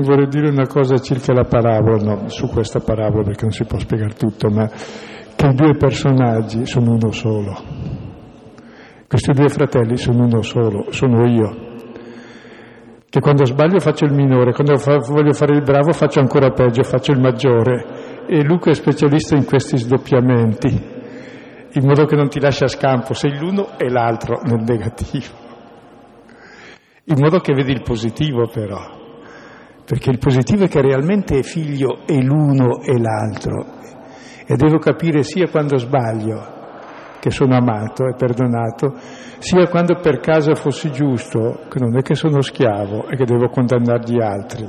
vorrei 0.01 0.27
dire 0.27 0.49
una 0.49 0.67
cosa 0.67 0.97
circa 0.97 1.33
la 1.33 1.45
parabola, 1.45 2.15
no, 2.15 2.29
su 2.29 2.47
questa 2.47 2.79
parabola 2.79 3.23
perché 3.23 3.43
non 3.43 3.51
si 3.51 3.63
può 3.65 3.77
spiegare 3.77 4.15
tutto, 4.15 4.49
ma 4.49 4.67
che 4.67 5.45
i 5.45 5.53
due 5.53 5.75
personaggi 5.77 6.65
sono 6.65 6.93
uno 6.93 7.11
solo. 7.11 7.76
Questi 9.07 9.31
due 9.31 9.47
fratelli 9.47 9.95
sono 9.95 10.25
uno 10.25 10.41
solo, 10.41 10.91
sono 10.91 11.25
io. 11.25 11.65
Che 13.09 13.19
quando 13.21 13.45
sbaglio 13.45 13.79
faccio 13.79 14.03
il 14.03 14.13
minore, 14.13 14.51
quando 14.51 14.77
fa, 14.77 14.97
voglio 14.97 15.31
fare 15.31 15.55
il 15.55 15.63
bravo 15.63 15.93
faccio 15.93 16.19
ancora 16.19 16.51
peggio, 16.51 16.83
faccio 16.83 17.13
il 17.13 17.19
maggiore. 17.19 18.25
E 18.27 18.43
Luca 18.43 18.69
è 18.69 18.73
specialista 18.73 19.37
in 19.37 19.45
questi 19.45 19.77
sdoppiamenti, 19.77 20.67
in 21.71 21.85
modo 21.85 22.03
che 22.05 22.17
non 22.17 22.27
ti 22.27 22.41
lascia 22.41 22.67
scampo, 22.67 23.13
sei 23.13 23.37
l'uno 23.37 23.77
e 23.77 23.89
l'altro 23.89 24.41
nel 24.43 24.63
negativo. 24.67 25.33
In 27.05 27.15
modo 27.17 27.39
che 27.39 27.53
vedi 27.53 27.71
il 27.71 27.83
positivo 27.83 28.49
però 28.49 28.97
perché 29.87 30.09
il 30.09 30.17
positivo 30.17 30.65
è 30.65 30.67
che 30.67 30.81
realmente 30.81 31.39
è 31.39 31.43
figlio 31.43 32.05
e 32.05 32.21
l'uno 32.21 32.81
e 32.81 32.99
l'altro 32.99 33.65
e 34.45 34.55
devo 34.57 34.79
capire 34.79 35.23
sia 35.23 35.47
quando 35.47 35.77
sbaglio 35.77 36.56
che 37.19 37.29
sono 37.31 37.55
amato 37.55 38.05
e 38.05 38.15
perdonato, 38.15 38.93
sia 39.39 39.67
quando 39.67 39.95
per 39.95 40.19
caso 40.19 40.53
fossi 40.55 40.91
giusto, 40.91 41.65
che 41.69 41.79
non 41.79 41.97
è 41.97 42.01
che 42.01 42.15
sono 42.15 42.41
schiavo 42.41 43.07
e 43.07 43.15
che 43.15 43.25
devo 43.25 43.49
condannare 43.49 44.03
gli 44.05 44.21
altri, 44.21 44.65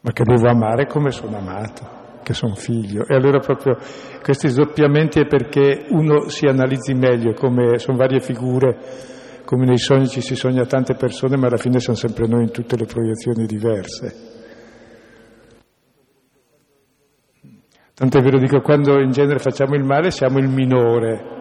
ma 0.00 0.12
che 0.12 0.24
devo 0.24 0.48
amare 0.48 0.86
come 0.86 1.10
sono 1.10 1.36
amato, 1.36 1.86
che 2.22 2.32
sono 2.32 2.54
figlio. 2.54 3.06
E 3.06 3.14
allora 3.14 3.38
proprio 3.38 3.76
questi 4.22 4.48
sdoppiamenti 4.48 5.20
è 5.20 5.26
perché 5.26 5.86
uno 5.90 6.28
si 6.28 6.46
analizzi 6.46 6.94
meglio, 6.94 7.34
come 7.34 7.78
sono 7.78 7.96
varie 7.96 8.20
figure 8.20 9.08
come 9.50 9.64
nei 9.64 9.78
sogni 9.78 10.06
ci 10.06 10.20
si 10.20 10.36
sogna 10.36 10.64
tante 10.64 10.94
persone, 10.94 11.36
ma 11.36 11.48
alla 11.48 11.56
fine 11.56 11.80
siamo 11.80 11.98
sempre 11.98 12.28
noi 12.28 12.42
in 12.44 12.52
tutte 12.52 12.76
le 12.76 12.84
proiezioni 12.84 13.46
diverse. 13.46 14.29
Tant'è 18.00 18.22
vero 18.22 18.38
dico, 18.38 18.62
quando 18.62 18.98
in 18.98 19.10
genere 19.10 19.40
facciamo 19.40 19.74
il 19.74 19.84
male 19.84 20.10
siamo 20.10 20.38
il 20.38 20.48
minore, 20.48 21.36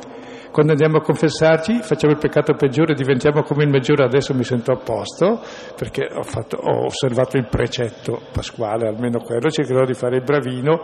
quando 0.52 0.74
andiamo 0.74 0.98
a 0.98 1.02
confessarci 1.02 1.80
facciamo 1.82 2.12
il 2.12 2.20
peccato 2.20 2.54
peggiore, 2.54 2.96
diventiamo 2.96 3.44
come 3.44 3.64
il 3.64 3.70
maggiore, 3.70 4.04
adesso 4.04 4.34
mi 4.34 4.44
sento 4.44 4.74
a 4.74 4.76
posto 4.76 5.40
perché 5.78 6.10
ho, 6.14 6.22
fatto, 6.22 6.58
ho, 6.58 6.88
osservato 6.88 7.38
il 7.38 7.48
precetto 7.48 8.24
pasquale, 8.34 8.90
almeno 8.90 9.20
quello, 9.20 9.50
cercherò 9.50 9.86
di 9.86 9.94
fare 9.94 10.18
il 10.18 10.24
bravino, 10.24 10.82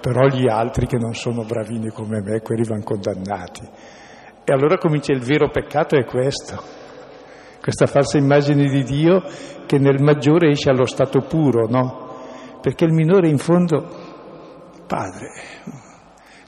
però 0.00 0.28
gli 0.28 0.48
altri 0.48 0.86
che 0.86 0.96
non 0.96 1.12
sono 1.12 1.44
bravini 1.44 1.90
come 1.90 2.22
me, 2.22 2.40
quelli 2.40 2.66
vanno 2.66 2.84
condannati. 2.84 3.68
E 4.44 4.50
allora 4.50 4.78
comincia 4.78 5.12
il 5.12 5.20
vero 5.20 5.50
peccato, 5.50 5.94
è 5.94 6.06
questo, 6.06 6.58
questa 7.60 7.84
falsa 7.84 8.16
immagine 8.16 8.66
di 8.66 8.82
Dio 8.82 9.22
che 9.66 9.78
nel 9.78 10.00
maggiore 10.00 10.52
esce 10.52 10.70
allo 10.70 10.86
stato 10.86 11.20
puro, 11.20 11.66
no? 11.68 12.06
Perché 12.62 12.86
il 12.86 12.92
minore 12.94 13.28
in 13.28 13.36
fondo, 13.36 14.07
padre, 14.88 15.28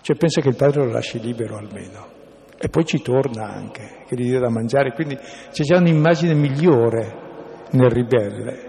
cioè 0.00 0.16
pensa 0.16 0.40
che 0.40 0.48
il 0.48 0.56
padre 0.56 0.84
lo 0.84 0.90
lasci 0.90 1.20
libero 1.20 1.56
almeno. 1.56 2.18
E 2.58 2.68
poi 2.68 2.84
ci 2.84 3.00
torna 3.00 3.44
anche, 3.44 4.04
che 4.06 4.16
gli 4.16 4.24
dia 4.24 4.40
da 4.40 4.50
mangiare, 4.50 4.92
quindi 4.92 5.16
c'è 5.16 5.62
già 5.62 5.78
un'immagine 5.78 6.34
migliore 6.34 7.14
nel 7.70 7.90
ribelle. 7.90 8.68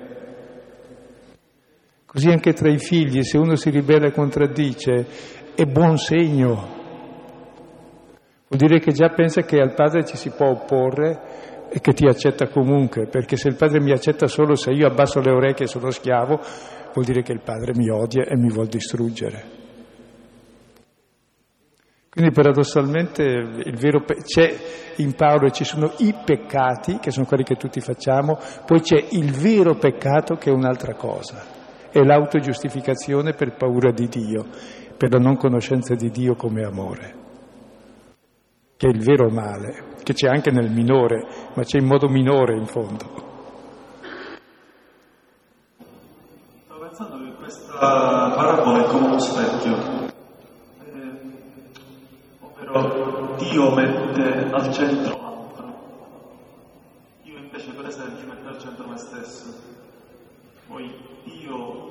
Così 2.05 2.29
anche 2.29 2.53
tra 2.53 2.69
i 2.69 2.77
figli, 2.77 3.23
se 3.23 3.37
uno 3.37 3.55
si 3.55 3.69
ribella 3.69 4.07
e 4.07 4.11
contraddice, 4.11 5.07
è 5.55 5.65
buon 5.65 5.97
segno, 5.97 6.79
Vuol 8.51 8.67
dire 8.67 8.79
che 8.81 8.91
già 8.91 9.07
pensa 9.07 9.43
che 9.43 9.61
al 9.61 9.73
padre 9.73 10.03
ci 10.03 10.17
si 10.17 10.29
può 10.31 10.49
opporre 10.49 11.69
e 11.69 11.79
che 11.79 11.93
ti 11.93 12.05
accetta 12.05 12.49
comunque, 12.49 13.07
perché 13.07 13.37
se 13.37 13.47
il 13.47 13.55
padre 13.55 13.79
mi 13.79 13.93
accetta 13.93 14.27
solo 14.27 14.55
se 14.55 14.71
io 14.71 14.87
abbasso 14.87 15.21
le 15.21 15.31
orecchie 15.31 15.67
e 15.67 15.69
sono 15.69 15.89
schiavo, 15.89 16.37
vuol 16.93 17.05
dire 17.05 17.21
che 17.21 17.31
il 17.31 17.39
padre 17.39 17.71
mi 17.73 17.89
odia 17.89 18.25
e 18.25 18.35
mi 18.35 18.49
vuol 18.49 18.67
distruggere. 18.67 19.60
Quindi 22.11 22.31
paradossalmente 22.31 23.23
il 23.23 23.77
vero 23.77 24.03
pe- 24.03 24.21
c'è 24.23 24.53
in 24.97 25.13
Paolo 25.15 25.49
ci 25.49 25.63
sono 25.63 25.93
i 25.99 26.13
peccati, 26.25 26.99
che 26.99 27.09
sono 27.09 27.25
quelli 27.25 27.43
che 27.43 27.55
tutti 27.55 27.79
facciamo, 27.79 28.37
poi 28.65 28.81
c'è 28.81 29.03
il 29.11 29.31
vero 29.31 29.75
peccato 29.75 30.35
che 30.35 30.49
è 30.49 30.53
un'altra 30.53 30.95
cosa, 30.95 31.41
è 31.89 31.99
l'autogiustificazione 32.03 33.33
per 33.33 33.55
paura 33.55 33.91
di 33.91 34.07
Dio, 34.07 34.45
per 34.97 35.11
la 35.11 35.19
non 35.19 35.37
conoscenza 35.37 35.95
di 35.95 36.09
Dio 36.09 36.35
come 36.35 36.63
amore 36.63 37.19
che 38.81 38.87
è 38.87 38.89
il 38.89 39.03
vero 39.03 39.29
male, 39.29 39.93
che 40.01 40.13
c'è 40.13 40.27
anche 40.27 40.49
nel 40.49 40.71
minore, 40.71 41.27
ma 41.53 41.61
c'è 41.61 41.77
in 41.77 41.85
modo 41.85 42.07
minore 42.07 42.57
in 42.57 42.65
fondo. 42.65 43.05
Stavo 46.65 46.79
pensando 46.79 47.23
che 47.23 47.35
questa 47.35 47.77
parabola 47.77 48.83
è 48.83 48.87
come 48.89 49.05
uno 49.05 49.19
specchio, 49.19 49.75
eh, 50.83 51.19
ovvero 52.71 53.30
Dio 53.49 53.71
mette 53.71 54.49
al 54.51 54.71
centro 54.71 55.19
l'altro, 55.19 55.73
io 57.23 57.37
invece 57.39 57.71
per 57.71 57.87
esempio 57.87 58.27
metto 58.27 58.49
al 58.49 58.59
centro 58.59 58.87
me 58.87 58.97
stesso, 58.97 59.45
poi 60.67 60.93
Dio 61.23 61.89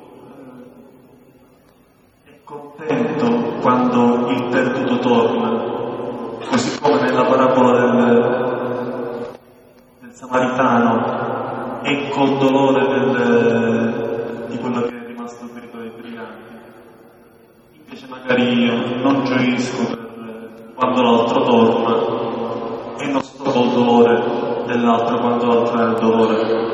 eh, 2.25 2.31
è 2.31 2.39
contento 2.45 3.59
quando 3.61 4.29
il 4.31 4.45
perduto 4.49 4.99
torna 5.01 5.51
così 6.49 6.79
come 6.81 7.01
nella 7.01 7.25
parabola 7.25 7.91
del, 7.91 9.29
del 10.03 10.13
Samaritano 10.13 11.83
e 11.83 12.11
col 12.11 12.39
dolore 12.39 12.87
del, 12.87 14.47
di 14.51 14.57
quello 14.59 14.83
che 14.83 14.89
è 14.89 15.07
rimasto 15.07 15.47
ferito 15.47 15.79
dai 15.79 15.91
briganti. 15.91 16.59
Invece 17.73 18.07
magari 18.07 18.53
io 18.53 19.03
non 19.03 19.25
gioisco 19.25 19.87
per 19.87 20.10
quando 20.81 21.03
l'altro 21.03 21.43
torna 21.43 22.97
e 22.97 23.07
non 23.12 23.20
sto 23.20 23.51
col 23.51 23.68
dolore 23.68 24.64
dell'altro 24.64 25.18
quando 25.18 25.47
l'altro 25.47 25.78
è 25.78 25.89
il 25.89 25.99
dolore. 26.01 26.68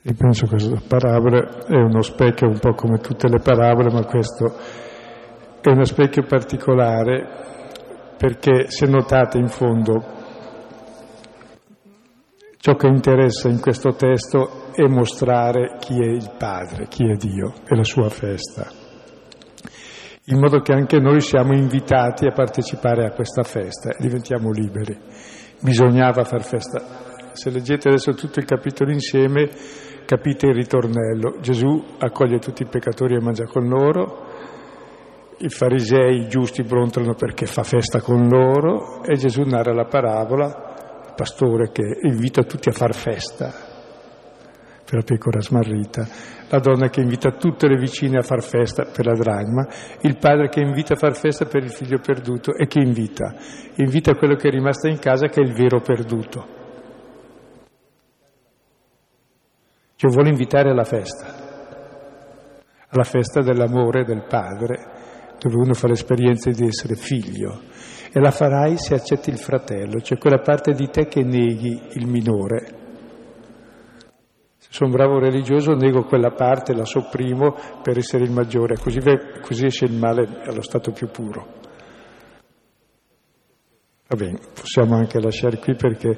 Io 0.00 0.14
penso 0.16 0.46
che 0.46 0.52
questa 0.52 0.80
parabola 0.88 1.66
è 1.66 1.76
uno 1.76 2.00
specchio 2.00 2.48
un 2.48 2.58
po' 2.58 2.72
come 2.72 2.96
tutte 3.00 3.28
le 3.28 3.40
parabole, 3.40 3.92
ma 3.92 4.06
questo 4.06 4.54
è 5.60 5.68
uno 5.68 5.84
specchio 5.84 6.22
particolare 6.22 8.16
perché 8.16 8.70
se 8.70 8.86
notate 8.86 9.36
in 9.36 9.48
fondo 9.48 10.02
ciò 12.56 12.74
che 12.76 12.86
interessa 12.86 13.50
in 13.50 13.60
questo 13.60 13.90
testo 13.90 14.72
è 14.72 14.86
mostrare 14.86 15.76
chi 15.78 16.00
è 16.00 16.06
il 16.06 16.32
Padre, 16.38 16.86
chi 16.88 17.04
è 17.04 17.14
Dio 17.16 17.52
e 17.66 17.76
la 17.76 17.84
sua 17.84 18.08
festa, 18.08 18.87
in 20.30 20.38
modo 20.38 20.60
che 20.60 20.72
anche 20.72 20.98
noi 20.98 21.20
siamo 21.20 21.54
invitati 21.54 22.26
a 22.26 22.32
partecipare 22.32 23.06
a 23.06 23.12
questa 23.12 23.42
festa 23.42 23.90
e 23.90 23.96
diventiamo 23.98 24.50
liberi. 24.50 24.96
Bisognava 25.60 26.24
far 26.24 26.44
festa. 26.44 26.82
Se 27.32 27.50
leggete 27.50 27.88
adesso 27.88 28.12
tutto 28.12 28.38
il 28.38 28.44
capitolo 28.44 28.90
insieme, 28.92 29.48
capite 30.04 30.48
il 30.48 30.54
ritornello. 30.54 31.38
Gesù 31.40 31.82
accoglie 31.98 32.38
tutti 32.38 32.62
i 32.62 32.68
peccatori 32.68 33.14
e 33.14 33.20
mangia 33.20 33.44
con 33.44 33.68
loro, 33.68 34.26
i 35.38 35.48
farisei 35.48 36.28
giusti 36.28 36.62
brontolano 36.62 37.14
perché 37.14 37.46
fa 37.46 37.62
festa 37.62 38.00
con 38.00 38.28
loro 38.28 39.02
e 39.04 39.16
Gesù 39.16 39.42
narra 39.42 39.72
la 39.72 39.86
parabola, 39.86 41.04
il 41.06 41.12
pastore 41.16 41.70
che 41.72 42.00
invita 42.02 42.42
tutti 42.42 42.68
a 42.68 42.72
far 42.72 42.94
festa 42.94 43.67
per 44.88 45.00
la 45.00 45.04
pecora 45.04 45.38
smarrita, 45.38 46.08
la 46.48 46.60
donna 46.60 46.88
che 46.88 47.02
invita 47.02 47.32
tutte 47.32 47.68
le 47.68 47.76
vicine 47.76 48.16
a 48.16 48.22
far 48.22 48.42
festa 48.42 48.84
per 48.84 49.04
la 49.04 49.12
dragma, 49.12 49.68
il 50.00 50.16
padre 50.16 50.48
che 50.48 50.60
invita 50.60 50.94
a 50.94 50.96
far 50.96 51.14
festa 51.14 51.44
per 51.44 51.62
il 51.62 51.70
figlio 51.70 51.98
perduto 51.98 52.54
e 52.54 52.66
che 52.66 52.80
invita? 52.80 53.34
Invita 53.74 54.14
quello 54.14 54.34
che 54.34 54.48
è 54.48 54.50
rimasto 54.50 54.88
in 54.88 54.98
casa 54.98 55.26
che 55.26 55.42
è 55.42 55.44
il 55.44 55.52
vero 55.52 55.82
perduto. 55.82 56.56
Cioè 59.94 60.10
vuole 60.10 60.30
invitare 60.30 60.70
alla 60.70 60.84
festa, 60.84 61.26
alla 62.88 63.04
festa 63.04 63.42
dell'amore 63.42 64.04
del 64.04 64.24
padre 64.26 65.36
dove 65.38 65.56
uno 65.56 65.74
fa 65.74 65.86
l'esperienza 65.86 66.48
di 66.48 66.66
essere 66.66 66.94
figlio 66.94 67.60
e 68.10 68.18
la 68.20 68.30
farai 68.30 68.78
se 68.78 68.94
accetti 68.94 69.28
il 69.28 69.38
fratello, 69.38 70.00
cioè 70.00 70.16
quella 70.16 70.40
parte 70.40 70.72
di 70.72 70.88
te 70.88 71.08
che 71.08 71.22
neghi 71.22 71.78
il 71.92 72.06
minore. 72.06 72.86
Se 74.70 74.74
sono 74.74 74.90
bravo 74.90 75.18
religioso 75.18 75.72
nego 75.72 76.04
quella 76.04 76.30
parte, 76.32 76.74
la 76.74 76.84
sopprimo 76.84 77.56
per 77.82 77.96
essere 77.96 78.24
il 78.24 78.30
maggiore, 78.30 78.76
così, 78.76 78.98
così 79.40 79.64
esce 79.64 79.86
il 79.86 79.94
male 79.94 80.42
allo 80.44 80.60
stato 80.60 80.92
più 80.92 81.08
puro. 81.08 81.56
Va 84.08 84.16
bene, 84.16 84.38
possiamo 84.54 84.96
anche 84.96 85.20
lasciare 85.20 85.58
qui 85.58 85.74
perché 85.74 86.08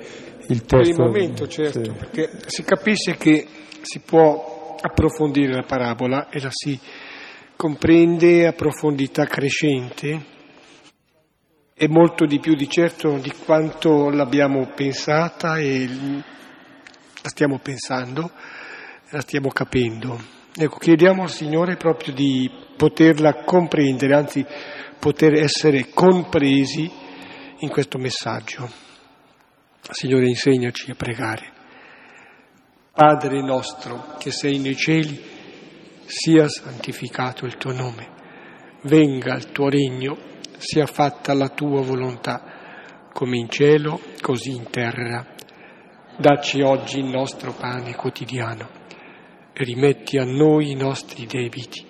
il 0.49 0.65
testo... 0.65 0.77
Per 0.77 0.87
il 0.87 0.97
momento, 0.97 1.47
certo, 1.47 1.85
sì. 1.85 1.91
perché 1.91 2.31
si 2.47 2.65
capisce 2.65 3.17
che 3.17 3.47
si 3.83 4.01
può 4.01 4.77
approfondire 4.81 5.55
la 5.55 5.65
parabola 5.67 6.29
e 6.29 6.41
la 6.41 6.51
si 6.51 6.79
comprende 7.55 8.47
a 8.47 8.53
profondità 8.53 9.27
crescente 9.27 10.39
e 11.75 11.89
molto 11.89 12.27
di 12.27 12.41
più 12.41 12.55
di 12.55 12.69
certo 12.69 13.17
di 13.19 13.33
quanto 13.45 14.11
l'abbiamo 14.11 14.73
pensata 14.75 15.59
e 15.59 15.89
la 17.23 17.29
stiamo 17.29 17.59
pensando, 17.59 18.31
la 19.11 19.21
stiamo 19.21 19.49
capendo. 19.49 20.39
Ecco, 20.55 20.79
chiediamo 20.79 21.23
al 21.23 21.31
Signore 21.31 21.77
proprio 21.77 22.13
di 22.13 22.51
poterla 22.77 23.45
comprendere, 23.45 24.15
anzi 24.15 24.45
poter 24.99 25.35
essere 25.35 25.91
compresi 25.93 26.91
in 27.59 27.69
questo 27.69 27.99
messaggio. 27.99 28.69
Signore, 29.91 30.29
insegnaci 30.29 30.91
a 30.91 30.95
pregare. 30.95 31.53
Padre 32.93 33.43
nostro 33.43 34.17
che 34.19 34.31
sei 34.31 34.59
nei 34.59 34.77
cieli, 34.77 35.39
sia 36.05 36.49
santificato 36.49 37.47
il 37.47 37.57
tuo 37.57 37.73
nome, 37.73 38.09
venga 38.83 39.35
il 39.37 39.53
tuo 39.53 39.69
regno, 39.69 40.19
sia 40.59 40.87
fatta 40.87 41.33
la 41.35 41.49
tua 41.49 41.83
volontà, 41.83 43.09
come 43.13 43.37
in 43.39 43.49
cielo, 43.49 44.01
così 44.21 44.51
in 44.51 44.69
terra. 44.71 45.30
Dacci 46.17 46.61
oggi 46.61 46.99
il 46.99 47.07
nostro 47.07 47.53
pane 47.53 47.95
quotidiano 47.95 48.69
e 49.53 49.65
rimetti 49.65 50.19
a 50.19 50.25
noi 50.25 50.71
i 50.71 50.75
nostri 50.75 51.27
debiti, 51.27 51.87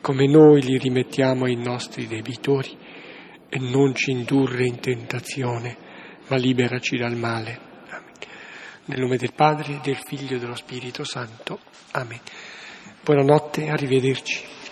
come 0.00 0.26
noi 0.26 0.62
li 0.62 0.76
rimettiamo 0.76 1.44
ai 1.44 1.56
nostri 1.56 2.06
debitori, 2.06 2.76
e 3.48 3.58
non 3.58 3.94
ci 3.94 4.10
indurre 4.10 4.66
in 4.66 4.80
tentazione, 4.80 5.76
ma 6.28 6.36
liberaci 6.36 6.96
dal 6.96 7.16
male. 7.16 7.58
Amen. 7.88 8.12
Nel 8.86 9.00
nome 9.00 9.16
del 9.16 9.32
Padre, 9.32 9.80
del 9.82 9.98
Figlio 10.04 10.36
e 10.36 10.38
dello 10.40 10.56
Spirito 10.56 11.04
Santo. 11.04 11.60
Amen. 11.92 12.20
Buonanotte, 13.02 13.68
arrivederci. 13.68 14.63